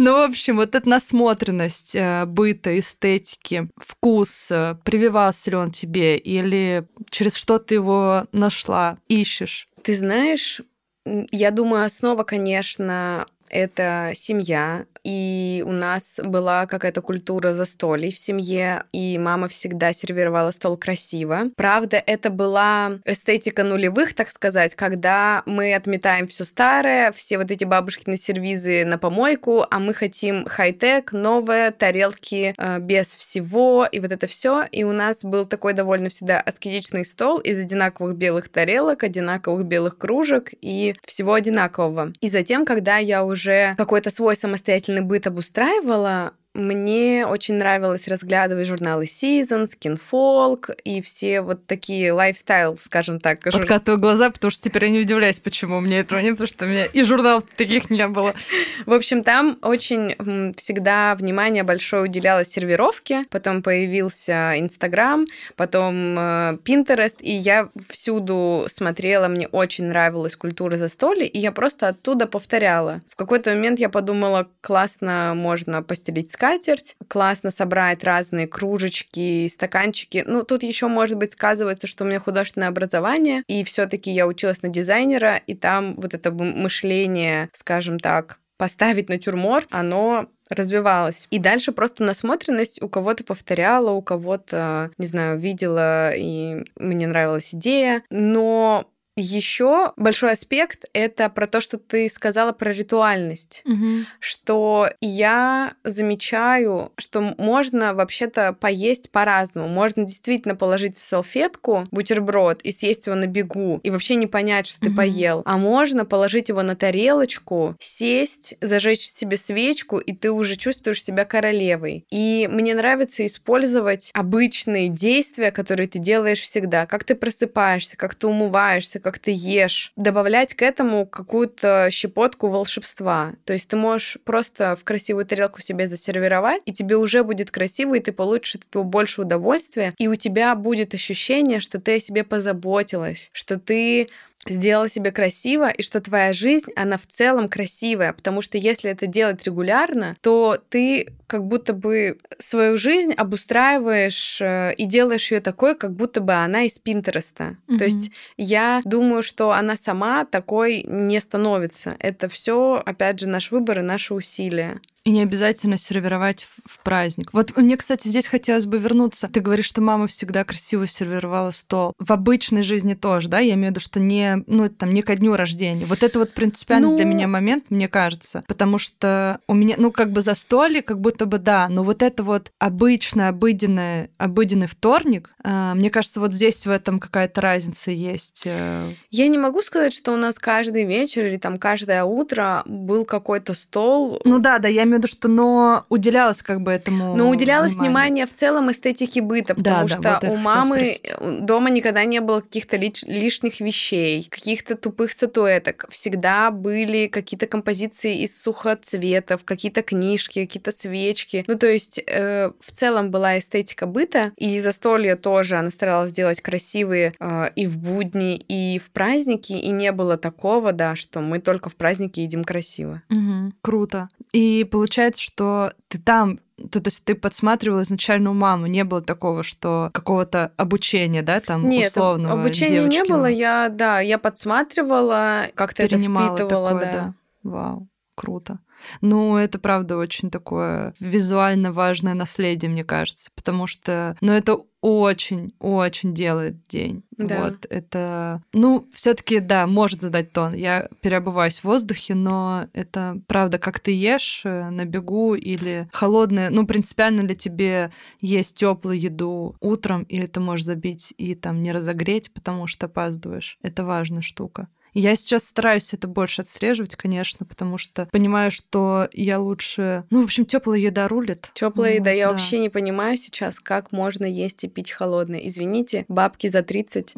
Ну, 0.03 0.13
в 0.13 0.31
общем, 0.31 0.55
вот 0.55 0.73
эта 0.73 0.89
насмотренность 0.89 1.95
э, 1.95 2.25
быта, 2.25 2.79
эстетики, 2.79 3.69
вкус, 3.77 4.47
э, 4.49 4.75
прививался 4.83 5.51
ли 5.51 5.57
он 5.57 5.69
тебе 5.69 6.17
или 6.17 6.87
через 7.11 7.35
что 7.35 7.59
ты 7.59 7.75
его 7.75 8.25
нашла, 8.31 8.97
ищешь? 9.07 9.69
Ты 9.83 9.93
знаешь, 9.93 10.61
я 11.05 11.51
думаю, 11.51 11.85
основа, 11.85 12.23
конечно, 12.23 13.27
это 13.51 14.11
семья, 14.15 14.85
и 15.03 15.63
у 15.65 15.71
нас 15.71 16.19
была 16.23 16.65
какая-то 16.67 17.01
культура 17.01 17.53
застолий 17.53 18.11
в 18.11 18.17
семье, 18.17 18.83
и 18.91 19.17
мама 19.17 19.47
всегда 19.47 19.93
сервировала 19.93 20.51
стол 20.51 20.77
красиво. 20.77 21.49
Правда, 21.55 22.01
это 22.05 22.29
была 22.29 22.99
эстетика 23.05 23.63
нулевых, 23.63 24.13
так 24.13 24.29
сказать, 24.29 24.75
когда 24.75 25.43
мы 25.45 25.73
отметаем 25.73 26.27
все 26.27 26.45
старое, 26.45 27.11
все 27.11 27.37
вот 27.37 27.49
эти 27.51 27.63
бабушкины 27.63 28.17
сервизы 28.17 28.85
на 28.85 28.97
помойку, 28.97 29.65
а 29.69 29.79
мы 29.79 29.93
хотим 29.93 30.45
хай-тек, 30.45 31.11
новые 31.11 31.71
тарелки 31.71 32.53
э, 32.57 32.79
без 32.79 33.15
всего, 33.15 33.87
и 33.91 33.99
вот 33.99 34.11
это 34.11 34.27
все. 34.27 34.65
И 34.71 34.83
у 34.83 34.91
нас 34.91 35.23
был 35.23 35.45
такой 35.45 35.73
довольно 35.73 36.09
всегда 36.09 36.39
аскетичный 36.39 37.05
стол 37.05 37.39
из 37.39 37.59
одинаковых 37.59 38.15
белых 38.15 38.49
тарелок, 38.49 39.03
одинаковых 39.03 39.65
белых 39.65 39.97
кружек 39.97 40.51
и 40.61 40.95
всего 41.05 41.33
одинакового. 41.33 42.13
И 42.21 42.27
затем, 42.27 42.65
когда 42.65 42.97
я 42.97 43.23
уже 43.23 43.40
какой-то 43.77 44.11
свой 44.11 44.35
самостоятельный 44.35 45.01
быт 45.01 45.27
обустраивала, 45.27 46.33
мне 46.53 47.25
очень 47.25 47.55
нравилось 47.55 48.07
разглядывать 48.07 48.67
журналы 48.67 49.05
Season, 49.05 49.65
Skin 49.65 49.99
Folk 50.11 50.75
и 50.83 51.01
все 51.01 51.41
вот 51.41 51.65
такие 51.65 52.11
лайфстайл, 52.11 52.77
скажем 52.77 53.19
так. 53.19 53.41
Подкатываю 53.41 53.99
глаза, 53.99 54.29
потому 54.29 54.51
что 54.51 54.63
теперь 54.63 54.85
я 54.85 54.91
не 54.91 54.99
удивляюсь, 54.99 55.39
почему 55.39 55.79
мне 55.79 55.99
этого 55.99 56.19
нет, 56.19 56.33
потому 56.33 56.47
что 56.47 56.65
у 56.65 56.67
меня 56.67 56.85
и 56.85 57.03
журналов 57.03 57.43
таких 57.55 57.89
не 57.89 58.05
было. 58.07 58.33
В 58.85 58.93
общем, 58.93 59.23
там 59.23 59.59
очень 59.61 60.53
всегда 60.57 61.15
внимание 61.15 61.63
большое 61.63 62.03
уделялось 62.03 62.49
сервировке, 62.49 63.23
потом 63.29 63.63
появился 63.63 64.59
Инстаграм, 64.59 65.25
потом 65.55 66.17
э, 66.19 66.57
Pinterest, 66.65 67.17
и 67.21 67.31
я 67.31 67.69
всюду 67.89 68.65
смотрела, 68.69 69.29
мне 69.29 69.47
очень 69.47 69.85
нравилась 69.85 70.35
культура 70.35 70.75
застолья, 70.75 71.25
и 71.25 71.39
я 71.39 71.53
просто 71.53 71.87
оттуда 71.87 72.27
повторяла. 72.27 73.01
В 73.07 73.15
какой-то 73.15 73.51
момент 73.51 73.79
я 73.79 73.87
подумала, 73.87 74.49
классно 74.59 75.33
можно 75.35 75.81
постелить 75.81 76.29
скатерть, 76.41 76.95
классно 77.07 77.51
собрать 77.51 78.03
разные 78.03 78.47
кружечки, 78.47 79.47
стаканчики. 79.47 80.23
Ну, 80.25 80.41
тут 80.41 80.63
еще, 80.63 80.87
может 80.87 81.15
быть, 81.17 81.33
сказывается, 81.33 81.85
что 81.85 82.03
у 82.03 82.07
меня 82.07 82.19
художественное 82.19 82.69
образование, 82.69 83.43
и 83.47 83.63
все-таки 83.63 84.09
я 84.09 84.25
училась 84.25 84.63
на 84.63 84.69
дизайнера, 84.69 85.35
и 85.45 85.53
там 85.53 85.93
вот 85.97 86.15
это 86.15 86.31
мышление, 86.31 87.49
скажем 87.53 87.99
так, 87.99 88.39
поставить 88.57 89.07
натюрморт, 89.07 89.67
оно 89.69 90.29
развивалась. 90.49 91.27
И 91.29 91.37
дальше 91.37 91.73
просто 91.73 92.03
насмотренность 92.03 92.81
у 92.81 92.89
кого-то 92.89 93.23
повторяла, 93.23 93.91
у 93.91 94.01
кого-то, 94.01 94.91
не 94.97 95.05
знаю, 95.05 95.39
видела, 95.39 96.11
и 96.11 96.63
мне 96.75 97.07
нравилась 97.07 97.53
идея. 97.53 98.01
Но 98.09 98.90
еще 99.15 99.91
большой 99.97 100.31
аспект 100.31 100.85
это 100.93 101.29
про 101.29 101.47
то, 101.47 101.59
что 101.59 101.77
ты 101.77 102.07
сказала 102.09 102.53
про 102.53 102.71
ритуальность, 102.71 103.61
угу. 103.65 104.05
что 104.19 104.89
я 105.01 105.73
замечаю, 105.83 106.91
что 106.97 107.35
можно 107.37 107.93
вообще-то 107.93 108.53
поесть 108.53 109.11
по-разному. 109.11 109.67
Можно 109.67 110.03
действительно 110.03 110.55
положить 110.55 110.95
в 110.95 111.01
салфетку 111.01 111.85
бутерброд 111.91 112.61
и 112.61 112.71
съесть 112.71 113.07
его 113.07 113.15
на 113.15 113.25
бегу 113.25 113.81
и 113.83 113.89
вообще 113.89 114.15
не 114.15 114.27
понять, 114.27 114.67
что 114.67 114.79
ты 114.79 114.89
угу. 114.89 114.97
поел. 114.97 115.41
А 115.45 115.57
можно 115.57 116.05
положить 116.05 116.49
его 116.49 116.61
на 116.61 116.75
тарелочку, 116.75 117.75
сесть, 117.79 118.55
зажечь 118.61 119.01
себе 119.01 119.37
свечку, 119.37 119.97
и 119.97 120.13
ты 120.13 120.31
уже 120.31 120.55
чувствуешь 120.55 121.03
себя 121.03 121.25
королевой. 121.25 122.05
И 122.09 122.47
мне 122.49 122.73
нравится 122.73 123.25
использовать 123.25 124.11
обычные 124.13 124.87
действия, 124.87 125.51
которые 125.51 125.87
ты 125.87 125.99
делаешь 125.99 126.41
всегда. 126.41 126.85
Как 126.85 127.03
ты 127.03 127.15
просыпаешься, 127.15 127.97
как 127.97 128.15
ты 128.15 128.27
умываешься, 128.27 129.00
как 129.01 129.19
ты 129.19 129.31
ешь, 129.35 129.91
добавлять 129.95 130.53
к 130.53 130.61
этому 130.61 131.05
какую-то 131.05 131.89
щепотку 131.91 132.47
волшебства. 132.47 133.33
То 133.45 133.53
есть 133.53 133.67
ты 133.67 133.75
можешь 133.75 134.17
просто 134.23 134.75
в 134.75 134.83
красивую 134.83 135.25
тарелку 135.25 135.61
себе 135.61 135.87
засервировать, 135.87 136.61
и 136.65 136.73
тебе 136.73 136.95
уже 136.97 137.23
будет 137.23 137.51
красиво, 137.51 137.95
и 137.95 137.99
ты 137.99 138.11
получишь 138.11 138.55
от 138.55 138.67
этого 138.67 138.83
больше 138.83 139.21
удовольствия, 139.21 139.93
и 139.97 140.07
у 140.07 140.15
тебя 140.15 140.55
будет 140.55 140.93
ощущение, 140.93 141.59
что 141.59 141.79
ты 141.79 141.95
о 141.95 141.99
себе 141.99 142.23
позаботилась, 142.23 143.29
что 143.33 143.59
ты 143.59 144.07
сделала 144.47 144.89
себе 144.89 145.11
красиво, 145.11 145.69
и 145.69 145.81
что 145.81 146.01
твоя 146.01 146.33
жизнь, 146.33 146.71
она 146.75 146.97
в 146.97 147.05
целом 147.05 147.47
красивая, 147.47 148.13
потому 148.13 148.41
что 148.41 148.57
если 148.57 148.89
это 148.89 149.05
делать 149.05 149.43
регулярно, 149.43 150.15
то 150.21 150.57
ты 150.69 151.13
как 151.27 151.45
будто 151.45 151.73
бы 151.73 152.17
свою 152.39 152.75
жизнь 152.75 153.13
обустраиваешь 153.13 154.41
э, 154.41 154.73
и 154.73 154.85
делаешь 154.85 155.31
ее 155.31 155.39
такой, 155.39 155.75
как 155.75 155.95
будто 155.95 156.19
бы 156.19 156.33
она 156.33 156.63
из 156.63 156.77
Пинтереста. 156.77 157.55
Mm-hmm. 157.67 157.77
То 157.77 157.83
есть 157.83 158.11
я 158.35 158.81
думаю, 158.83 159.23
что 159.23 159.51
она 159.51 159.77
сама 159.77 160.25
такой 160.25 160.83
не 160.85 161.19
становится. 161.21 161.95
Это 161.99 162.27
все, 162.27 162.81
опять 162.85 163.19
же, 163.19 163.29
наш 163.29 163.51
выбор 163.51 163.79
и 163.79 163.83
наши 163.83 164.13
усилия. 164.13 164.81
И 165.03 165.09
не 165.09 165.21
обязательно 165.23 165.77
сервировать 165.77 166.47
в 166.65 166.79
праздник. 166.83 167.29
Вот 167.33 167.57
мне, 167.57 167.75
кстати, 167.75 168.07
здесь 168.07 168.27
хотелось 168.27 168.67
бы 168.67 168.77
вернуться. 168.77 169.27
Ты 169.27 169.39
говоришь, 169.39 169.65
что 169.65 169.81
мама 169.81 170.05
всегда 170.05 170.43
красиво 170.43 170.85
сервировала 170.85 171.49
стол. 171.49 171.93
В 171.97 172.11
обычной 172.11 172.61
жизни 172.61 172.93
тоже, 172.93 173.27
да? 173.27 173.39
Я 173.39 173.55
имею 173.55 173.69
в 173.69 173.71
виду, 173.71 173.79
что 173.79 173.99
не, 173.99 174.43
ну, 174.45 174.69
там, 174.69 174.93
не 174.93 175.01
ко 175.01 175.15
дню 175.15 175.35
рождения. 175.35 175.85
Вот 175.87 176.03
это 176.03 176.19
вот 176.19 176.33
принципиальный 176.33 176.89
ну... 176.89 176.95
для 176.97 177.05
меня 177.05 177.27
момент, 177.27 177.65
мне 177.69 177.87
кажется. 177.87 178.43
Потому 178.47 178.77
что 178.77 179.39
у 179.47 179.55
меня, 179.55 179.75
ну, 179.79 179.91
как 179.91 180.11
бы 180.11 180.21
застолье, 180.21 180.83
как 180.83 180.99
будто 180.99 181.25
бы 181.25 181.39
да, 181.39 181.67
но 181.67 181.81
вот 181.83 182.03
это 182.03 182.21
вот 182.23 182.51
обычный, 182.59 183.29
обыденный, 183.29 184.11
обыденный 184.19 184.67
вторник, 184.67 185.31
э, 185.43 185.73
мне 185.73 185.89
кажется, 185.89 186.19
вот 186.19 186.33
здесь 186.33 186.67
в 186.67 186.69
этом 186.69 186.99
какая-то 186.99 187.41
разница 187.41 187.89
есть. 187.89 188.43
Э. 188.45 188.91
Я 189.09 189.27
не 189.27 189.39
могу 189.39 189.63
сказать, 189.63 189.93
что 189.93 190.13
у 190.13 190.17
нас 190.17 190.37
каждый 190.37 190.85
вечер 190.85 191.25
или 191.25 191.37
там 191.37 191.57
каждое 191.57 192.03
утро 192.03 192.61
был 192.65 193.03
какой-то 193.05 193.55
стол. 193.55 194.21
Ну 194.25 194.37
да, 194.37 194.59
да, 194.59 194.67
я 194.67 194.85
имею 194.91 195.01
в 195.01 195.05
виду, 195.05 195.07
что 195.07 195.27
но 195.27 195.85
уделялось 195.89 196.41
как 196.41 196.61
бы 196.61 196.71
этому 196.71 197.15
Но 197.15 197.29
уделялось 197.29 197.73
внимание, 197.73 197.89
внимание 197.89 198.25
в 198.25 198.33
целом 198.33 198.71
эстетике 198.71 199.21
быта, 199.21 199.55
потому 199.55 199.87
да, 199.87 199.87
что 199.87 200.01
да, 200.01 200.19
вот 200.21 200.31
у 200.31 200.37
мамы 200.37 200.97
дома 201.41 201.69
никогда 201.69 202.03
не 202.05 202.19
было 202.21 202.41
каких-то 202.41 202.77
лишних 202.77 203.59
вещей, 203.59 204.27
каких-то 204.29 204.75
тупых 204.75 205.11
статуэток. 205.11 205.85
Всегда 205.89 206.51
были 206.51 207.07
какие-то 207.07 207.47
композиции 207.47 208.21
из 208.21 208.39
сухоцветов, 208.41 209.43
какие-то 209.43 209.81
книжки, 209.81 210.45
какие-то 210.45 210.71
свечки. 210.71 211.43
Ну, 211.47 211.57
то 211.57 211.67
есть 211.67 212.01
э, 212.05 212.51
в 212.59 212.71
целом 212.71 213.11
была 213.11 213.37
эстетика 213.37 213.85
быта, 213.85 214.31
и 214.37 214.59
застолье 214.59 215.15
тоже 215.15 215.57
она 215.57 215.69
старалась 215.69 216.11
сделать 216.11 216.41
красивые 216.41 217.13
э, 217.19 217.49
и 217.55 217.65
в 217.67 217.77
будни, 217.77 218.35
и 218.35 218.79
в 218.79 218.91
праздники, 218.91 219.53
и 219.53 219.69
не 219.69 219.91
было 219.91 220.17
такого, 220.17 220.71
да, 220.71 220.95
что 220.95 221.21
мы 221.21 221.39
только 221.39 221.69
в 221.69 221.75
праздники 221.75 222.19
едим 222.19 222.43
красиво. 222.43 223.01
Угу, 223.09 223.53
круто. 223.61 224.09
И 224.31 224.63
получается, 224.63 224.80
что 225.17 225.73
ты 225.87 225.99
там 225.99 226.39
то, 226.69 226.79
то 226.79 226.89
есть 226.89 227.03
ты 227.05 227.15
подсматривала 227.15 227.81
изначально 227.81 228.31
у 228.31 228.33
мамы, 228.33 228.69
не 228.69 228.83
было 228.83 229.01
такого, 229.01 229.41
что 229.41 229.89
какого-то 229.93 230.51
обучения, 230.57 231.23
да, 231.23 231.39
там 231.39 231.67
Нет, 231.67 231.89
условного 231.89 232.39
обучения 232.39 232.81
девочки. 232.81 232.97
не 232.97 233.03
было, 233.03 233.25
я, 233.25 233.69
да, 233.69 233.99
я 233.99 234.19
подсматривала, 234.19 235.47
как-то 235.55 235.83
это 235.83 235.97
впитывала, 235.97 236.69
такое, 236.69 236.79
да. 236.79 236.91
да. 236.91 237.13
Вау, 237.43 237.87
круто. 238.15 238.59
Ну, 239.01 239.37
это 239.37 239.59
правда 239.59 239.97
очень 239.97 240.29
такое 240.29 240.93
визуально 240.99 241.71
важное 241.71 242.13
наследие, 242.13 242.69
мне 242.71 242.83
кажется, 242.83 243.29
потому 243.35 243.67
что, 243.67 244.15
ну, 244.21 244.31
это 244.31 244.59
очень-очень 244.81 246.13
делает 246.13 246.63
день. 246.63 247.03
Да. 247.17 247.43
Вот 247.43 247.67
это, 247.69 248.43
ну, 248.51 248.87
все-таки, 248.91 249.39
да, 249.39 249.67
может 249.67 250.01
задать 250.01 250.33
тон. 250.33 250.53
Я 250.53 250.89
переобуваюсь 251.01 251.59
в 251.59 251.65
воздухе, 251.65 252.15
но 252.15 252.67
это 252.73 253.21
правда, 253.27 253.59
как 253.59 253.79
ты 253.79 253.91
ешь 253.91 254.41
э, 254.43 254.69
на 254.71 254.85
бегу 254.85 255.35
или 255.35 255.87
холодное. 255.93 256.49
Ну, 256.49 256.65
принципиально 256.65 257.21
ли 257.21 257.35
тебе 257.35 257.91
есть 258.21 258.55
теплую 258.57 258.99
еду 258.99 259.55
утром, 259.59 260.01
или 260.03 260.25
ты 260.25 260.39
можешь 260.39 260.65
забить 260.65 261.13
и 261.17 261.35
там 261.35 261.61
не 261.61 261.71
разогреть, 261.71 262.33
потому 262.33 262.65
что 262.65 262.87
опаздываешь. 262.87 263.59
Это 263.61 263.85
важная 263.85 264.21
штука. 264.21 264.67
Я 264.93 265.15
сейчас 265.15 265.45
стараюсь 265.45 265.93
это 265.93 266.07
больше 266.07 266.41
отслеживать, 266.41 266.95
конечно, 266.95 267.45
потому 267.45 267.77
что 267.77 268.07
понимаю, 268.11 268.51
что 268.51 269.07
я 269.13 269.39
лучше... 269.39 270.05
Ну, 270.09 270.21
в 270.21 270.25
общем, 270.25 270.45
теплая 270.45 270.79
еда 270.79 271.07
рулит. 271.07 271.49
Теплая 271.53 271.93
ну, 271.93 271.99
еда. 272.01 272.11
Я 272.11 272.27
да. 272.27 272.31
вообще 272.33 272.59
не 272.59 272.69
понимаю 272.69 273.15
сейчас, 273.15 273.59
как 273.59 273.91
можно 273.93 274.25
есть 274.25 274.63
и 274.65 274.67
пить 274.67 274.91
холодное. 274.91 275.39
Извините, 275.39 276.05
бабки 276.09 276.47
за 276.47 276.61
30 276.61 277.15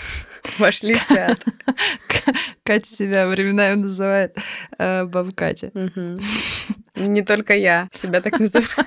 вошли 0.58 0.94
в 0.94 1.06
чат. 1.08 1.44
Катя 2.62 2.88
себя 2.88 3.26
временами 3.26 3.74
называет 3.74 4.36
э, 4.78 5.04
баба 5.04 5.30
Катя. 5.32 5.72
Не 6.94 7.22
только 7.22 7.54
я 7.54 7.88
себя 7.92 8.20
так 8.20 8.38
называю. 8.38 8.86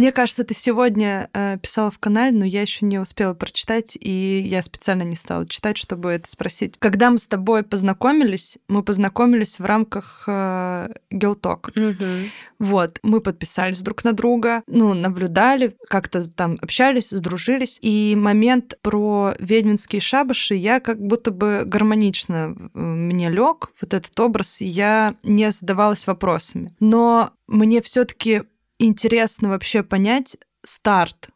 Мне 0.00 0.12
кажется, 0.12 0.44
ты 0.44 0.54
сегодня 0.54 1.28
э, 1.34 1.58
писала 1.58 1.90
в 1.90 1.98
канале, 1.98 2.34
но 2.34 2.46
я 2.46 2.62
еще 2.62 2.86
не 2.86 2.98
успела 2.98 3.34
прочитать, 3.34 3.98
и 4.00 4.40
я 4.40 4.62
специально 4.62 5.02
не 5.02 5.14
стала 5.14 5.46
читать, 5.46 5.76
чтобы 5.76 6.08
это 6.12 6.26
спросить. 6.26 6.76
Когда 6.78 7.10
мы 7.10 7.18
с 7.18 7.26
тобой 7.26 7.62
познакомились, 7.64 8.56
мы 8.66 8.82
познакомились 8.82 9.58
в 9.58 9.64
рамках 9.66 10.24
э, 10.26 10.88
Girl 11.12 11.38
Talk. 11.38 11.78
Угу. 11.78 12.30
Вот, 12.60 12.98
мы 13.02 13.20
подписались 13.20 13.82
друг 13.82 14.02
на 14.02 14.14
друга, 14.14 14.62
ну, 14.66 14.94
наблюдали, 14.94 15.76
как-то 15.86 16.26
там 16.32 16.56
общались, 16.62 17.10
сдружились. 17.10 17.78
И 17.82 18.16
момент 18.16 18.78
про 18.80 19.34
ведьминские 19.38 20.00
шабаши 20.00 20.54
я 20.54 20.80
как 20.80 20.98
будто 20.98 21.30
бы 21.30 21.64
гармонично 21.66 22.56
мне 22.72 23.28
лег, 23.28 23.68
вот 23.82 23.92
этот 23.92 24.18
образ, 24.18 24.62
и 24.62 24.66
я 24.66 25.16
не 25.24 25.50
задавалась 25.50 26.06
вопросами. 26.06 26.74
Но 26.80 27.32
мне 27.46 27.82
все-таки 27.82 28.44
интересно 28.84 29.48
вообще 29.48 29.82
понять 29.82 30.36
старт. 30.62 31.28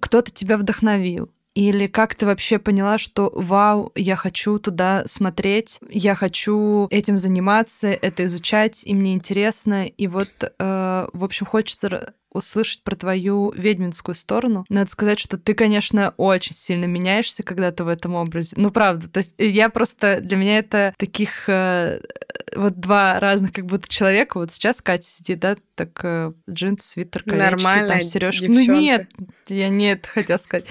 Кто-то 0.00 0.32
тебя 0.32 0.56
вдохновил. 0.56 1.30
Или 1.54 1.86
как 1.86 2.14
ты 2.14 2.26
вообще 2.26 2.58
поняла, 2.58 2.98
что 2.98 3.30
вау, 3.34 3.92
я 3.94 4.16
хочу 4.16 4.58
туда 4.58 5.04
смотреть, 5.06 5.78
я 5.88 6.14
хочу 6.14 6.88
этим 6.90 7.16
заниматься, 7.16 7.88
это 7.88 8.24
изучать, 8.26 8.82
и 8.84 8.94
мне 8.94 9.14
интересно. 9.14 9.86
И 9.86 10.06
вот 10.08 10.30
э, 10.42 10.74
э, 10.94 11.08
в 11.12 11.24
общем, 11.24 11.46
хочется 11.46 12.14
услышать 12.30 12.82
про 12.82 12.96
твою 12.96 13.52
ведьминскую 13.52 14.14
сторону. 14.14 14.64
Надо 14.68 14.90
сказать, 14.90 15.20
что 15.20 15.38
ты, 15.38 15.54
конечно, 15.54 16.14
очень 16.16 16.54
сильно 16.54 16.86
меняешься, 16.86 17.44
когда 17.44 17.70
ты 17.70 17.84
в 17.84 17.88
этом 17.88 18.14
образе. 18.14 18.54
Ну, 18.56 18.72
правда. 18.72 19.08
То 19.08 19.18
есть 19.18 19.34
я 19.38 19.68
просто... 19.68 20.20
Для 20.20 20.36
меня 20.36 20.58
это 20.58 20.94
таких 20.98 21.48
э, 21.48 22.00
вот 22.56 22.80
два 22.80 23.20
разных 23.20 23.52
как 23.52 23.66
будто 23.66 23.88
человека. 23.88 24.38
Вот 24.38 24.50
сейчас 24.50 24.82
Катя 24.82 25.06
сидит, 25.06 25.38
да, 25.38 25.56
так 25.76 25.90
э, 26.02 26.32
джинс, 26.50 26.82
свитер, 26.82 27.22
колечки, 27.22 27.44
Нормальная 27.44 27.88
там 27.88 28.02
сережки. 28.02 28.46
Ну 28.46 28.60
нет, 28.60 29.08
я 29.48 29.68
не 29.68 29.92
это 29.92 30.08
хотела 30.08 30.38
сказать. 30.38 30.66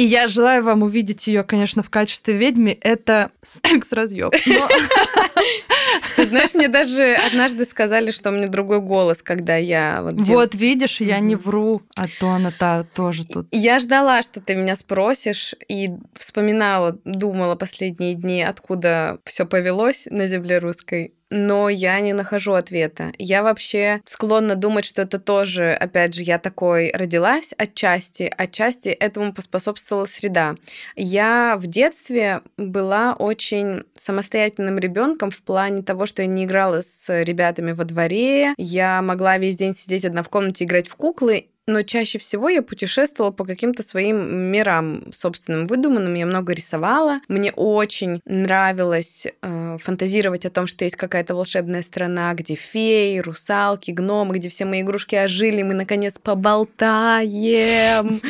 И 0.00 0.04
я 0.04 0.28
желаю 0.28 0.62
вам 0.64 0.82
увидеть 0.82 1.26
ее, 1.26 1.42
конечно, 1.44 1.82
в 1.82 1.90
качестве 1.90 2.34
ведьмы. 2.34 2.78
Это 2.80 3.32
секс-разъеб. 3.42 4.32
Но- 4.46 4.68
Ты 6.16 6.26
знаешь, 6.26 6.54
мне 6.54 6.68
даже 6.68 7.14
однажды 7.14 7.64
сказали, 7.66 8.10
что 8.10 8.30
у 8.30 8.32
меня 8.32 8.46
другой 8.48 8.80
голос, 8.80 9.22
когда 9.22 9.56
я 9.56 10.00
вот... 10.02 10.22
дел- 10.22 10.36
Вот 10.36 10.54
видишь, 10.54 11.00
я 11.02 11.18
не 11.20 11.36
вру, 11.36 11.82
а 11.96 12.06
то 12.18 12.30
она 12.30 12.50
та 12.50 12.84
тоже 12.84 13.26
тут. 13.26 13.46
Я 13.50 13.78
ждала, 13.78 14.22
что 14.22 14.40
ты 14.40 14.54
меня 14.54 14.74
спросишь, 14.74 15.54
и 15.68 15.90
вспоминала, 16.14 16.98
думала 17.04 17.54
последние 17.54 18.14
дни, 18.14 18.42
откуда 18.42 19.18
все 19.24 19.44
повелось 19.44 20.06
на 20.10 20.26
земле 20.28 20.58
русской. 20.58 21.12
Но 21.30 21.68
я 21.68 22.00
не 22.00 22.12
нахожу 22.12 22.52
ответа. 22.54 23.12
Я 23.18 23.42
вообще 23.42 24.00
склонна 24.04 24.56
думать, 24.56 24.84
что 24.84 25.02
это 25.02 25.18
тоже, 25.18 25.72
опять 25.72 26.14
же, 26.14 26.22
я 26.22 26.38
такой 26.38 26.90
родилась 26.92 27.54
отчасти, 27.56 28.32
отчасти 28.36 28.88
этому 28.88 29.32
поспособствовала 29.32 30.06
среда. 30.06 30.56
Я 30.96 31.56
в 31.56 31.66
детстве 31.68 32.40
была 32.56 33.14
очень 33.14 33.84
самостоятельным 33.94 34.78
ребенком 34.78 35.30
в 35.30 35.42
плане 35.42 35.82
того, 35.82 36.06
что 36.06 36.22
я 36.22 36.28
не 36.28 36.44
играла 36.44 36.82
с 36.82 37.22
ребятами 37.22 37.72
во 37.72 37.84
дворе, 37.84 38.54
я 38.56 39.00
могла 39.00 39.38
весь 39.38 39.56
день 39.56 39.74
сидеть 39.74 40.04
одна 40.04 40.22
в 40.22 40.28
комнате 40.28 40.64
играть 40.64 40.88
в 40.88 40.96
куклы, 40.96 41.46
но 41.70 41.82
чаще 41.82 42.18
всего 42.18 42.48
я 42.48 42.62
путешествовала 42.62 43.30
по 43.30 43.44
каким-то 43.44 43.82
своим 43.82 44.50
мирам 44.50 45.12
собственным 45.12 45.64
выдуманным. 45.64 46.14
Я 46.14 46.26
много 46.26 46.52
рисовала. 46.52 47.20
Мне 47.28 47.52
очень 47.52 48.20
нравилось 48.24 49.26
э, 49.42 49.78
фантазировать 49.80 50.46
о 50.46 50.50
том, 50.50 50.66
что 50.66 50.84
есть 50.84 50.96
какая-то 50.96 51.34
волшебная 51.34 51.82
страна, 51.82 52.34
где 52.34 52.54
феи, 52.54 53.18
русалки, 53.18 53.90
гномы, 53.90 54.34
где 54.34 54.48
все 54.48 54.64
мои 54.64 54.82
игрушки 54.82 55.14
ожили, 55.14 55.62
мы 55.62 55.74
наконец 55.74 56.18
поболтаем. 56.18 58.20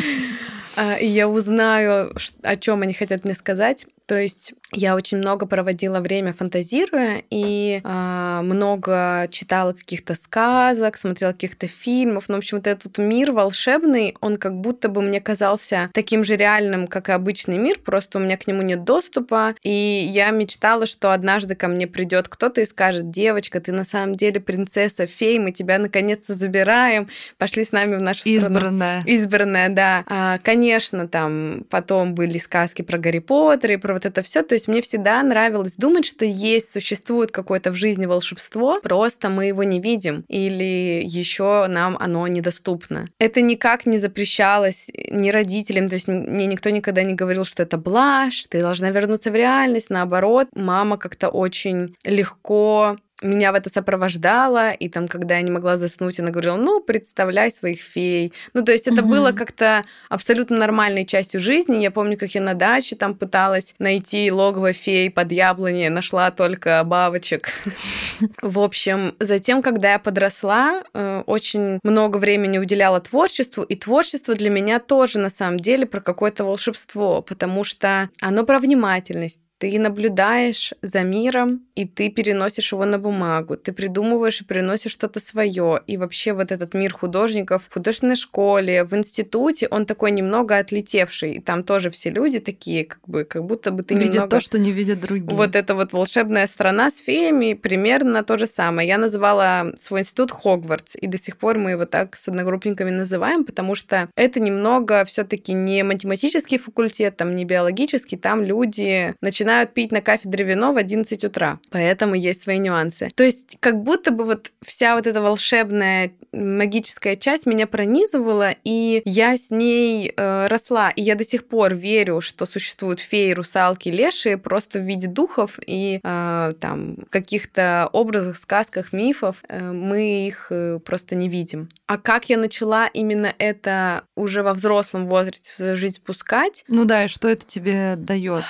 А, 0.76 0.96
И 1.00 1.06
я 1.06 1.28
узнаю, 1.28 2.12
о 2.42 2.56
чем 2.56 2.82
они 2.82 2.92
хотят 2.92 3.24
мне 3.24 3.34
сказать. 3.34 3.86
То 4.10 4.20
есть 4.20 4.54
я 4.72 4.96
очень 4.96 5.18
много 5.18 5.46
проводила 5.46 6.00
время 6.00 6.32
фантазируя 6.32 7.22
и 7.30 7.80
а, 7.84 8.42
много 8.42 9.28
читала 9.30 9.72
каких-то 9.72 10.16
сказок, 10.16 10.96
смотрела 10.96 11.30
каких-то 11.30 11.68
фильмов. 11.68 12.24
Ну, 12.26 12.34
в 12.34 12.38
общем, 12.38 12.56
вот 12.56 12.66
этот 12.66 12.98
мир 12.98 13.30
волшебный, 13.30 14.16
он 14.20 14.36
как 14.36 14.56
будто 14.56 14.88
бы 14.88 15.00
мне 15.00 15.20
казался 15.20 15.90
таким 15.94 16.24
же 16.24 16.34
реальным, 16.34 16.88
как 16.88 17.08
и 17.08 17.12
обычный 17.12 17.56
мир, 17.56 17.78
просто 17.78 18.18
у 18.18 18.20
меня 18.20 18.36
к 18.36 18.48
нему 18.48 18.62
нет 18.62 18.82
доступа. 18.82 19.54
И 19.62 19.70
я 19.70 20.30
мечтала, 20.30 20.86
что 20.86 21.12
однажды 21.12 21.54
ко 21.54 21.68
мне 21.68 21.86
придет 21.86 22.26
кто-то 22.26 22.62
и 22.62 22.64
скажет, 22.64 23.10
девочка, 23.10 23.60
ты 23.60 23.70
на 23.70 23.84
самом 23.84 24.16
деле 24.16 24.40
принцесса 24.40 25.06
фей, 25.06 25.38
мы 25.38 25.52
тебя 25.52 25.78
наконец-то 25.78 26.34
забираем, 26.34 27.06
пошли 27.38 27.64
с 27.64 27.70
нами 27.70 27.94
в 27.94 28.02
нашу 28.02 28.22
страну. 28.22 28.38
Избранная. 28.38 29.02
Избранная, 29.06 29.68
да. 29.68 30.02
А, 30.08 30.38
конечно, 30.38 31.06
там 31.06 31.64
потом 31.70 32.16
были 32.16 32.38
сказки 32.38 32.82
про 32.82 32.98
Гарри 32.98 33.20
Поттера 33.20 33.74
и 33.74 33.76
про 33.76 33.99
вот 34.00 34.06
это 34.06 34.22
все. 34.22 34.42
То 34.42 34.54
есть 34.54 34.68
мне 34.68 34.80
всегда 34.80 35.22
нравилось 35.22 35.76
думать, 35.76 36.06
что 36.06 36.24
есть, 36.24 36.70
существует 36.70 37.30
какое-то 37.30 37.70
в 37.70 37.74
жизни 37.74 38.06
волшебство, 38.06 38.80
просто 38.82 39.28
мы 39.28 39.46
его 39.46 39.62
не 39.62 39.80
видим 39.80 40.24
или 40.28 41.02
еще 41.04 41.66
нам 41.68 41.96
оно 42.00 42.26
недоступно. 42.26 43.08
Это 43.18 43.42
никак 43.42 43.86
не 43.86 43.98
запрещалось 43.98 44.90
ни 45.10 45.30
родителям, 45.30 45.88
то 45.88 45.94
есть 45.94 46.08
мне 46.08 46.46
никто 46.46 46.70
никогда 46.70 47.02
не 47.02 47.14
говорил, 47.14 47.44
что 47.44 47.62
это 47.62 47.76
блажь, 47.76 48.46
ты 48.48 48.60
должна 48.60 48.90
вернуться 48.90 49.30
в 49.30 49.34
реальность. 49.34 49.90
Наоборот, 49.90 50.48
мама 50.54 50.96
как-то 50.96 51.28
очень 51.28 51.94
легко 52.04 52.96
меня 53.22 53.52
в 53.52 53.54
это 53.54 53.70
сопровождала, 53.70 54.70
и 54.72 54.88
там, 54.88 55.08
когда 55.08 55.36
я 55.36 55.42
не 55.42 55.50
могла 55.50 55.76
заснуть, 55.76 56.18
она 56.20 56.30
говорила, 56.30 56.56
ну, 56.56 56.80
представляй 56.80 57.50
своих 57.52 57.80
фей. 57.80 58.32
Ну, 58.54 58.62
то 58.62 58.72
есть 58.72 58.86
это 58.88 59.02
Мгм. 59.02 59.10
было 59.10 59.32
как-то 59.32 59.84
абсолютно 60.08 60.56
нормальной 60.56 61.04
частью 61.04 61.40
жизни. 61.40 61.82
Я 61.82 61.90
помню, 61.90 62.16
как 62.18 62.30
я 62.34 62.40
на 62.40 62.54
даче 62.54 62.96
там 62.96 63.14
пыталась 63.14 63.74
найти 63.78 64.30
логово 64.32 64.72
фей 64.72 65.10
под 65.10 65.32
яблони, 65.32 65.88
нашла 65.88 66.30
только 66.30 66.82
бабочек. 66.84 67.48
В 68.42 68.58
общем, 68.60 69.14
затем, 69.18 69.62
когда 69.62 69.92
я 69.92 69.98
подросла, 69.98 70.82
э, 70.94 71.22
очень 71.26 71.78
много 71.82 72.16
времени 72.18 72.58
уделяла 72.58 73.00
творчеству, 73.00 73.62
и 73.62 73.74
творчество 73.76 74.34
для 74.34 74.50
меня 74.50 74.78
тоже 74.78 75.18
на 75.18 75.30
самом 75.30 75.60
деле 75.60 75.86
про 75.86 76.00
какое-то 76.00 76.44
волшебство, 76.44 77.22
потому 77.22 77.64
что 77.64 78.08
оно 78.20 78.44
про 78.44 78.58
внимательность. 78.58 79.40
Ты 79.60 79.78
наблюдаешь 79.78 80.72
за 80.80 81.02
миром, 81.02 81.60
и 81.74 81.84
ты 81.84 82.08
переносишь 82.08 82.72
его 82.72 82.86
на 82.86 82.98
бумагу. 82.98 83.58
Ты 83.58 83.74
придумываешь 83.74 84.40
и 84.40 84.44
приносишь 84.44 84.92
что-то 84.92 85.20
свое. 85.20 85.82
И 85.86 85.98
вообще 85.98 86.32
вот 86.32 86.50
этот 86.50 86.72
мир 86.72 86.94
художников 86.94 87.64
в 87.68 87.74
художественной 87.74 88.16
школе, 88.16 88.84
в 88.84 88.96
институте, 88.96 89.68
он 89.70 89.84
такой 89.84 90.12
немного 90.12 90.56
отлетевший. 90.56 91.32
И 91.34 91.40
там 91.40 91.62
тоже 91.62 91.90
все 91.90 92.08
люди 92.08 92.40
такие, 92.40 92.86
как 92.86 93.06
бы, 93.06 93.24
как 93.24 93.44
будто 93.44 93.70
бы 93.70 93.82
ты 93.82 93.94
Видят 93.94 94.14
немного... 94.14 94.30
то, 94.30 94.40
что 94.40 94.58
не 94.58 94.72
видят 94.72 94.98
другие. 95.02 95.36
Вот 95.36 95.54
эта 95.54 95.74
вот 95.74 95.92
волшебная 95.92 96.46
страна 96.46 96.90
с 96.90 96.96
феями 96.96 97.52
примерно 97.52 98.24
то 98.24 98.38
же 98.38 98.46
самое. 98.46 98.88
Я 98.88 98.96
называла 98.96 99.74
свой 99.76 100.00
институт 100.00 100.30
Хогвартс, 100.30 100.96
и 100.96 101.06
до 101.06 101.18
сих 101.18 101.36
пор 101.36 101.58
мы 101.58 101.72
его 101.72 101.84
так 101.84 102.16
с 102.16 102.28
одногруппниками 102.28 102.90
называем, 102.90 103.44
потому 103.44 103.74
что 103.74 104.08
это 104.16 104.40
немного 104.40 105.04
все 105.04 105.22
таки 105.22 105.52
не 105.52 105.82
математический 105.82 106.56
факультет, 106.56 107.18
там 107.18 107.34
не 107.34 107.44
биологический, 107.44 108.16
там 108.16 108.42
люди 108.42 109.14
начинают 109.20 109.49
пить 109.66 109.92
на 109.92 110.00
кафедре 110.00 110.44
вино 110.44 110.72
в 110.72 110.76
11 110.76 111.24
утра. 111.24 111.58
Поэтому 111.70 112.14
есть 112.14 112.42
свои 112.42 112.58
нюансы. 112.58 113.10
То 113.14 113.24
есть 113.24 113.56
как 113.60 113.82
будто 113.82 114.10
бы 114.10 114.24
вот 114.24 114.52
вся 114.62 114.94
вот 114.94 115.06
эта 115.06 115.20
волшебная 115.22 116.12
магическая 116.32 117.16
часть 117.16 117.46
меня 117.46 117.66
пронизывала, 117.66 118.54
и 118.64 119.02
я 119.04 119.36
с 119.36 119.50
ней 119.50 120.12
э, 120.16 120.46
росла. 120.46 120.90
И 120.90 121.02
я 121.02 121.14
до 121.14 121.24
сих 121.24 121.46
пор 121.46 121.74
верю, 121.74 122.20
что 122.20 122.46
существуют 122.46 123.00
феи, 123.00 123.32
русалки, 123.32 123.88
лешие 123.88 124.38
просто 124.38 124.78
в 124.78 124.82
виде 124.82 125.08
духов 125.08 125.58
и 125.66 126.00
э, 126.02 126.52
там 126.60 126.96
каких-то 127.10 127.88
образах, 127.92 128.36
сказках, 128.36 128.92
мифов. 128.92 129.42
Э, 129.48 129.72
мы 129.72 130.26
их 130.26 130.48
э, 130.50 130.78
просто 130.84 131.16
не 131.16 131.28
видим. 131.28 131.68
А 131.86 131.98
как 131.98 132.28
я 132.30 132.38
начала 132.38 132.86
именно 132.86 133.32
это 133.38 134.04
уже 134.14 134.42
во 134.42 134.54
взрослом 134.54 135.06
возрасте 135.06 135.50
в 135.50 135.56
свою 135.56 135.76
жизнь 135.76 136.00
пускать? 136.04 136.64
Ну 136.68 136.84
да, 136.84 137.04
и 137.04 137.08
что 137.08 137.28
это 137.28 137.44
тебе 137.46 137.96
дает? 137.96 138.44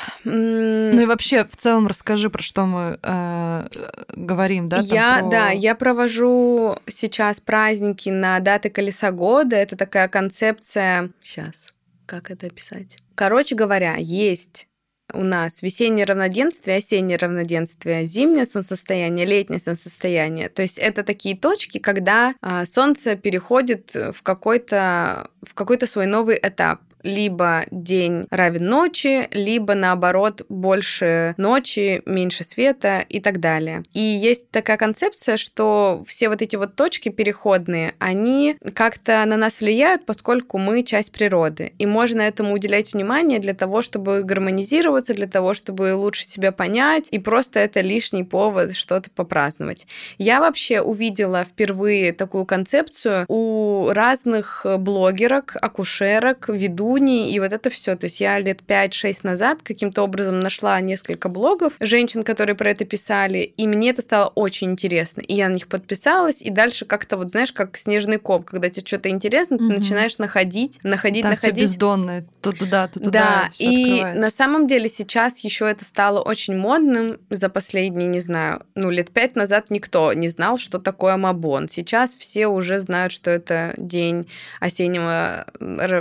Ну 0.94 1.02
и 1.02 1.06
вообще, 1.06 1.44
в 1.44 1.56
целом, 1.56 1.86
расскажи, 1.86 2.30
про 2.30 2.42
что 2.42 2.66
мы 2.66 2.98
э, 3.02 3.66
говорим, 4.14 4.68
да? 4.68 4.78
там 4.78 4.86
я, 4.86 5.18
про- 5.20 5.30
да, 5.30 5.50
я 5.50 5.74
провожу 5.74 6.76
сейчас 6.88 7.40
праздники 7.40 8.08
на 8.08 8.38
даты 8.40 8.70
колеса 8.70 9.10
года. 9.10 9.56
Это 9.56 9.76
такая 9.76 10.08
концепция. 10.08 11.10
Сейчас, 11.20 11.74
как 12.06 12.30
это 12.30 12.46
описать? 12.46 12.98
Короче 13.14 13.54
говоря, 13.54 13.96
есть 13.98 14.66
у 15.12 15.22
нас 15.22 15.62
весеннее 15.62 16.06
равноденствие, 16.06 16.78
осеннее 16.78 17.18
равноденствие, 17.18 18.06
зимнее 18.06 18.46
солнцестояние, 18.46 19.26
летнее 19.26 19.58
солнцестояние. 19.58 20.48
То 20.48 20.62
есть 20.62 20.78
это 20.78 21.02
такие 21.02 21.36
точки, 21.36 21.78
когда 21.78 22.34
а, 22.40 22.66
солнце 22.66 23.16
переходит 23.16 23.94
в 23.94 24.22
какой-то 24.22 25.28
в 25.42 25.54
какой-то 25.54 25.86
свой 25.86 26.06
новый 26.06 26.38
этап 26.40 26.80
либо 27.02 27.64
день 27.70 28.26
равен 28.30 28.66
ночи, 28.66 29.28
либо 29.32 29.74
наоборот 29.74 30.44
больше 30.48 31.34
ночи, 31.36 32.02
меньше 32.06 32.44
света 32.44 33.04
и 33.08 33.20
так 33.20 33.40
далее. 33.40 33.82
И 33.92 34.00
есть 34.00 34.50
такая 34.50 34.76
концепция, 34.76 35.36
что 35.36 36.04
все 36.06 36.28
вот 36.28 36.42
эти 36.42 36.56
вот 36.56 36.76
точки 36.76 37.08
переходные, 37.08 37.94
они 37.98 38.56
как-то 38.74 39.24
на 39.24 39.36
нас 39.36 39.60
влияют, 39.60 40.06
поскольку 40.06 40.58
мы 40.58 40.82
часть 40.82 41.12
природы. 41.12 41.72
И 41.78 41.86
можно 41.86 42.20
этому 42.20 42.54
уделять 42.54 42.92
внимание 42.92 43.38
для 43.38 43.54
того, 43.54 43.82
чтобы 43.82 44.22
гармонизироваться, 44.22 45.14
для 45.14 45.26
того, 45.26 45.54
чтобы 45.54 45.94
лучше 45.94 46.26
себя 46.26 46.52
понять, 46.52 47.08
и 47.10 47.18
просто 47.18 47.60
это 47.60 47.80
лишний 47.80 48.24
повод 48.24 48.76
что-то 48.76 49.10
попраздновать. 49.10 49.86
Я 50.18 50.40
вообще 50.40 50.80
увидела 50.80 51.44
впервые 51.44 52.12
такую 52.12 52.46
концепцию 52.46 53.24
у 53.28 53.90
разных 53.92 54.66
блогерок, 54.78 55.56
акушерок, 55.60 56.48
ведущих, 56.48 56.89
туни, 56.90 57.30
и 57.30 57.38
вот 57.38 57.52
это 57.52 57.70
все. 57.70 57.94
То 57.94 58.06
есть 58.06 58.20
я 58.20 58.40
лет 58.40 58.62
5-6 58.66 59.20
назад 59.22 59.60
каким-то 59.62 60.02
образом 60.02 60.40
нашла 60.40 60.80
несколько 60.80 61.28
блогов 61.28 61.74
женщин, 61.78 62.24
которые 62.24 62.56
про 62.56 62.70
это 62.70 62.84
писали, 62.84 63.38
и 63.38 63.68
мне 63.68 63.90
это 63.90 64.02
стало 64.02 64.32
очень 64.34 64.72
интересно. 64.72 65.20
И 65.20 65.34
я 65.34 65.48
на 65.48 65.54
них 65.54 65.68
подписалась, 65.68 66.42
и 66.42 66.50
дальше 66.50 66.86
как-то 66.86 67.16
вот, 67.16 67.30
знаешь, 67.30 67.52
как 67.52 67.76
снежный 67.76 68.18
ком, 68.18 68.42
когда 68.42 68.68
тебе 68.68 68.84
что-то 68.84 69.08
интересно, 69.08 69.54
mm-hmm. 69.54 69.68
ты 69.68 69.76
начинаешь 69.76 70.18
находить, 70.18 70.80
находить, 70.82 71.22
Там 71.22 71.30
находить. 71.30 71.54
Все 71.54 71.62
бездонное, 71.62 72.26
то 72.40 72.50
туда, 72.50 72.88
то 72.88 72.98
туда. 72.98 73.10
Да, 73.10 73.48
и 73.58 74.02
на 74.02 74.30
самом 74.30 74.66
деле 74.66 74.88
сейчас 74.88 75.38
еще 75.44 75.70
это 75.70 75.84
стало 75.84 76.20
очень 76.20 76.56
модным 76.56 77.20
за 77.30 77.48
последние, 77.48 78.08
не 78.08 78.20
знаю, 78.20 78.64
ну, 78.74 78.90
лет 78.90 79.12
пять 79.12 79.36
назад 79.36 79.70
никто 79.70 80.12
не 80.12 80.28
знал, 80.28 80.58
что 80.58 80.80
такое 80.80 81.16
Мабон. 81.16 81.68
Сейчас 81.68 82.16
все 82.16 82.48
уже 82.48 82.80
знают, 82.80 83.12
что 83.12 83.30
это 83.30 83.74
день 83.76 84.26
осеннего 84.58 85.46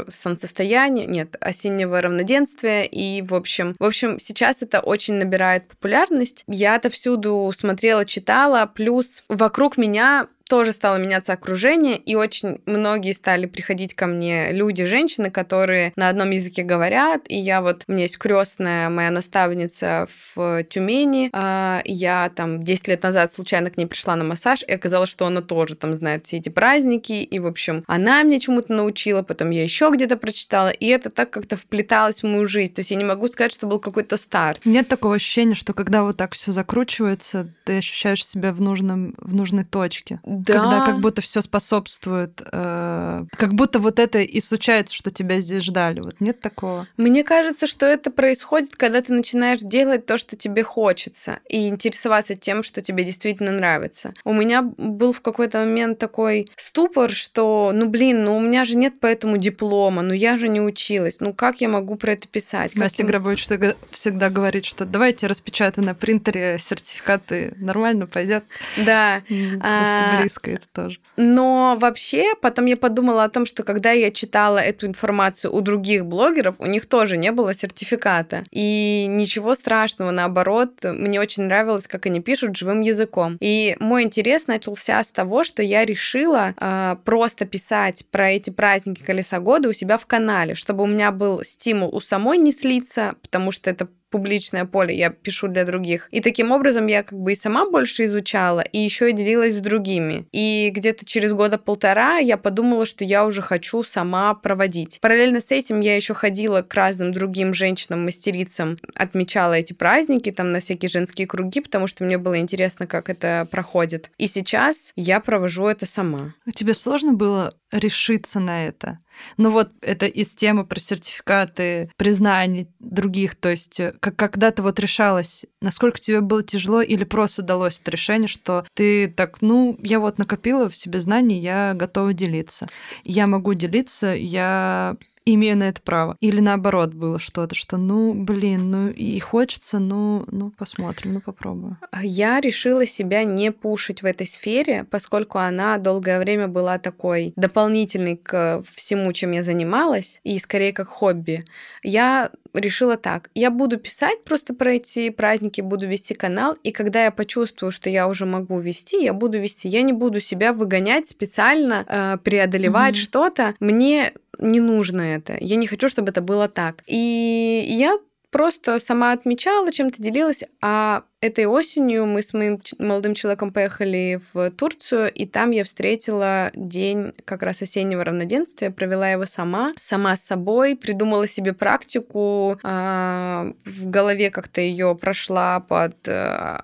солнцестояния, 0.10 0.79
нет, 0.88 1.36
осеннего 1.42 2.02
равноденствия, 2.02 2.84
и, 2.84 3.22
в 3.22 3.34
общем, 3.36 3.76
в 3.80 3.84
общем, 3.84 4.20
сейчас 4.20 4.64
это 4.64 4.80
очень 4.80 5.16
набирает 5.16 5.68
популярность. 5.68 6.44
Я 6.48 6.76
это 6.76 6.90
всюду 6.90 7.52
смотрела, 7.56 8.06
читала, 8.06 8.66
плюс 8.74 9.24
вокруг 9.28 9.78
меня 9.78 10.28
тоже 10.50 10.74
стало 10.74 10.98
меняться 10.98 11.34
окружение, 11.34 11.96
и 11.96 12.16
очень 12.16 12.60
многие 12.66 13.12
стали 13.12 13.46
приходить 13.46 13.94
ко 13.94 14.08
мне 14.08 14.52
люди, 14.52 14.84
женщины, 14.86 15.30
которые 15.30 15.94
на 15.96 16.10
одном 16.10 16.32
языке 16.32 16.64
говорят, 16.64 17.22
и 17.28 17.38
я 17.38 17.62
вот, 17.62 17.84
у 17.88 17.92
меня 17.92 18.04
есть 18.04 18.18
крестная 18.18 18.90
моя 18.90 19.12
наставница 19.12 20.08
в 20.36 20.64
Тюмени, 20.64 21.30
а, 21.34 21.82
я 21.86 22.32
там 22.36 22.64
10 22.64 22.88
лет 22.88 23.04
назад 23.04 23.32
случайно 23.32 23.70
к 23.70 23.78
ней 23.78 23.86
пришла 23.86 24.16
на 24.16 24.24
массаж, 24.24 24.64
и 24.64 24.72
оказалось, 24.72 25.10
что 25.10 25.28
она 25.28 25.42
тоже 25.42 25.76
там 25.76 25.94
знает 25.94 26.26
все 26.26 26.38
эти 26.38 26.50
праздники, 26.50 27.14
и, 27.14 27.40
в 27.40 27.46
общем, 27.46 27.84
она 27.86 28.24
меня 28.24 28.40
чему-то 28.40 28.74
научила, 28.74 29.22
потом 29.22 29.52
я 29.52 29.64
еще 29.64 29.92
где-то 29.94 30.18
прочитала, 30.18 30.70
и 30.70 30.88
это 30.88 31.12
так 31.12 31.30
как-то 31.30 31.58
вплеталось 31.58 32.24
в 32.24 32.26
мою 32.26 32.48
жизнь, 32.48 32.74
то 32.74 32.80
есть 32.80 32.90
я 32.90 32.98
не 32.98 33.06
могу 33.06 33.28
сказать, 33.28 33.54
что 33.54 33.68
был 33.68 33.80
какой-то 33.80 34.18
старт. 34.18 34.62
Нет 34.66 34.88
такого 34.88 35.14
ощущения, 35.14 35.54
что 35.54 35.74
когда 35.76 36.02
вот 36.02 36.18
так 36.18 36.34
все 36.34 36.52
закручивается, 36.52 37.54
ты 37.66 37.78
ощущаешь 37.78 38.26
себя 38.26 38.52
в, 38.52 38.60
нужном, 38.62 39.14
в 39.20 39.36
нужной 39.36 39.64
точке. 39.64 40.20
Да. 40.46 40.54
Когда 40.54 40.86
как 40.86 41.00
будто 41.00 41.22
все 41.22 41.42
способствует, 41.42 42.42
э, 42.52 43.26
как 43.36 43.54
будто 43.54 43.80
вот 43.80 44.00
это 44.00 44.20
и 44.20 44.40
случается, 44.40 44.96
что 44.96 45.12
тебя 45.12 45.42
здесь 45.42 45.64
ждали. 45.64 46.02
Вот 46.02 46.22
нет 46.22 46.40
такого? 46.40 46.88
Мне 46.98 47.24
кажется, 47.24 47.68
что 47.68 47.86
это 47.86 48.10
происходит, 48.10 48.76
когда 48.76 49.02
ты 49.02 49.14
начинаешь 49.14 49.60
делать 49.60 50.06
то, 50.06 50.18
что 50.18 50.38
тебе 50.38 50.64
хочется, 50.64 51.40
и 51.50 51.68
интересоваться 51.68 52.36
тем, 52.36 52.64
что 52.64 52.82
тебе 52.82 53.04
действительно 53.04 53.52
нравится. 53.52 54.14
У 54.24 54.34
меня 54.34 54.62
был 54.62 55.12
в 55.12 55.20
какой-то 55.22 55.60
момент 55.60 56.00
такой 56.00 56.48
ступор, 56.56 57.12
что, 57.12 57.72
ну 57.74 57.90
блин, 57.90 58.24
ну 58.24 58.38
у 58.38 58.40
меня 58.40 58.64
же 58.64 58.78
нет 58.78 58.94
поэтому 59.02 59.38
диплома, 59.38 60.02
ну 60.02 60.14
я 60.14 60.38
же 60.38 60.48
не 60.48 60.62
училась, 60.62 61.18
ну 61.20 61.34
как 61.34 61.60
я 61.60 61.68
могу 61.68 61.96
про 61.98 62.14
это 62.14 62.28
писать? 62.30 62.72
Как 62.74 62.84
Настя 62.84 63.04
я... 63.04 63.10
Грабович 63.10 63.46
всегда 63.92 64.30
говорит, 64.30 64.64
что 64.64 64.86
давайте 64.86 65.28
распечатаю 65.28 65.86
на 65.86 65.96
принтере 65.96 66.58
сертификаты, 66.60 67.54
нормально 67.58 68.08
пойдет. 68.08 68.46
Да. 68.78 69.22
А, 69.62 70.29
близко 70.30 70.52
это 70.52 70.68
тоже. 70.74 71.00
Но 71.18 71.78
вообще, 71.80 72.36
потом 72.42 72.66
я 72.66 72.78
подумала 72.78 73.24
о 73.24 73.30
том, 73.30 73.46
что 73.46 73.64
когда 73.64 73.92
я 73.92 74.12
читала 74.12 74.60
эту 74.60 74.86
информацию 74.86 75.54
у 75.54 75.62
других 75.62 76.06
блогеров, 76.06 76.56
у 76.60 76.66
них 76.66 76.88
тоже 76.88 77.18
не 77.18 77.32
было 77.32 77.54
сертификата. 77.54 78.44
И 78.52 79.06
ничего 79.08 79.56
страшного, 79.56 80.12
наоборот, 80.12 80.84
мне 80.84 81.20
очень 81.20 81.44
нравилось, 81.44 81.88
как 81.88 82.06
они 82.06 82.22
пишут 82.22 82.56
живым 82.56 82.82
языком. 82.82 83.38
И 83.40 83.76
мой 83.80 84.04
интерес 84.04 84.48
начался 84.48 85.04
с 85.04 85.12
того, 85.12 85.44
что 85.44 85.64
я 85.64 85.86
решила 85.86 86.54
э, 86.58 86.96
просто 87.04 87.46
писать 87.46 88.06
про 88.12 88.32
эти 88.32 88.50
праздники 88.50 89.04
колеса 89.04 89.40
года 89.40 89.70
у 89.70 89.74
себя 89.74 89.98
в 89.98 90.06
канале, 90.06 90.56
чтобы 90.56 90.84
у 90.84 90.88
меня 90.88 91.12
был 91.12 91.44
стимул 91.44 91.96
у 91.96 92.00
самой 92.00 92.38
не 92.38 92.52
слиться, 92.52 93.16
потому 93.22 93.52
что 93.52 93.70
это 93.70 93.88
публичное 94.10 94.66
поле, 94.66 94.96
я 94.96 95.10
пишу 95.10 95.48
для 95.48 95.66
других. 95.66 96.08
И 96.12 96.22
таким 96.22 96.52
образом 96.52 96.88
я 96.88 97.04
как 97.04 97.20
бы 97.20 97.32
и 97.32 97.36
сама 97.36 97.70
больше 97.70 98.06
изучала, 98.06 98.62
и 98.62 98.80
еще 98.80 99.10
и 99.10 99.14
делилась 99.14 99.56
с 99.56 99.62
другими. 99.62 100.28
И 100.32 100.72
где-то 100.74 101.06
через 101.06 101.34
года 101.34 101.58
полтора 101.58 102.18
я 102.18 102.38
подумала, 102.38 102.86
что 102.86 103.04
я 103.04 103.26
уже 103.26 103.42
хочу 103.42 103.84
сама 103.84 104.34
проводить. 104.36 105.00
Параллельно 105.02 105.42
с 105.42 105.52
этим 105.52 105.80
я 105.80 105.96
еще 105.96 106.14
ходила 106.14 106.62
к 106.62 106.74
разным 106.74 107.12
другим 107.12 107.54
женщинам-мастерицам, 107.54 108.78
отмечала 108.96 109.54
эти 109.54 109.74
праздники 109.74 110.32
там 110.32 110.52
на 110.52 110.60
всякие 110.60 110.90
женские 110.90 111.28
круги, 111.28 111.62
потому 111.62 111.88
что 111.88 112.04
мне 112.04 112.18
было 112.18 112.40
интересно, 112.40 112.88
как 112.88 113.10
это 113.10 113.48
проходит. 113.52 114.12
И 114.18 114.28
сейчас 114.28 114.94
я 114.96 115.20
провожу 115.20 115.68
это 115.68 115.86
сама. 115.86 116.34
А 116.46 116.52
тебе 116.52 116.74
сложно 116.74 117.14
было 117.14 117.54
решиться 117.72 118.40
на 118.40 118.68
это? 118.68 119.00
Ну 119.38 119.50
вот 119.50 119.72
это 119.82 120.06
из 120.06 120.36
темы 120.36 120.66
про 120.66 120.80
сертификаты, 120.80 121.92
признаний 121.98 122.68
других, 122.80 123.36
то 123.36 123.50
есть 123.50 123.80
э, 123.80 123.94
как 124.00 124.16
когда 124.16 124.52
ты 124.52 124.62
вот 124.62 124.80
решалась, 124.80 125.46
насколько 125.62 126.00
тебе 126.00 126.22
было 126.22 126.44
тяжело 126.44 126.82
или 126.82 127.04
просто 127.04 127.42
далось 127.42 127.80
это 127.80 127.92
решение, 127.92 128.28
что 128.28 128.66
ты 128.74 129.08
так, 129.08 129.42
ну, 129.42 129.78
я 129.82 130.00
вот 130.00 130.18
накопила 130.18 130.70
в 130.70 130.76
себе 130.76 131.00
знаний, 131.00 131.40
я 131.40 131.74
готова 131.74 132.14
делиться. 132.14 132.68
Я 133.04 133.28
могу 133.28 133.54
делиться, 133.54 134.14
я 134.14 134.98
имею 135.34 135.58
на 135.58 135.70
это 135.70 135.82
право. 135.82 136.18
Или 136.20 136.40
наоборот 136.40 136.94
было 136.94 137.20
что-то, 137.20 137.56
что 137.56 137.78
ну, 137.78 138.14
блин, 138.14 138.72
ну 138.72 138.90
и 138.90 139.20
хочется, 139.20 139.80
ну, 139.80 140.26
ну 140.32 140.52
посмотрим, 140.52 141.14
ну 141.14 141.22
попробую. 141.22 141.78
Я 142.02 142.40
решила 142.40 142.86
себя 142.86 143.24
не 143.24 143.52
пушить 143.52 144.02
в 144.02 144.06
этой 144.06 144.28
сфере, 144.28 144.86
поскольку 144.90 145.38
она 145.38 145.78
долгое 145.78 146.20
время 146.20 146.48
была 146.48 146.78
такой 146.78 147.34
дополнительной 147.36 148.18
к 148.18 148.64
всему, 148.76 149.12
чем 149.14 149.32
я 149.32 149.44
занималась, 149.44 150.22
и 150.24 150.38
скорее 150.40 150.74
как 150.74 150.88
хобби. 150.88 151.46
Я 151.84 152.32
решила 152.54 152.98
так. 152.98 153.30
Я 153.36 153.52
буду 153.52 153.78
писать 153.78 154.24
просто 154.24 154.54
про 154.54 154.74
эти 154.74 155.10
праздники, 155.10 155.62
буду 155.62 155.88
вести 155.88 156.14
канал, 156.14 156.56
и 156.64 156.72
когда 156.72 157.04
я 157.04 157.12
почувствую, 157.12 157.72
что 157.72 157.90
я 157.90 158.08
уже 158.08 158.26
могу 158.26 158.60
вести, 158.60 159.04
я 159.04 159.14
буду 159.14 159.40
вести. 159.40 159.68
Я 159.68 159.82
не 159.82 159.94
буду 159.94 160.20
себя 160.20 160.54
выгонять 160.54 161.08
специально, 161.08 161.86
э, 161.88 162.18
преодолевать 162.24 162.96
mm-hmm. 162.96 162.98
что-то. 162.98 163.56
Мне 163.60 164.14
не 164.40 164.60
нужно 164.60 165.02
это. 165.02 165.38
Я 165.40 165.56
не 165.56 165.68
хочу, 165.68 165.90
чтобы 165.90 166.10
это 166.10 166.22
было 166.22 166.48
так. 166.48 166.84
И 166.88 167.64
я 167.68 167.98
просто 168.32 168.80
сама 168.80 169.12
отмечала, 169.12 169.72
чем-то 169.72 170.02
делилась, 170.02 170.44
а 170.62 171.04
Этой 171.22 171.48
осенью 171.48 172.06
мы 172.06 172.22
с 172.22 172.34
моим 172.34 172.62
молодым 172.78 173.14
человеком 173.14 173.52
поехали 173.52 174.22
в 174.32 174.52
Турцию, 174.52 175.12
и 175.12 175.26
там 175.26 175.52
я 175.52 175.66
встретила 175.66 176.50
день 176.56 177.12
как 177.26 177.44
раз 177.44 177.62
осеннего 177.62 178.06
равноденствия, 178.06 178.72
провела 178.72 179.10
его 179.10 179.26
сама, 179.26 179.74
сама 179.76 180.16
с 180.16 180.24
собой, 180.24 180.78
придумала 180.78 181.28
себе 181.28 181.52
практику, 181.52 182.58
э, 182.64 183.54
в 183.66 183.90
голове 183.90 184.32
как-то 184.32 184.62
ее 184.62 184.96
прошла 184.96 185.60
под 185.60 185.96
э, 186.08 186.60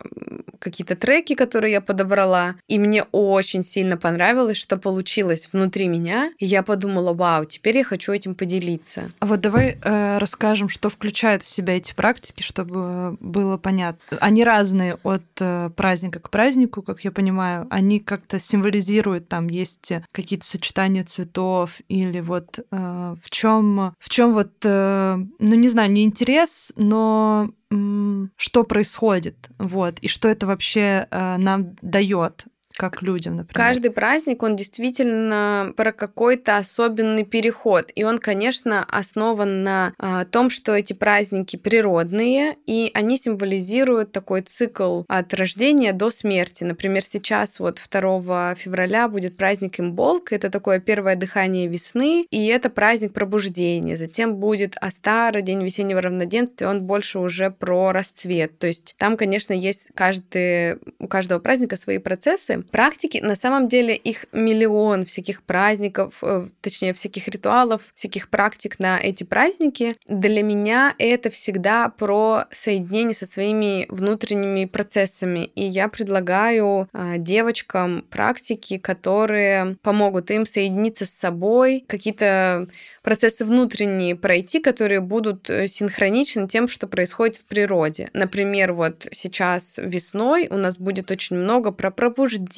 какие-то 0.65 0.95
треки, 0.95 1.35
которые 1.35 1.73
я 1.73 1.81
подобрала, 1.81 2.55
и 2.67 2.79
мне 2.79 3.03
очень 3.11 3.63
сильно 3.63 3.97
понравилось, 3.97 4.57
что 4.57 4.77
получилось 4.77 5.47
внутри 5.53 5.87
меня, 5.87 6.31
и 6.39 6.45
я 6.47 6.63
подумала, 6.63 7.13
вау, 7.13 7.45
теперь 7.45 7.77
я 7.77 7.83
хочу 7.83 8.11
этим 8.11 8.33
поделиться. 8.33 9.11
А 9.19 9.27
вот 9.27 9.41
давай 9.41 9.77
э, 9.79 10.17
расскажем, 10.17 10.67
что 10.67 10.89
включают 10.89 11.43
в 11.43 11.47
себя 11.47 11.77
эти 11.77 11.93
практики, 11.93 12.41
чтобы 12.41 13.15
было 13.19 13.57
понятно. 13.57 14.17
Они 14.19 14.43
разные 14.43 14.97
от 15.03 15.21
э, 15.39 15.69
праздника 15.75 16.19
к 16.19 16.31
празднику, 16.31 16.81
как 16.81 17.03
я 17.03 17.11
понимаю. 17.11 17.67
Они 17.69 17.99
как-то 17.99 18.39
символизируют, 18.39 19.27
там 19.27 19.45
есть 19.47 19.91
какие-то 20.11 20.47
сочетания 20.47 21.03
цветов 21.03 21.79
или 21.89 22.21
вот 22.21 22.57
э, 22.59 23.15
в 23.21 23.29
чем 23.29 23.93
в 23.99 24.09
чем 24.09 24.33
вот, 24.33 24.51
э, 24.63 25.17
ну 25.39 25.55
не 25.55 25.67
знаю, 25.67 25.91
не 25.91 26.05
интерес, 26.05 26.73
но 26.75 27.51
что 27.71 28.63
происходит, 28.63 29.49
вот, 29.57 29.99
и 29.99 30.07
что 30.07 30.27
это 30.27 30.45
вообще 30.47 31.07
э, 31.09 31.37
нам 31.37 31.75
дает 31.81 32.45
как 32.75 33.01
людям, 33.01 33.37
например. 33.37 33.55
Каждый 33.55 33.91
праздник, 33.91 34.43
он 34.43 34.55
действительно 34.55 35.73
про 35.75 35.91
какой-то 35.91 36.57
особенный 36.57 37.23
переход. 37.23 37.91
И 37.95 38.03
он, 38.03 38.17
конечно, 38.17 38.83
основан 38.83 39.63
на 39.63 39.93
а, 39.97 40.25
том, 40.25 40.49
что 40.49 40.73
эти 40.73 40.93
праздники 40.93 41.55
природные, 41.55 42.57
и 42.65 42.91
они 42.93 43.17
символизируют 43.17 44.11
такой 44.11 44.41
цикл 44.41 45.03
от 45.07 45.33
рождения 45.33 45.93
до 45.93 46.11
смерти. 46.11 46.63
Например, 46.63 47.03
сейчас 47.03 47.59
вот 47.59 47.79
2 47.89 48.55
февраля 48.55 49.07
будет 49.07 49.37
праздник 49.37 49.79
Имболк, 49.79 50.33
это 50.33 50.49
такое 50.49 50.79
первое 50.79 51.15
дыхание 51.15 51.67
весны, 51.67 52.25
и 52.29 52.47
это 52.47 52.69
праздник 52.69 53.13
пробуждения. 53.13 53.95
Затем 53.95 54.35
будет 54.35 54.75
Астара, 54.81 55.41
День 55.41 55.63
весеннего 55.63 56.01
равноденствия, 56.01 56.67
он 56.67 56.83
больше 56.83 57.19
уже 57.19 57.51
про 57.51 57.91
расцвет. 57.91 58.59
То 58.59 58.67
есть 58.67 58.95
там, 58.97 59.15
конечно, 59.15 59.53
есть 59.53 59.91
каждый, 59.93 60.77
у 60.99 61.07
каждого 61.07 61.39
праздника 61.39 61.77
свои 61.77 61.99
процессы, 61.99 62.64
Практики, 62.71 63.19
на 63.23 63.35
самом 63.35 63.67
деле, 63.67 63.95
их 63.95 64.25
миллион 64.31 65.05
всяких 65.05 65.43
праздников, 65.43 66.15
э, 66.21 66.47
точнее, 66.61 66.93
всяких 66.93 67.27
ритуалов, 67.27 67.81
всяких 67.93 68.29
практик 68.29 68.79
на 68.79 68.99
эти 68.99 69.23
праздники. 69.23 69.95
Для 70.07 70.43
меня 70.43 70.93
это 70.97 71.29
всегда 71.29 71.89
про 71.89 72.45
соединение 72.51 73.13
со 73.13 73.25
своими 73.25 73.85
внутренними 73.89 74.65
процессами. 74.65 75.45
И 75.55 75.63
я 75.63 75.87
предлагаю 75.87 76.89
а, 76.93 77.17
девочкам 77.17 78.05
практики, 78.09 78.77
которые 78.77 79.77
помогут 79.81 80.31
им 80.31 80.45
соединиться 80.45 81.05
с 81.05 81.11
собой, 81.11 81.83
какие-то 81.87 82.67
процессы 83.03 83.45
внутренние 83.45 84.15
пройти, 84.15 84.59
которые 84.59 84.99
будут 84.99 85.49
э, 85.49 85.67
синхроничны 85.67 86.47
тем, 86.47 86.67
что 86.67 86.87
происходит 86.87 87.37
в 87.37 87.45
природе. 87.45 88.09
Например, 88.13 88.73
вот 88.73 89.07
сейчас 89.11 89.77
весной 89.77 90.47
у 90.49 90.57
нас 90.57 90.77
будет 90.77 91.11
очень 91.11 91.35
много 91.35 91.71
про 91.71 91.91
пробуждение, 91.91 92.54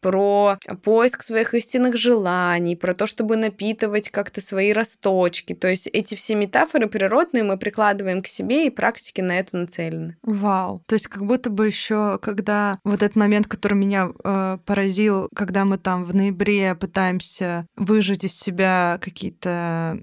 про 0.00 0.58
поиск 0.84 1.22
своих 1.22 1.54
истинных 1.54 1.96
желаний, 1.96 2.76
про 2.76 2.94
то, 2.94 3.06
чтобы 3.06 3.36
напитывать 3.36 4.10
как-то 4.10 4.40
свои 4.40 4.72
росточки. 4.72 5.52
То 5.52 5.68
есть 5.68 5.88
эти 5.88 6.14
все 6.14 6.36
метафоры 6.36 6.86
природные 6.86 7.42
мы 7.42 7.56
прикладываем 7.58 8.22
к 8.22 8.28
себе, 8.28 8.66
и 8.66 8.70
практики 8.70 9.20
на 9.20 9.38
это 9.38 9.56
нацелены. 9.56 10.16
Вау. 10.22 10.82
То 10.86 10.94
есть 10.94 11.08
как 11.08 11.24
будто 11.24 11.50
бы 11.50 11.66
еще, 11.66 12.18
когда 12.22 12.78
вот 12.84 13.02
этот 13.02 13.16
момент, 13.16 13.48
который 13.48 13.74
меня 13.74 14.10
э, 14.22 14.58
поразил, 14.64 15.28
когда 15.34 15.64
мы 15.64 15.78
там 15.78 16.04
в 16.04 16.14
ноябре 16.14 16.74
пытаемся 16.74 17.66
выжать 17.76 18.24
из 18.24 18.38
себя 18.38 19.00
какие-то 19.02 19.98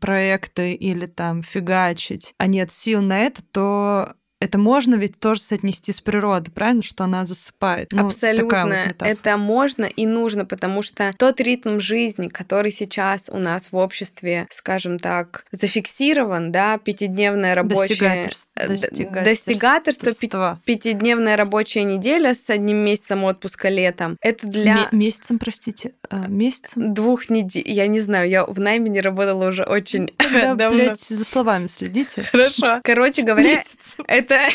проекты 0.00 0.74
или 0.74 1.06
там 1.06 1.42
фигачить, 1.42 2.34
а 2.38 2.46
нет 2.46 2.72
сил 2.72 3.00
на 3.02 3.18
это, 3.18 3.42
то 3.42 4.14
это 4.40 4.58
можно 4.58 4.94
ведь 4.94 5.20
тоже 5.20 5.40
соотнести 5.40 5.92
с 5.92 6.00
природой, 6.00 6.52
правильно, 6.52 6.82
что 6.82 7.04
она 7.04 7.26
засыпает. 7.26 7.92
Ну, 7.92 8.06
Абсолютно. 8.06 8.94
Вот 8.98 9.06
это 9.06 9.36
можно 9.36 9.84
и 9.84 10.06
нужно, 10.06 10.46
потому 10.46 10.80
что 10.82 11.12
тот 11.18 11.40
ритм 11.40 11.78
жизни, 11.78 12.28
который 12.28 12.72
сейчас 12.72 13.28
у 13.30 13.36
нас 13.36 13.70
в 13.70 13.76
обществе, 13.76 14.46
скажем 14.50 14.98
так, 14.98 15.44
зафиксирован, 15.52 16.52
да, 16.52 16.78
пятидневная 16.78 17.54
рабочая... 17.54 18.24
Достигаторство. 18.56 19.24
Достигаторство, 19.24 20.60
пятидневная 20.64 21.36
рабочая 21.36 21.84
неделя 21.84 22.34
с 22.34 22.48
одним 22.48 22.78
месяцем 22.78 23.24
отпуска 23.24 23.68
летом. 23.68 24.16
Это 24.22 24.46
для... 24.46 24.88
месяцем, 24.92 25.38
простите, 25.38 25.92
а, 26.08 26.26
месяцем? 26.28 26.94
Двух 26.94 27.28
недель. 27.28 27.64
Я 27.66 27.86
не 27.86 28.00
знаю, 28.00 28.28
я 28.28 28.44
в 28.44 28.58
найме 28.58 28.88
не 28.88 29.00
работала 29.00 29.48
уже 29.48 29.64
очень 29.64 30.10
да, 30.18 30.54
давно. 30.54 30.78
блядь, 30.78 30.98
за 30.98 31.24
словами 31.24 31.66
следите. 31.66 32.22
Хорошо. 32.22 32.80
Короче 32.82 33.22
говоря, 33.22 33.60
это 34.06 34.29
это 34.30 34.50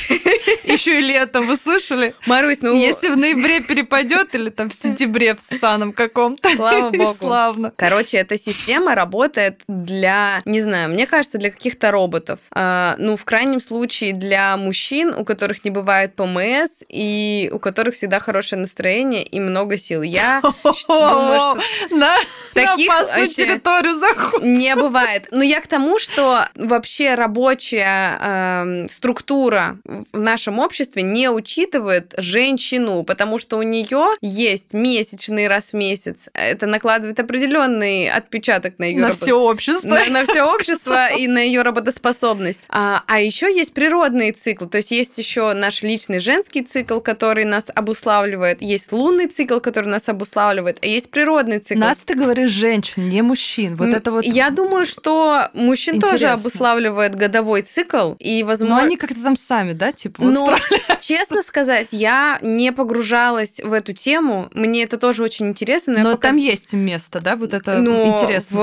еще 0.63 0.99
и 0.99 1.01
летом, 1.01 1.47
вы 1.47 1.57
слышали? 1.57 2.15
Марусь, 2.25 2.61
ну... 2.61 2.75
Если 2.75 3.09
в 3.09 3.17
ноябре 3.17 3.61
перепадет 3.61 4.33
или 4.35 4.49
там 4.49 4.69
в 4.69 4.75
сентябре 4.75 5.35
в 5.35 5.41
станом 5.41 5.93
каком-то. 5.93 6.49
Слава 6.55 6.89
богу. 6.91 7.13
Славно. 7.13 7.73
Короче, 7.75 8.17
эта 8.17 8.37
система 8.37 8.95
работает 8.95 9.61
для, 9.67 10.41
не 10.45 10.61
знаю, 10.61 10.89
мне 10.89 11.07
кажется, 11.07 11.37
для 11.37 11.51
каких-то 11.51 11.91
роботов. 11.91 12.39
А, 12.51 12.95
ну, 12.97 13.17
в 13.17 13.25
крайнем 13.25 13.59
случае, 13.59 14.13
для 14.13 14.55
мужчин, 14.57 15.13
у 15.15 15.25
которых 15.25 15.63
не 15.65 15.71
бывает 15.71 16.15
ПМС, 16.15 16.83
и 16.89 17.49
у 17.51 17.59
которых 17.59 17.95
всегда 17.95 18.19
хорошее 18.19 18.61
настроение 18.61 19.23
и 19.23 19.39
много 19.39 19.77
сил. 19.77 20.01
Я 20.01 20.41
думаю, 20.87 21.39
что 21.39 21.59
на, 21.95 22.15
таких 22.53 22.91
заходит. 23.05 24.45
Не 24.45 24.75
бывает. 24.75 25.27
Но 25.31 25.43
я 25.43 25.61
к 25.61 25.67
тому, 25.67 25.99
что 25.99 26.45
вообще 26.55 27.15
рабочая 27.15 28.17
э, 28.21 28.87
структура 28.89 29.64
в 29.85 30.19
нашем 30.19 30.59
обществе 30.59 31.01
не 31.01 31.29
учитывает 31.29 32.13
женщину, 32.17 33.03
потому 33.03 33.37
что 33.37 33.57
у 33.57 33.61
нее 33.63 34.07
есть 34.21 34.73
месячный 34.73 35.47
раз 35.47 35.71
в 35.71 35.73
месяц. 35.73 36.29
Это 36.33 36.67
накладывает 36.67 37.19
определенный 37.19 38.09
отпечаток 38.09 38.79
на 38.79 38.85
ее 38.85 39.01
на 39.01 39.13
все 39.13 39.33
общество, 39.33 39.89
на, 39.89 40.05
на 40.07 40.25
все 40.25 40.43
общество 40.55 41.13
и 41.13 41.27
на 41.27 41.39
ее 41.39 41.61
работоспособность. 41.61 42.63
А, 42.69 43.03
а 43.07 43.19
еще 43.19 43.53
есть 43.53 43.73
природный 43.73 44.31
цикл, 44.31 44.65
то 44.65 44.77
есть 44.77 44.91
есть 44.91 45.17
еще 45.17 45.53
наш 45.53 45.83
личный 45.83 46.19
женский 46.19 46.61
цикл, 46.63 46.99
который 46.99 47.45
нас 47.45 47.65
обуславливает, 47.73 48.61
есть 48.61 48.91
лунный 48.91 49.27
цикл, 49.27 49.59
который 49.59 49.89
нас 49.89 50.09
обуславливает, 50.09 50.79
а 50.81 50.87
есть 50.87 51.09
природный 51.09 51.59
цикл. 51.59 51.79
Нас 51.79 52.01
ты 52.01 52.15
говоришь 52.15 52.51
женщин, 52.51 53.09
не 53.09 53.21
мужчин. 53.21 53.75
Вот 53.75 53.93
это 53.93 54.11
вот. 54.11 54.25
Я 54.25 54.49
думаю, 54.49 54.85
что 54.85 55.49
мужчин 55.53 55.95
Интересно. 55.95 56.17
тоже 56.17 56.27
обуславливает 56.29 57.15
годовой 57.15 57.61
цикл 57.61 58.13
и 58.19 58.43
возможно. 58.43 58.75
Но 58.77 58.83
они 58.83 58.97
как-то 58.97 59.21
там 59.21 59.35
сами 59.35 59.54
сами, 59.55 59.73
да, 59.73 59.91
типа 59.91 60.23
вот 60.23 60.33
Но, 60.33 60.57
честно 60.99 61.41
сказать, 61.41 61.89
я 61.91 62.39
не 62.41 62.71
погружалась 62.73 63.61
в 63.63 63.71
эту 63.71 63.93
тему. 63.93 64.49
Мне 64.53 64.83
это 64.83 64.97
тоже 64.97 65.23
очень 65.23 65.47
интересно. 65.47 65.93
Но, 65.93 65.99
но 66.03 66.11
пока... 66.15 66.29
там 66.29 66.37
есть 66.37 66.73
место, 66.73 67.21
да, 67.21 67.35
вот 67.35 67.53
это 67.53 67.77
но 67.77 68.07
интересно. 68.07 68.57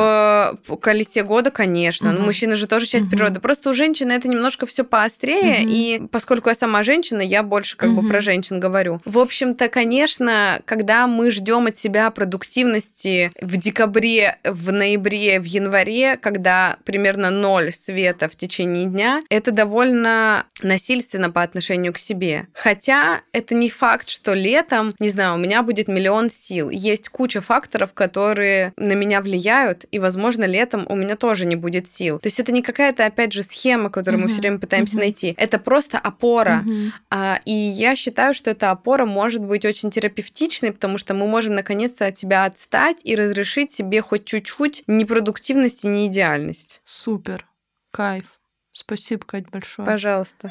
В 0.66 0.76
колесе 0.80 1.22
года, 1.22 1.50
конечно. 1.50 2.10
Угу. 2.10 2.18
Но 2.18 2.24
мужчина 2.26 2.56
же 2.56 2.66
тоже 2.66 2.86
часть 2.86 3.06
угу. 3.06 3.12
природы. 3.12 3.40
Просто 3.40 3.70
у 3.70 3.72
женщины 3.72 4.12
это 4.12 4.28
немножко 4.28 4.66
все 4.66 4.84
поострее. 4.84 5.62
Угу. 5.62 5.70
И 5.70 6.02
поскольку 6.10 6.50
я 6.50 6.54
сама 6.54 6.82
женщина, 6.82 7.22
я 7.22 7.42
больше 7.42 7.76
как 7.76 7.90
угу. 7.90 8.02
бы 8.02 8.08
про 8.08 8.20
женщин 8.20 8.60
говорю. 8.60 9.00
В 9.04 9.18
общем-то, 9.18 9.68
конечно, 9.68 10.60
когда 10.66 11.06
мы 11.06 11.30
ждем 11.30 11.66
от 11.66 11.76
себя 11.78 12.10
продуктивности 12.10 13.32
в 13.40 13.56
декабре, 13.56 14.38
в 14.44 14.72
ноябре, 14.72 15.40
в 15.40 15.44
январе, 15.44 16.16
когда 16.18 16.76
примерно 16.84 17.30
ноль 17.30 17.72
света 17.72 18.28
в 18.28 18.36
течение 18.36 18.84
дня, 18.84 19.22
это 19.30 19.52
довольно 19.52 20.44
насильственно 20.82 21.30
по 21.30 21.42
отношению 21.42 21.92
к 21.92 21.98
себе. 21.98 22.48
Хотя 22.54 23.20
это 23.32 23.54
не 23.54 23.70
факт, 23.70 24.08
что 24.08 24.34
летом, 24.34 24.92
не 24.98 25.08
знаю, 25.08 25.34
у 25.34 25.38
меня 25.38 25.62
будет 25.62 25.86
миллион 25.86 26.28
сил. 26.28 26.70
Есть 26.70 27.08
куча 27.08 27.40
факторов, 27.40 27.92
которые 27.94 28.72
на 28.76 28.94
меня 28.94 29.20
влияют, 29.20 29.84
и, 29.92 30.00
возможно, 30.00 30.44
летом 30.44 30.84
у 30.88 30.96
меня 30.96 31.14
тоже 31.16 31.46
не 31.46 31.54
будет 31.54 31.88
сил. 31.88 32.18
То 32.18 32.26
есть 32.26 32.40
это 32.40 32.50
не 32.50 32.62
какая-то, 32.62 33.06
опять 33.06 33.32
же, 33.32 33.44
схема, 33.44 33.90
которую 33.90 34.20
uh-huh. 34.20 34.24
мы 34.24 34.30
все 34.30 34.40
время 34.40 34.58
пытаемся 34.58 34.96
uh-huh. 34.96 35.00
найти. 35.00 35.34
Это 35.36 35.60
просто 35.60 35.98
опора. 35.98 36.64
Uh-huh. 36.66 36.90
А, 37.10 37.40
и 37.44 37.52
я 37.52 37.94
считаю, 37.94 38.34
что 38.34 38.50
эта 38.50 38.72
опора 38.72 39.06
может 39.06 39.42
быть 39.42 39.64
очень 39.64 39.92
терапевтичной, 39.92 40.72
потому 40.72 40.98
что 40.98 41.14
мы 41.14 41.28
можем 41.28 41.54
наконец-то 41.54 42.06
от 42.06 42.18
себя 42.18 42.44
отстать 42.44 43.02
и 43.04 43.14
разрешить 43.14 43.70
себе 43.70 44.00
хоть 44.00 44.24
чуть-чуть 44.24 44.82
непродуктивность 44.88 45.84
и 45.84 45.88
неидеальность. 45.88 46.80
Супер. 46.82 47.46
Кайф. 47.92 48.41
Спасибо, 48.72 49.24
Кать, 49.24 49.50
большое. 49.50 49.86
Пожалуйста. 49.86 50.50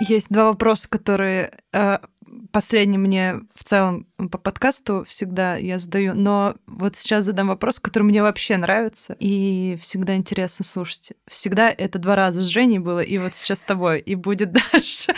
Есть 0.00 0.30
два 0.30 0.46
вопроса, 0.46 0.88
которые 0.88 1.52
э, 1.72 1.98
последний 2.52 2.98
мне 2.98 3.40
в 3.54 3.64
целом 3.64 4.06
по 4.16 4.38
подкасту 4.38 5.04
всегда 5.06 5.56
я 5.56 5.78
задаю, 5.78 6.14
но 6.14 6.56
вот 6.66 6.96
сейчас 6.96 7.24
задам 7.24 7.48
вопрос, 7.48 7.78
который 7.78 8.04
мне 8.04 8.22
вообще 8.22 8.56
нравится 8.56 9.14
и 9.18 9.76
всегда 9.80 10.16
интересно 10.16 10.64
слушать. 10.64 11.12
Всегда 11.28 11.70
это 11.70 11.98
два 11.98 12.16
раза 12.16 12.42
с 12.42 12.46
Женей 12.46 12.78
было, 12.78 13.00
и 13.00 13.18
вот 13.18 13.34
сейчас 13.34 13.60
с 13.60 13.62
тобой, 13.62 14.00
и 14.00 14.14
будет 14.14 14.52
дальше. 14.72 15.14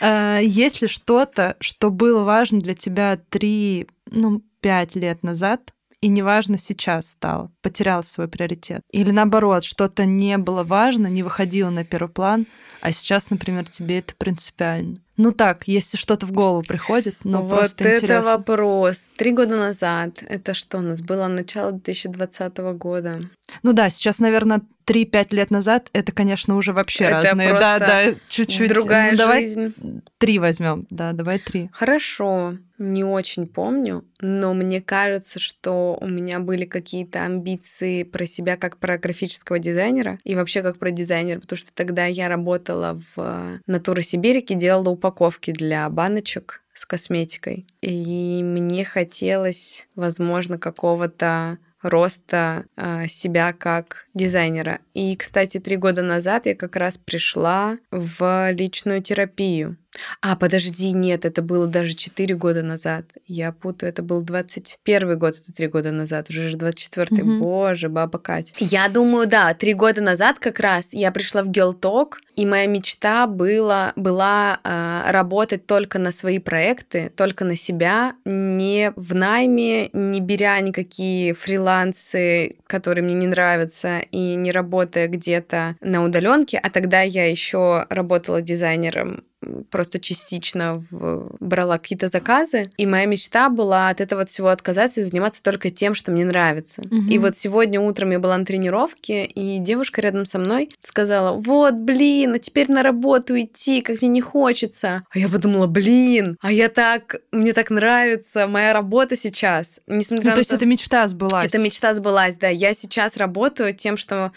Э, 0.00 0.40
есть 0.42 0.82
ли 0.82 0.88
что-то, 0.88 1.56
что 1.60 1.90
было 1.90 2.22
важно 2.22 2.60
для 2.60 2.74
тебя 2.74 3.18
три, 3.28 3.88
ну, 4.06 4.42
пять 4.60 4.94
лет 4.94 5.22
назад, 5.22 5.72
и 6.02 6.08
неважно 6.08 6.58
сейчас 6.58 7.10
стало, 7.10 7.50
потерял 7.62 8.02
свой 8.02 8.28
приоритет. 8.28 8.82
Или 8.90 9.12
наоборот, 9.12 9.64
что-то 9.64 10.04
не 10.04 10.36
было 10.36 10.64
важно, 10.64 11.06
не 11.06 11.22
выходило 11.22 11.70
на 11.70 11.84
первый 11.84 12.10
план, 12.10 12.44
а 12.80 12.90
сейчас, 12.90 13.30
например, 13.30 13.68
тебе 13.68 14.00
это 14.00 14.12
принципиально. 14.18 14.98
Ну 15.16 15.32
так, 15.32 15.64
если 15.66 15.96
что-то 15.96 16.26
в 16.26 16.32
голову 16.32 16.62
приходит, 16.66 17.16
но 17.22 17.42
вот 17.42 17.58
просто 17.58 17.84
это 17.84 17.96
интересно. 17.96 18.30
вопрос. 18.38 19.10
Три 19.16 19.32
года 19.32 19.56
назад, 19.56 20.22
это 20.26 20.54
что 20.54 20.78
у 20.78 20.80
нас 20.80 21.02
было? 21.02 21.26
Начало 21.26 21.72
2020 21.72 22.56
года. 22.78 23.20
Ну 23.62 23.72
да, 23.72 23.90
сейчас, 23.90 24.18
наверное, 24.20 24.62
3-5 24.86 25.34
лет 25.34 25.50
назад 25.50 25.88
это, 25.92 26.12
конечно, 26.12 26.56
уже 26.56 26.72
вообще 26.72 27.04
это 27.04 27.22
разные. 27.22 27.52
Да, 27.52 27.78
да, 27.78 28.14
чуть-чуть. 28.28 28.68
Другая 28.68 29.12
ну, 29.12 29.18
давай 29.18 29.40
жизнь. 29.42 29.74
Три 30.18 30.38
возьмем. 30.38 30.86
Да, 30.90 31.12
давай 31.12 31.38
три. 31.38 31.70
Хорошо. 31.72 32.56
Не 32.78 33.04
очень 33.04 33.46
помню, 33.46 34.04
но 34.20 34.54
мне 34.54 34.80
кажется, 34.80 35.38
что 35.38 35.96
у 36.00 36.08
меня 36.08 36.40
были 36.40 36.64
какие-то 36.64 37.22
амбиции 37.22 38.02
про 38.02 38.26
себя 38.26 38.56
как 38.56 38.78
про 38.78 38.98
графического 38.98 39.60
дизайнера 39.60 40.18
и 40.24 40.34
вообще 40.34 40.62
как 40.62 40.78
про 40.78 40.90
дизайнера, 40.90 41.38
потому 41.38 41.58
что 41.58 41.72
тогда 41.72 42.06
я 42.06 42.28
работала 42.28 43.00
в 43.14 43.60
Натура 43.68 44.00
Сибирике, 44.00 44.56
делала 44.56 44.88
упаковки 45.02 45.50
для 45.50 45.88
баночек 45.90 46.62
с 46.72 46.86
косметикой. 46.86 47.66
И 47.80 48.40
мне 48.44 48.84
хотелось, 48.84 49.88
возможно, 49.96 50.58
какого-то 50.58 51.58
роста 51.82 52.66
э, 52.76 53.08
себя 53.08 53.52
как 53.52 54.06
дизайнера. 54.14 54.78
И, 54.94 55.16
кстати, 55.16 55.58
три 55.58 55.76
года 55.76 56.02
назад 56.02 56.46
я 56.46 56.54
как 56.54 56.76
раз 56.76 56.96
пришла 56.96 57.78
в 57.90 58.52
личную 58.52 59.02
терапию. 59.02 59.76
А, 60.20 60.36
подожди, 60.36 60.92
нет, 60.92 61.24
это 61.24 61.42
было 61.42 61.66
даже 61.66 61.94
4 61.94 62.34
года 62.34 62.62
назад. 62.62 63.04
Я 63.26 63.52
путаю, 63.52 63.90
это 63.90 64.02
был 64.02 64.22
21 64.22 65.18
год, 65.18 65.36
это 65.36 65.52
3 65.52 65.66
года 65.68 65.90
назад, 65.90 66.30
уже 66.30 66.48
же 66.48 66.56
24 66.56 67.22
Мгм. 67.22 67.38
Боже, 67.38 67.88
баба 67.88 68.18
Катя. 68.18 68.54
Я 68.58 68.88
думаю, 68.88 69.26
да, 69.26 69.52
3 69.54 69.74
года 69.74 70.00
назад 70.00 70.38
как 70.38 70.60
раз 70.60 70.94
я 70.94 71.10
пришла 71.12 71.42
в 71.42 71.48
Гелток, 71.48 72.20
и 72.36 72.46
моя 72.46 72.66
мечта 72.66 73.26
была, 73.26 73.92
была 73.96 74.60
а, 74.64 75.10
работать 75.12 75.66
только 75.66 75.98
на 75.98 76.12
свои 76.12 76.38
проекты, 76.38 77.10
только 77.14 77.44
на 77.44 77.56
себя, 77.56 78.14
не 78.24 78.92
в 78.96 79.14
найме, 79.14 79.90
не 79.92 80.20
беря 80.20 80.58
никакие 80.60 81.34
фрилансы, 81.34 82.56
которые 82.66 83.04
мне 83.04 83.14
не 83.14 83.26
нравятся, 83.26 84.00
и 84.10 84.34
не 84.36 84.52
работая 84.52 85.08
где-то 85.08 85.76
на 85.80 86.04
удаленке. 86.04 86.58
А 86.58 86.70
тогда 86.70 87.02
я 87.02 87.28
еще 87.30 87.86
работала 87.90 88.40
дизайнером 88.40 89.24
просто 89.70 89.98
частично 90.00 90.84
в- 90.90 91.36
брала 91.40 91.78
какие-то 91.78 92.08
заказы. 92.08 92.70
И 92.76 92.86
моя 92.86 93.06
мечта 93.06 93.48
была 93.48 93.88
от 93.88 94.00
этого 94.00 94.24
всего 94.26 94.48
отказаться 94.48 95.00
и 95.00 95.04
заниматься 95.04 95.42
только 95.42 95.70
тем, 95.70 95.94
что 95.94 96.12
мне 96.12 96.24
нравится. 96.24 96.82
Мгм. 96.82 97.08
И 97.08 97.18
вот 97.18 97.36
сегодня 97.36 97.80
утром 97.80 98.10
я 98.10 98.18
была 98.18 98.36
на 98.38 98.44
тренировке, 98.44 99.24
и 99.24 99.58
девушка 99.58 100.00
рядом 100.00 100.26
со 100.26 100.38
мной 100.38 100.70
сказала, 100.82 101.32
вот, 101.36 101.74
блин, 101.74 102.34
а 102.34 102.38
теперь 102.38 102.70
на 102.70 102.82
работу 102.82 103.38
идти, 103.40 103.80
как 103.82 104.00
мне 104.02 104.10
не 104.10 104.20
хочется. 104.20 105.02
А 105.10 105.18
я 105.18 105.28
подумала, 105.28 105.66
блин, 105.66 106.36
а 106.40 106.52
я 106.52 106.68
так, 106.68 107.16
мне 107.32 107.52
так 107.52 107.70
нравится 107.70 108.46
моя 108.46 108.72
работа 108.72 109.16
сейчас. 109.16 109.80
Несмотря 109.86 110.24
Ну, 110.24 110.30
на 110.30 110.34
то 110.36 110.40
есть 110.40 110.50
то- 110.50 110.56
это 110.56 110.66
мечта 110.66 111.06
сбылась. 111.06 111.52
эта 111.52 111.58
мечта 111.62 111.94
сбылась, 111.94 112.36
да. 112.36 112.48
Я 112.48 112.74
сейчас 112.74 113.16
работаю 113.16 113.74
тем, 113.74 113.96
что 113.96 114.32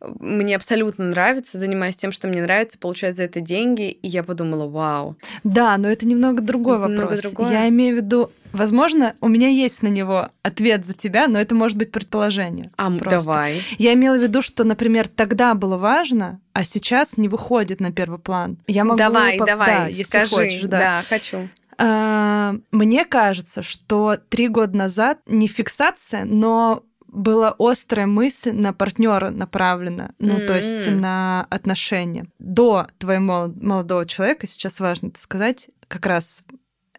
мне 0.00 0.56
абсолютно 0.56 1.06
нравится, 1.10 1.58
занимаюсь 1.58 1.96
тем, 1.96 2.12
что 2.12 2.28
мне 2.28 2.42
нравится, 2.42 2.78
получаю 2.78 3.12
за 3.14 3.24
это 3.24 3.40
деньги, 3.40 3.90
и 3.90 4.08
я 4.08 4.22
подумала, 4.22 4.66
вау. 4.68 5.16
Да, 5.44 5.76
но 5.78 5.88
это 5.88 6.06
немного 6.06 6.42
другой 6.42 6.76
Это 6.76 6.86
немного 6.86 7.02
вопрос. 7.14 7.22
другое. 7.22 7.50
Я 7.52 7.68
имею 7.68 7.94
в 7.94 7.96
виду, 8.04 8.30
возможно, 8.52 9.14
у 9.20 9.28
меня 9.28 9.48
есть 9.48 9.82
на 9.82 9.88
него 9.88 10.28
ответ 10.42 10.84
за 10.84 10.94
тебя, 10.94 11.28
но 11.28 11.38
это 11.38 11.54
может 11.54 11.78
быть 11.78 11.92
предположение. 11.92 12.70
А 12.76 12.90
Просто. 12.90 13.10
давай. 13.26 13.62
Я 13.78 13.94
имела 13.94 14.16
в 14.18 14.22
виду, 14.22 14.42
что, 14.42 14.64
например, 14.64 15.08
тогда 15.08 15.54
было 15.54 15.76
важно, 15.78 16.40
а 16.52 16.64
сейчас 16.64 17.16
не 17.16 17.28
выходит 17.28 17.80
на 17.80 17.90
первый 17.92 18.18
план. 18.18 18.58
Я 18.66 18.84
могу 18.84 18.98
давай, 18.98 19.38
по- 19.38 19.46
давай, 19.46 19.66
да, 19.66 19.86
если 19.88 20.02
скажи. 20.02 20.34
хочешь, 20.34 20.62
да. 20.62 21.02
хочу. 21.08 21.48
А, 21.78 22.54
Мне 22.70 23.04
кажется, 23.04 23.62
что 23.62 24.16
три 24.30 24.48
года 24.48 24.74
назад 24.76 25.18
не 25.26 25.46
фиксация, 25.46 26.24
но 26.24 26.82
была 27.16 27.54
острая 27.58 28.06
мысль 28.06 28.52
на 28.52 28.74
партнера 28.74 29.30
направлена, 29.30 30.12
ну, 30.18 30.36
то 30.46 30.54
есть 30.54 30.86
на 30.86 31.46
отношения. 31.48 32.26
До 32.38 32.88
твоего 32.98 33.22
мол- 33.24 33.54
молодого 33.56 34.04
человека, 34.04 34.46
сейчас 34.46 34.80
важно 34.80 35.08
это 35.08 35.18
сказать, 35.18 35.70
как 35.88 36.04
раз 36.04 36.44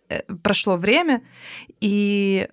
э, 0.09 0.22
прошло 0.41 0.76
время, 0.76 1.22
и 1.80 2.49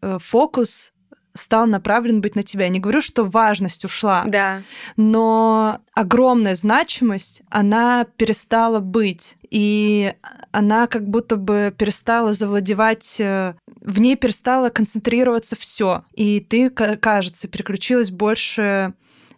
э, 0.00 0.18
фокус 0.20 0.91
стал 1.34 1.66
направлен 1.66 2.20
быть 2.20 2.36
на 2.36 2.42
тебя. 2.42 2.64
Я 2.64 2.70
не 2.70 2.80
говорю, 2.80 3.00
что 3.00 3.24
важность 3.24 3.84
ушла, 3.84 4.24
Да. 4.28 4.62
но 4.96 5.80
огромная 5.94 6.54
значимость, 6.54 7.42
она 7.50 8.04
перестала 8.16 8.80
быть. 8.80 9.36
И 9.50 10.14
она 10.50 10.86
как 10.86 11.06
будто 11.08 11.36
бы 11.36 11.74
перестала 11.76 12.32
завладевать, 12.32 13.16
э, 13.20 13.54
в 13.80 14.00
ней 14.00 14.16
перестало 14.16 14.70
концентрироваться 14.70 15.56
все. 15.56 16.04
И 16.14 16.40
ты, 16.40 16.70
ка- 16.70 16.96
кажется, 16.96 17.48
переключилась 17.48 18.10
больше 18.10 18.94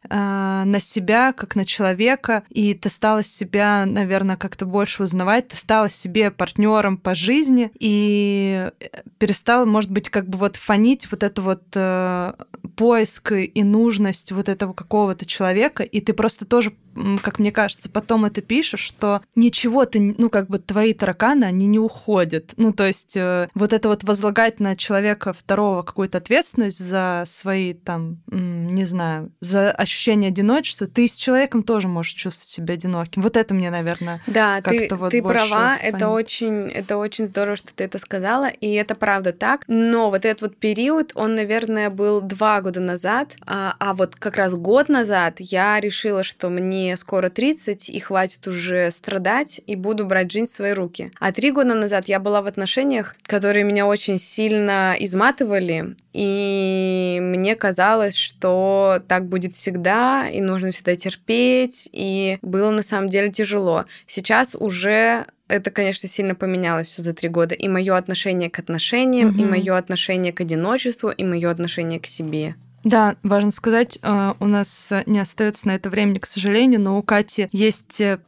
на 0.09 0.79
себя, 0.81 1.33
как 1.33 1.57
на 1.57 1.65
человека, 1.65 2.45
и 2.51 2.75
ты 2.75 2.89
стала 2.89 3.23
себя, 3.23 3.87
наверное, 3.87 4.37
как-то 4.37 4.67
больше 4.67 5.03
узнавать, 5.03 5.49
ты 5.49 5.57
стала 5.57 5.89
себе 5.89 6.31
партнером 6.31 6.97
по 6.97 7.15
жизни. 7.15 7.71
И 7.79 8.71
э, 8.81 8.87
перестала, 9.19 9.65
может 9.65 9.91
быть, 9.91 10.09
как 10.09 10.29
бы 10.29 10.39
вот 10.39 10.57
фонить 10.57 11.11
вот 11.11 11.23
это 11.23 11.43
вот 11.43 11.63
э, 11.75 12.33
поиск 12.77 13.33
и 13.33 13.63
нужность 13.63 14.33
вот 14.33 14.49
этого 14.49 14.73
какого-то 14.73 15.27
человека, 15.27 15.83
и 15.83 16.01
ты 16.01 16.13
просто 16.13 16.45
тоже, 16.45 16.75
как 17.23 17.39
мне 17.39 17.53
кажется, 17.53 17.89
потом 17.89 18.25
это 18.25 18.43
пишешь, 18.43 18.81
что 18.81 19.23
ничего 19.35 19.85
ты, 19.85 20.15
ну, 20.19 20.31
как 20.31 20.49
бы 20.49 20.59
твои 20.59 20.93
тараканы, 20.93 21.45
они 21.45 21.67
не 21.67 21.79
уходят. 21.79 22.53
Ну, 22.57 22.73
то 22.73 22.87
есть 22.87 23.17
э, 23.17 23.49
вот 23.55 23.73
это 23.73 23.89
вот 23.89 24.05
возлагать 24.05 24.61
на 24.61 24.77
человека 24.77 25.33
второго 25.33 25.83
какую-то 25.83 26.19
ответственность 26.19 26.79
за 26.79 27.25
свои 27.27 27.75
там, 27.75 28.23
не 28.27 28.85
знаю, 28.85 29.33
за 29.41 29.71
ощущение 29.95 30.29
одиночества, 30.29 30.87
ты 30.87 31.07
с 31.07 31.15
человеком 31.15 31.63
тоже 31.63 31.87
можешь 31.89 32.13
чувствовать 32.13 32.49
себя 32.49 32.75
одиноким. 32.75 33.23
Вот 33.23 33.37
это 33.37 33.55
мне, 33.55 33.71
наверное, 33.71 34.21
Да, 34.27 34.61
ты, 34.61 34.81
Как-то 34.81 34.97
вот 34.97 35.11
ты 35.13 35.23
больше 35.23 35.49
права, 35.49 35.77
фонит. 35.77 35.95
это 35.95 36.09
очень, 36.09 36.69
это 36.69 36.97
очень 36.97 37.29
здорово, 37.29 37.57
что 37.57 37.73
ты 37.75 37.85
это 37.85 37.99
сказала, 37.99 38.49
и 38.49 38.73
это 38.73 38.95
правда 38.95 39.33
так. 39.33 39.65
Но 39.69 40.11
вот 40.11 40.25
этот 40.25 40.43
вот 40.43 40.57
период, 40.57 41.13
он, 41.15 41.37
наверное, 41.37 41.91
был 41.91 42.21
два 42.21 42.61
года 42.61 42.81
назад, 42.81 43.37
а, 43.47 43.77
а 43.79 43.95
вот 43.95 44.17
как 44.17 44.37
раз 44.37 44.55
год 44.55 44.89
назад 44.89 45.37
я 45.39 45.79
решила, 45.81 46.25
что 46.25 46.49
мне 46.49 46.97
скоро 46.97 47.29
30, 47.29 47.89
и 47.89 48.01
хватит 48.01 48.47
уже 48.49 48.91
страдать, 48.91 49.61
и 49.67 49.77
буду 49.77 50.05
брать 50.07 50.33
жизнь 50.33 50.47
в 50.47 50.51
свои 50.51 50.73
руки. 50.73 51.13
А 51.21 51.33
три 51.33 51.53
года 51.53 51.75
назад 51.75 52.09
я 52.09 52.19
была 52.19 52.43
в 52.43 52.47
отношениях, 52.47 53.15
которые 53.23 53.65
меня 53.65 53.87
очень 53.87 54.19
сильно 54.19 54.97
изматывали, 54.99 55.95
и 56.15 57.19
мне 57.21 57.57
казалось, 57.57 58.15
что 58.17 59.03
так 59.09 59.29
будет 59.29 59.55
всегда, 59.57 60.29
и 60.29 60.41
нужно 60.41 60.71
всегда 60.71 60.95
терпеть, 60.97 61.89
и 61.93 62.39
было 62.41 62.71
на 62.71 62.83
самом 62.83 63.09
деле 63.09 63.31
тяжело. 63.33 63.85
Сейчас 64.07 64.55
уже 64.55 65.27
это, 65.49 65.71
конечно, 65.71 66.09
сильно 66.09 66.35
поменялось 66.35 66.87
все 66.89 67.03
за 67.03 67.12
три 67.12 67.29
года. 67.29 67.55
И 67.55 67.69
мое 67.69 67.97
отношение 67.97 68.49
к 68.49 68.59
отношениям, 68.61 69.31
и 69.31 69.43
Мгм. 69.43 69.51
мое 69.51 69.77
отношение 69.77 70.33
к 70.33 70.41
одиночеству, 70.41 71.11
и 71.11 71.25
мое 71.25 71.51
отношение 71.51 71.99
к 72.01 72.07
себе. 72.07 72.55
Да, 72.85 73.17
важно 73.23 73.51
сказать, 73.51 73.99
э, 74.03 74.35
у 74.39 74.47
нас 74.47 74.91
не 75.07 75.19
остается 75.19 75.69
на 75.69 75.73
это 75.75 75.89
времени, 75.91 76.19
к 76.19 76.27
сожалению, 76.27 76.81
но 76.81 76.99
у 76.99 77.03
Кати 77.03 77.49
есть 77.51 78.01
э, 78.01 78.19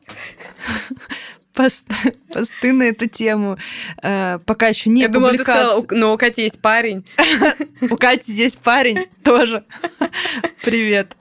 пост- 1.57 1.87
посты 2.33 2.73
на 2.73 2.85
эту 2.85 3.09
тему. 3.09 3.57
Э, 4.03 4.39
Пока 4.47 4.69
еще 4.69 4.91
не 4.91 5.01
Я 5.01 5.09
думала, 5.09 5.33
ты 5.33 5.39
сказала, 5.39 5.81
«У- 5.81 5.87
но 5.91 6.13
у 6.15 6.17
Кати 6.19 6.43
есть 6.43 6.61
парень. 6.61 7.05
У 7.91 7.97
Кати 7.97 8.33
есть 8.33 8.59
парень 8.61 9.07
тоже. 9.25 9.65
Привет. 10.63 11.17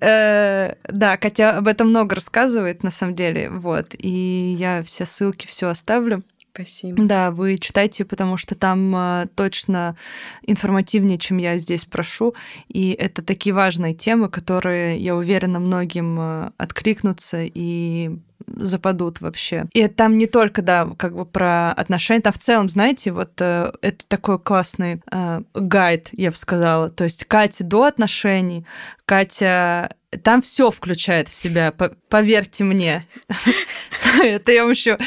Э, 0.00 0.74
Да, 0.88 1.16
Катя 1.16 1.56
об 1.58 1.66
этом 1.66 1.88
много 1.88 2.14
рассказывает, 2.14 2.82
на 2.82 2.90
самом 2.90 3.14
деле. 3.14 3.50
Вот. 3.50 3.94
И 3.98 4.54
я 4.58 4.82
все 4.82 5.06
ссылки 5.06 5.46
все 5.46 5.68
оставлю. 5.68 6.22
Спасибо. 6.52 7.02
Да, 7.04 7.30
вы 7.30 7.58
читайте, 7.58 8.04
потому 8.04 8.36
что 8.36 8.54
там 8.54 8.94
э, 8.94 9.26
точно 9.34 9.96
информативнее, 10.42 11.18
чем 11.18 11.38
я 11.38 11.58
здесь 11.58 11.84
прошу. 11.84 12.34
И 12.68 12.90
это 12.90 13.22
такие 13.22 13.54
важные 13.54 13.94
темы, 13.94 14.28
которые, 14.28 14.98
я 14.98 15.14
уверена, 15.16 15.60
многим 15.60 16.18
э, 16.20 16.50
откликнутся 16.56 17.42
и 17.42 18.10
западут 18.46 19.20
вообще. 19.20 19.66
И 19.72 19.86
там 19.88 20.18
не 20.18 20.26
только, 20.26 20.62
да, 20.62 20.88
как 20.96 21.14
бы 21.14 21.24
про 21.24 21.72
отношения, 21.72 22.20
там 22.20 22.32
в 22.32 22.38
целом, 22.38 22.68
знаете, 22.68 23.12
вот 23.12 23.40
э, 23.40 23.72
это 23.80 24.04
такой 24.08 24.38
классный 24.38 25.02
э, 25.10 25.42
гайд, 25.54 26.08
я 26.12 26.30
бы 26.30 26.36
сказала. 26.36 26.90
То 26.90 27.04
есть 27.04 27.24
Катя 27.24 27.64
до 27.64 27.84
отношений, 27.84 28.66
Катя 29.04 29.94
там 30.22 30.40
все 30.40 30.70
включает 30.70 31.28
в 31.28 31.34
себя, 31.34 31.72
по- 31.72 31.94
поверьте 32.08 32.64
мне. 32.64 33.06
Это 34.22 34.52
я 34.52 34.62
вам 34.62 34.70
еще 34.70 34.98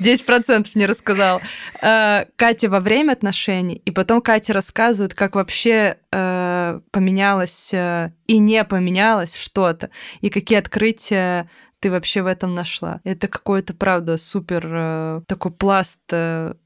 10% 0.00 0.68
не 0.74 0.86
рассказала. 0.86 1.40
Э, 1.82 2.26
Катя 2.36 2.68
во 2.68 2.80
время 2.80 3.12
отношений, 3.12 3.82
и 3.84 3.90
потом 3.90 4.20
Катя 4.20 4.52
рассказывает, 4.52 5.14
как 5.14 5.34
вообще 5.34 5.98
э, 6.12 6.80
поменялось 6.90 7.72
э, 7.72 8.12
и 8.26 8.38
не 8.38 8.64
поменялось 8.64 9.34
что-то, 9.34 9.90
и 10.20 10.30
какие 10.30 10.58
открытия 10.58 11.48
ты 11.80 11.90
вообще 11.90 12.20
в 12.20 12.26
этом 12.26 12.54
нашла. 12.54 13.00
Это 13.04 13.26
какой-то, 13.26 13.72
правда, 13.72 14.18
супер 14.18 15.22
такой 15.26 15.50
пласт 15.50 15.98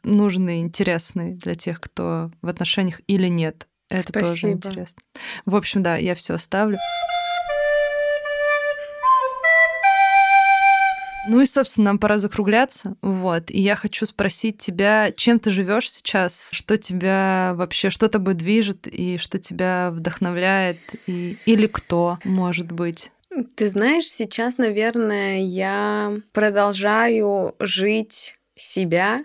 нужный, 0.03 0.59
интересный 0.59 1.35
для 1.35 1.55
тех, 1.55 1.81
кто 1.81 2.33
в 2.43 2.49
отношениях 2.49 3.01
или 3.07 3.29
нет. 3.29 3.69
Это 3.91 4.13
тоже 4.13 4.27
Спасибо. 4.27 4.53
интересно. 4.55 5.03
В 5.47 5.55
общем, 5.55 5.85
да, 5.85 5.97
я 5.97 6.17
все 6.17 6.35
оставлю. 6.35 6.79
Ну 11.27 11.41
и, 11.41 11.47
собственно, 11.47 11.87
нам 11.87 11.99
пора 11.99 12.19
закругляться. 12.19 12.97
Вот. 13.01 13.51
И 13.51 13.61
я 13.61 13.77
хочу 13.77 14.07
спросить 14.07 14.59
тебя, 14.59 15.11
чем 15.13 15.39
ты 15.39 15.51
живешь 15.51 15.91
сейчас, 15.91 16.51
что 16.53 16.77
тебя 16.77 17.53
вообще, 17.57 17.91
что 17.91 18.09
тобой 18.09 18.35
движет, 18.35 18.87
и 18.87 19.19
что 19.19 19.39
тебя 19.39 19.91
вдохновляет, 19.91 20.79
и... 21.07 21.39
или 21.47 21.67
кто, 21.67 22.19
может 22.25 22.71
быть. 22.71 23.11
Ты 23.57 23.69
знаешь, 23.69 24.05
сейчас, 24.05 24.59
наверное, 24.59 25.41
я 25.41 26.13
продолжаю 26.33 27.55
жить 27.59 28.37
себя 28.55 29.25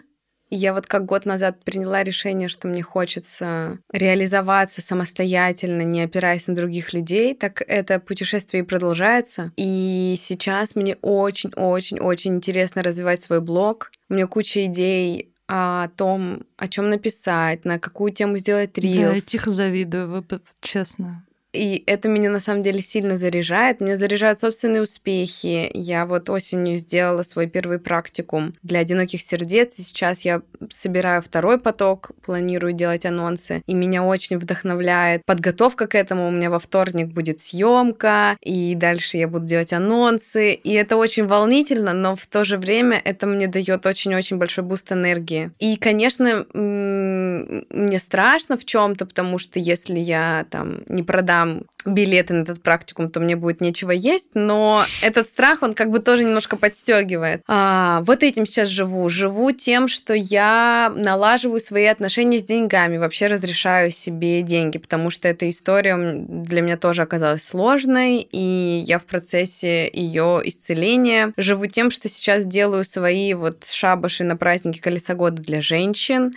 Я 0.49 0.73
вот 0.73 0.87
как 0.87 1.05
год 1.05 1.25
назад 1.25 1.63
приняла 1.63 2.03
решение, 2.03 2.49
что 2.49 2.67
мне 2.67 2.81
хочется 2.81 3.79
реализоваться 3.91 4.81
самостоятельно, 4.81 5.83
не 5.83 6.01
опираясь 6.01 6.47
на 6.47 6.55
других 6.55 6.93
людей, 6.93 7.35
так 7.35 7.61
это 7.67 7.99
путешествие 7.99 8.63
и 8.63 8.65
продолжается. 8.65 9.51
И 9.57 10.15
сейчас 10.17 10.75
мне 10.75 10.97
очень-очень-очень 11.01 12.35
интересно 12.35 12.81
развивать 12.81 13.21
свой 13.21 13.41
блог. 13.41 13.91
У 14.09 14.15
меня 14.15 14.25
куча 14.27 14.65
идей 14.65 15.31
о 15.47 15.87
том, 15.89 16.43
о 16.57 16.67
чем 16.67 16.89
написать, 16.89 17.65
на 17.65 17.79
какую 17.79 18.11
тему 18.11 18.37
сделать 18.37 18.77
рилс. 18.77 19.09
Да, 19.09 19.15
я 19.15 19.21
тихо 19.21 19.51
завидую, 19.51 20.07
вы, 20.07 20.23
честно. 20.61 21.25
И 21.51 21.83
это 21.87 22.09
меня 22.09 22.29
на 22.29 22.39
самом 22.39 22.61
деле 22.61 22.81
сильно 22.81 23.17
заряжает. 23.17 23.81
Меня 23.81 23.97
заряжают 23.97 24.39
собственные 24.39 24.83
успехи. 24.83 25.71
Я 25.73 26.05
вот 26.05 26.29
осенью 26.29 26.77
сделала 26.77 27.23
свой 27.23 27.47
первый 27.47 27.79
практикум 27.79 28.53
для 28.61 28.79
одиноких 28.79 29.21
сердец. 29.21 29.79
И 29.79 29.81
сейчас 29.81 30.21
я 30.21 30.41
собираю 30.69 31.21
второй 31.21 31.59
поток, 31.59 32.11
планирую 32.23 32.73
делать 32.73 33.05
анонсы. 33.05 33.63
И 33.65 33.73
меня 33.73 34.03
очень 34.03 34.37
вдохновляет 34.37 35.23
подготовка 35.25 35.87
к 35.87 35.95
этому. 35.95 36.27
У 36.27 36.31
меня 36.31 36.51
во 36.51 36.59
вторник 36.59 37.07
будет 37.07 37.39
съемка, 37.39 38.37
и 38.41 38.75
дальше 38.75 39.17
я 39.17 39.27
буду 39.27 39.45
делать 39.45 39.73
анонсы. 39.73 40.53
И 40.53 40.73
это 40.73 40.97
очень 40.97 41.25
волнительно, 41.25 41.93
но 41.93 42.15
в 42.15 42.27
то 42.27 42.45
же 42.45 42.57
время 42.57 43.01
это 43.03 43.25
мне 43.25 43.47
дает 43.47 43.85
очень-очень 43.85 44.37
большой 44.37 44.63
boost 44.63 44.91
энергии. 44.91 45.51
И, 45.57 45.77
конечно, 45.77 46.45
мне 46.53 47.99
страшно 47.99 48.57
в 48.57 48.65
чем-то, 48.65 49.07
потому 49.07 49.39
что 49.39 49.57
если 49.57 49.97
я 49.97 50.45
там 50.51 50.83
не 50.87 51.01
продам 51.01 51.38
билеты 51.85 52.33
на 52.33 52.41
этот 52.41 52.61
практикум, 52.61 53.09
то 53.09 53.19
мне 53.19 53.35
будет 53.35 53.61
нечего 53.61 53.91
есть, 53.91 54.31
но 54.33 54.83
этот 55.01 55.27
страх, 55.27 55.63
он 55.63 55.73
как 55.73 55.89
бы 55.89 55.99
тоже 55.99 56.23
немножко 56.23 56.55
подстегивает. 56.55 57.41
А, 57.47 58.01
вот 58.03 58.23
этим 58.23 58.45
сейчас 58.45 58.67
живу. 58.67 59.09
Живу 59.09 59.51
тем, 59.51 59.87
что 59.87 60.13
я 60.13 60.91
налаживаю 60.95 61.59
свои 61.59 61.85
отношения 61.85 62.39
с 62.39 62.43
деньгами, 62.43 62.97
вообще 62.97 63.27
разрешаю 63.27 63.91
себе 63.91 64.41
деньги, 64.41 64.77
потому 64.77 65.09
что 65.09 65.27
эта 65.27 65.49
история 65.49 65.95
для 65.97 66.61
меня 66.61 66.77
тоже 66.77 67.01
оказалась 67.01 67.43
сложной, 67.43 68.27
и 68.31 68.83
я 68.85 68.99
в 68.99 69.05
процессе 69.05 69.89
ее 69.91 70.41
исцеления 70.43 71.33
живу 71.37 71.65
тем, 71.65 71.89
что 71.91 72.09
сейчас 72.09 72.45
делаю 72.45 72.83
свои 72.83 73.33
вот 73.33 73.65
шабаши 73.65 74.23
на 74.23 74.35
праздники 74.35 74.79
Колеса 74.79 75.13
года 75.13 75.41
для 75.41 75.61
женщин, 75.61 76.33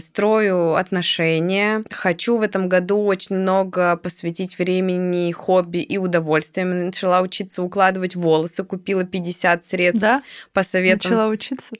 строю 0.00 0.74
отношения. 0.76 1.84
Хочу 1.90 2.38
в 2.38 2.42
этом 2.42 2.68
году 2.68 3.04
очень 3.04 3.36
много 3.36 3.96
посвятить 3.96 4.58
времени 4.58 5.32
хобби 5.32 5.78
и 5.78 5.98
удовольствиям. 5.98 6.86
Начала 6.86 7.20
учиться 7.20 7.62
укладывать 7.62 8.16
волосы, 8.16 8.64
купила 8.64 9.04
50 9.04 9.64
средств 9.64 10.00
да? 10.00 10.22
по 10.52 10.62
советам. 10.62 11.10
Начала 11.10 11.28
учиться? 11.28 11.74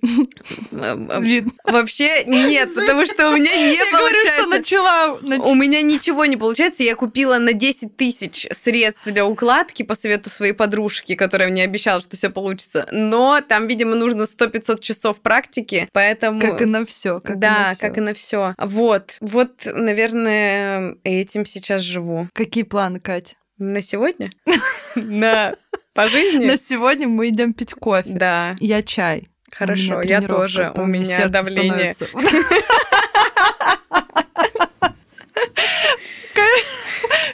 Вообще 1.64 2.24
нет, 2.24 2.74
потому 2.74 3.07
что 3.07 3.31
у 3.31 3.33
меня 3.33 3.57
не 3.57 3.78
получается. 3.91 4.47
начала. 4.47 5.18
У 5.47 5.55
меня 5.55 5.83
ничего 5.83 6.26
не 6.26 6.37
получается. 6.37 6.83
Я 6.83 6.97
купила 6.97 7.39
на 7.39 7.53
10 7.53 7.97
тысяч 7.97 8.47
средств 8.51 9.07
для 9.07 9.24
укладки 9.24 9.83
по 9.83 9.95
совету 9.95 10.31
своей 10.31 10.53
подружки, 10.53 11.14
которая 11.14 11.51
мне 11.51 11.64
обещала, 11.64 12.01
что 12.01 12.16
все 12.16 12.31
получится. 12.31 12.87
Но 12.91 13.41
там, 13.41 13.66
видимо, 13.66 13.95
нужно 13.95 14.22
100-500 14.22 14.81
часов 14.81 15.20
практики, 15.20 15.89
поэтому... 15.93 16.41
Как 16.41 16.62
и 16.62 16.64
на 16.66 16.85
все. 16.85 17.20
Да, 17.24 17.70
как 17.79 17.99
и 17.99 18.01
на 18.01 18.14
все. 18.14 18.55
Вот, 18.59 19.16
вот, 19.21 19.62
наверное, 19.64 20.97
этим 21.05 21.45
сейчас 21.47 21.83
живу. 21.83 22.29
Какие 22.33 22.64
планы, 22.64 23.01
Катя? 23.01 23.37
На 23.59 23.83
сегодня? 23.83 24.31
На 24.95 25.55
по 25.95 26.09
жизни? 26.09 26.47
На 26.47 26.57
сегодня 26.57 27.09
мы 27.09 27.29
идем 27.29 27.53
пить 27.53 27.75
кофе. 27.75 28.11
Да. 28.11 28.57
Я 28.61 28.83
чай. 28.83 29.29
Хорошо, 29.53 30.01
я 30.03 30.23
тоже. 30.23 30.73
У 30.77 30.87
меня 30.87 31.29
давление. 31.29 31.93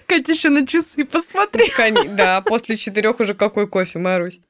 Катя 0.06 0.32
еще 0.32 0.48
на 0.50 0.66
часы 0.66 1.04
посмотри. 1.04 1.72
Да, 2.16 2.40
после 2.40 2.76
четырех 2.76 3.20
уже 3.20 3.34
какой 3.34 3.66
кофе, 3.66 3.98
Марусь. 3.98 4.40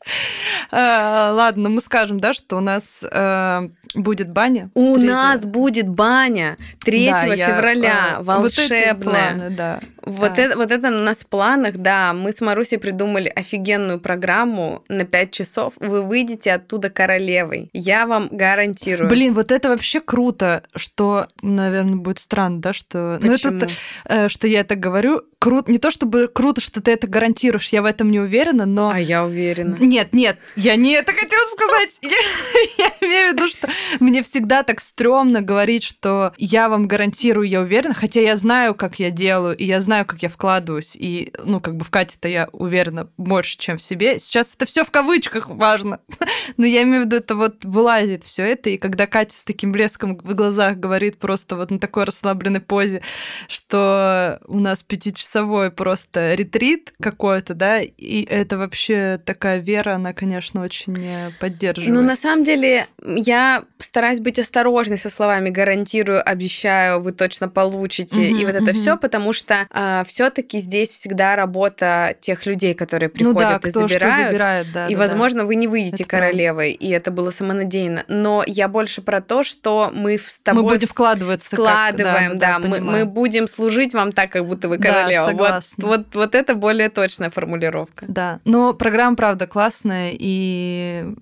А, 0.71 1.33
ладно, 1.33 1.69
мы 1.69 1.81
скажем, 1.81 2.21
да, 2.21 2.33
что 2.33 2.57
у 2.57 2.61
нас 2.61 3.03
э, 3.03 3.69
будет 3.95 4.31
баня. 4.31 4.69
У 4.75 4.97
нас 4.97 5.45
будет 5.45 5.89
баня 5.89 6.57
3 6.85 7.07
февраля, 7.07 8.19
волшебная. 8.21 9.81
Вот. 10.07 10.39
Это, 10.39 10.57
вот 10.57 10.71
это 10.71 10.89
у 10.89 11.03
нас 11.03 11.19
в 11.19 11.29
планах, 11.29 11.77
да. 11.77 12.13
Мы 12.13 12.31
с 12.31 12.41
Марусей 12.41 12.79
придумали 12.79 13.29
офигенную 13.29 13.99
программу 13.99 14.85
на 14.89 15.05
5 15.05 15.31
часов. 15.33 15.75
Вы 15.81 16.03
выйдете 16.03 16.53
оттуда 16.53 16.91
королевой. 16.91 17.71
Я 17.73 18.07
вам 18.07 18.29
гарантирую. 18.31 19.11
Блин, 19.11 19.35
вот 19.35 19.51
это 19.51 19.69
вообще 19.69 20.01
круто, 20.01 20.63
что, 20.77 21.27
наверное, 21.43 21.97
будет 21.97 22.21
странно, 22.21 22.61
да, 22.61 22.73
что... 22.73 23.19
Почему? 23.21 23.53
Ну, 23.53 23.57
это, 23.57 23.69
э, 24.05 24.29
что 24.29 24.47
я 24.47 24.61
это 24.61 24.77
говорю. 24.77 25.23
Круто, 25.47 25.71
не 25.71 25.79
то 25.79 25.93
чтобы 25.93 26.27
круто, 26.27 26.61
что 26.61 26.83
ты 26.83 26.91
это 26.91 27.07
гарантируешь, 27.07 27.69
я 27.69 27.81
в 27.81 27.85
этом 27.85 28.11
не 28.11 28.19
уверена, 28.19 28.67
но... 28.67 28.91
А 28.91 28.99
я 28.99 29.25
уверена. 29.25 29.77
Нет, 29.79 30.13
нет, 30.13 30.41
я 30.57 30.75
не 30.75 30.91
это 30.91 31.13
хотела 31.13 31.47
сказать. 31.47 31.91
Я, 32.03 32.87
я 32.87 32.93
имею 33.01 33.31
в 33.31 33.33
виду, 33.35 33.49
что 33.49 33.69
мне 34.01 34.23
всегда 34.23 34.65
так 34.65 34.81
стрёмно 34.81 35.41
говорить, 35.43 35.83
что 35.83 36.33
я 36.37 36.69
вам 36.69 36.89
гарантирую, 36.89 37.49
я 37.49 37.61
уверена, 37.61 37.95
хотя 37.95 38.21
я 38.21 38.37
знаю, 38.37 38.75
как 38.75 38.99
я 38.99 39.11
делаю, 39.11 39.57
и 39.57 39.65
я 39.65 39.81
знаю, 39.81 40.05
как 40.05 40.23
я 40.23 40.29
вкладываюсь, 40.29 40.97
и, 40.97 41.33
ну, 41.45 41.61
как 41.61 41.77
бы 41.77 41.85
в 41.85 41.91
Кате-то 41.91 42.29
я 42.29 42.49
уверена 42.53 43.09
больше, 43.17 43.57
чем 43.57 43.77
в 43.77 43.83
себе. 43.83 44.19
Сейчас 44.19 44.55
это 44.55 44.67
все 44.67 44.85
в 44.85 44.91
кавычках 44.91 45.49
важно. 45.49 46.01
Но 46.57 46.67
я 46.67 46.83
имею 46.83 47.03
в 47.03 47.07
виду, 47.07 47.17
это 47.17 47.35
вот 47.37 47.65
вылазит 47.65 48.25
все 48.25 48.45
это, 48.45 48.71
и 48.71 48.79
когда 48.79 49.07
Катя 49.07 49.37
с 49.37 49.45
таким 49.45 49.73
блеском 49.73 50.17
в 50.17 50.35
глазах 50.35 50.79
говорит 50.79 51.19
просто 51.19 51.57
вот 51.57 51.71
на 51.71 51.79
такой 51.79 52.05
расслабленной 52.05 52.61
позе, 52.61 53.03
что 53.49 54.41
у 54.47 54.59
нас 54.59 54.83
пятичасовой 54.83 55.36
просто 55.71 56.35
ретрит 56.35 56.93
какой-то, 57.01 57.55
да, 57.55 57.81
и 57.81 58.25
это 58.25 58.59
вообще 58.59 59.21
такая 59.25 59.59
вера, 59.59 59.95
она, 59.95 60.13
конечно, 60.13 60.63
очень 60.63 60.97
поддерживает. 61.41 61.95
Ну, 61.95 62.03
на 62.03 62.17
самом 62.17 62.45
деле, 62.45 62.87
я 63.05 63.65
стараюсь 63.79 64.21
быть 64.21 64.39
осторожной 64.39 64.99
со 64.99 65.11
словами 65.11 65.51
гарантирую, 65.51 66.23
обещаю, 66.29 67.01
вы 67.01 67.13
точно 67.13 67.49
получите, 67.49 68.21
mm-hmm, 68.21 68.41
и 68.41 68.45
вот 68.45 68.55
это 68.55 68.65
mm-hmm. 68.65 68.75
все, 68.75 68.97
потому 68.97 69.33
что 69.33 69.67
а, 69.71 69.97
а, 70.01 70.05
все-таки 70.05 70.59
здесь 70.59 70.91
всегда 70.91 71.37
работа 71.37 72.15
тех 72.21 72.45
людей, 72.45 72.75
которые 72.75 73.09
приходят 73.09 73.41
ну 73.41 73.49
да, 73.49 73.69
и 73.69 73.71
забирают. 73.71 74.31
забирает, 74.31 74.67
да, 74.73 74.89
и, 74.89 74.95
да, 74.95 74.99
возможно, 74.99 75.41
да. 75.41 75.47
вы 75.47 75.55
не 75.55 75.69
выйдете 75.69 76.03
это 76.03 76.11
королевой, 76.11 76.73
правда. 76.73 76.87
и 76.87 76.91
это 76.91 77.11
было 77.11 77.31
самонадеянно. 77.31 78.05
Но 78.09 78.43
я 78.47 78.69
больше 78.69 79.01
про 79.01 79.21
то, 79.21 79.45
что 79.45 79.91
мы 79.95 80.19
с 80.19 80.41
тобой 80.41 80.65
мы 80.65 80.69
будем 80.71 80.89
вкладываться, 80.89 81.55
вкладываем, 81.55 82.33
как, 82.33 82.41
да, 82.41 82.59
да, 82.59 82.59
да 82.59 82.69
мы, 82.69 82.81
мы 82.81 83.05
будем 83.05 83.47
служить 83.47 83.95
вам 83.95 84.13
так, 84.13 84.31
как 84.31 84.47
будто 84.47 84.69
вы 84.69 84.79
королева. 84.79 85.25
Да, 85.26 85.26
согласна. 85.31 85.87
Вот, 85.87 85.97
вот, 85.99 86.15
вот 86.15 86.35
это 86.35 86.55
более 86.55 86.89
точная 86.89 87.31
формулировка. 87.31 88.07
Да, 88.09 88.41
но 88.45 88.75
программа 88.75 89.17
правда 89.17 89.47
классная 89.47 90.13
и 90.13 91.15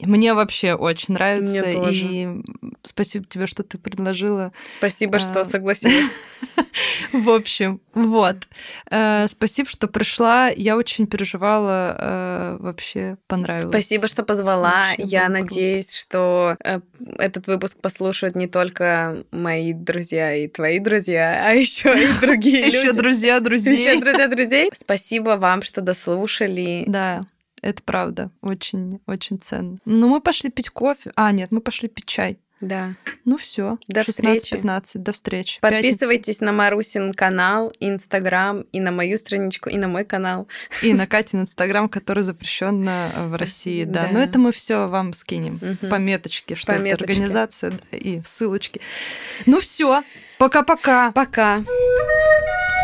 мне 0.00 0.34
вообще 0.34 0.74
очень 0.74 1.14
нравится. 1.14 1.62
Мне 1.62 1.72
тоже. 1.72 2.06
И 2.06 2.28
спасибо 2.82 3.24
тебе, 3.26 3.46
что 3.46 3.62
ты 3.62 3.78
предложила. 3.78 4.52
Спасибо, 4.76 5.18
что 5.18 5.40
а, 5.40 5.44
согласилась. 5.44 6.10
В 7.12 7.30
общем, 7.30 7.80
вот. 7.94 8.36
Э, 8.90 9.26
спасибо, 9.28 9.68
что 9.68 9.86
пришла. 9.88 10.48
Я 10.48 10.76
очень 10.76 11.06
переживала. 11.06 11.96
Э, 11.98 12.56
вообще 12.60 13.16
понравилось. 13.26 13.68
Спасибо, 13.68 14.08
что 14.08 14.22
позвала. 14.24 14.90
Я 14.98 15.28
надеюсь, 15.28 15.94
что 15.94 16.56
э, 16.64 16.80
этот 17.18 17.46
выпуск 17.46 17.80
послушают 17.80 18.34
не 18.34 18.46
только 18.46 19.24
мои 19.30 19.72
друзья 19.72 20.34
и 20.34 20.48
твои 20.48 20.78
друзья, 20.78 21.42
а 21.46 21.52
еще 21.52 21.94
и 21.94 22.08
другие 22.20 22.64
люди. 22.66 22.76
Еще 22.76 22.92
друзья 22.92 23.40
друзей. 23.40 23.76
Еще 23.76 24.00
друзья 24.00 24.28
друзей. 24.28 24.70
Спасибо 24.72 25.30
вам, 25.36 25.62
что 25.62 25.80
дослушали. 25.80 26.84
Да. 26.86 27.22
Это 27.64 27.82
правда, 27.82 28.30
очень, 28.42 29.00
очень 29.06 29.38
ценно. 29.40 29.78
Ну, 29.86 30.08
мы 30.08 30.20
пошли 30.20 30.50
пить 30.50 30.68
кофе. 30.68 31.12
А, 31.16 31.32
нет, 31.32 31.50
мы 31.50 31.62
пошли 31.62 31.88
пить 31.88 32.04
чай. 32.04 32.38
Да. 32.60 32.94
Ну 33.24 33.38
все. 33.38 33.78
До 33.88 34.04
встречи. 34.04 34.54
15 34.54 35.02
До 35.02 35.12
встречи. 35.12 35.60
Подписывайтесь 35.62 36.36
Пятница. 36.36 36.44
на 36.44 36.52
Марусин 36.52 37.12
канал, 37.14 37.72
Инстаграм, 37.80 38.60
и 38.72 38.80
на 38.80 38.90
мою 38.90 39.16
страничку, 39.16 39.70
и 39.70 39.78
на 39.78 39.88
мой 39.88 40.04
канал. 40.04 40.46
И 40.82 40.92
на 40.92 41.06
Катин 41.06 41.40
Инстаграм, 41.40 41.88
который 41.88 42.22
запрещен 42.22 42.84
в 43.28 43.36
России. 43.38 43.84
Да. 43.84 44.02
да. 44.02 44.08
Но 44.12 44.20
это 44.20 44.38
мы 44.38 44.52
все 44.52 44.86
вам 44.86 45.14
скинем. 45.14 45.54
Угу. 45.56 45.88
Пометочки, 45.88 46.54
что 46.54 46.74
Пометочки. 46.74 47.02
это 47.02 47.12
организация, 47.12 47.70
да, 47.70 47.96
и 47.96 48.20
ссылочки. 48.26 48.82
Ну 49.46 49.60
все. 49.60 50.04
Пока-пока. 50.38 51.12
Пока. 51.12 51.60
-пока. 51.60 51.64
Пока. 51.64 52.83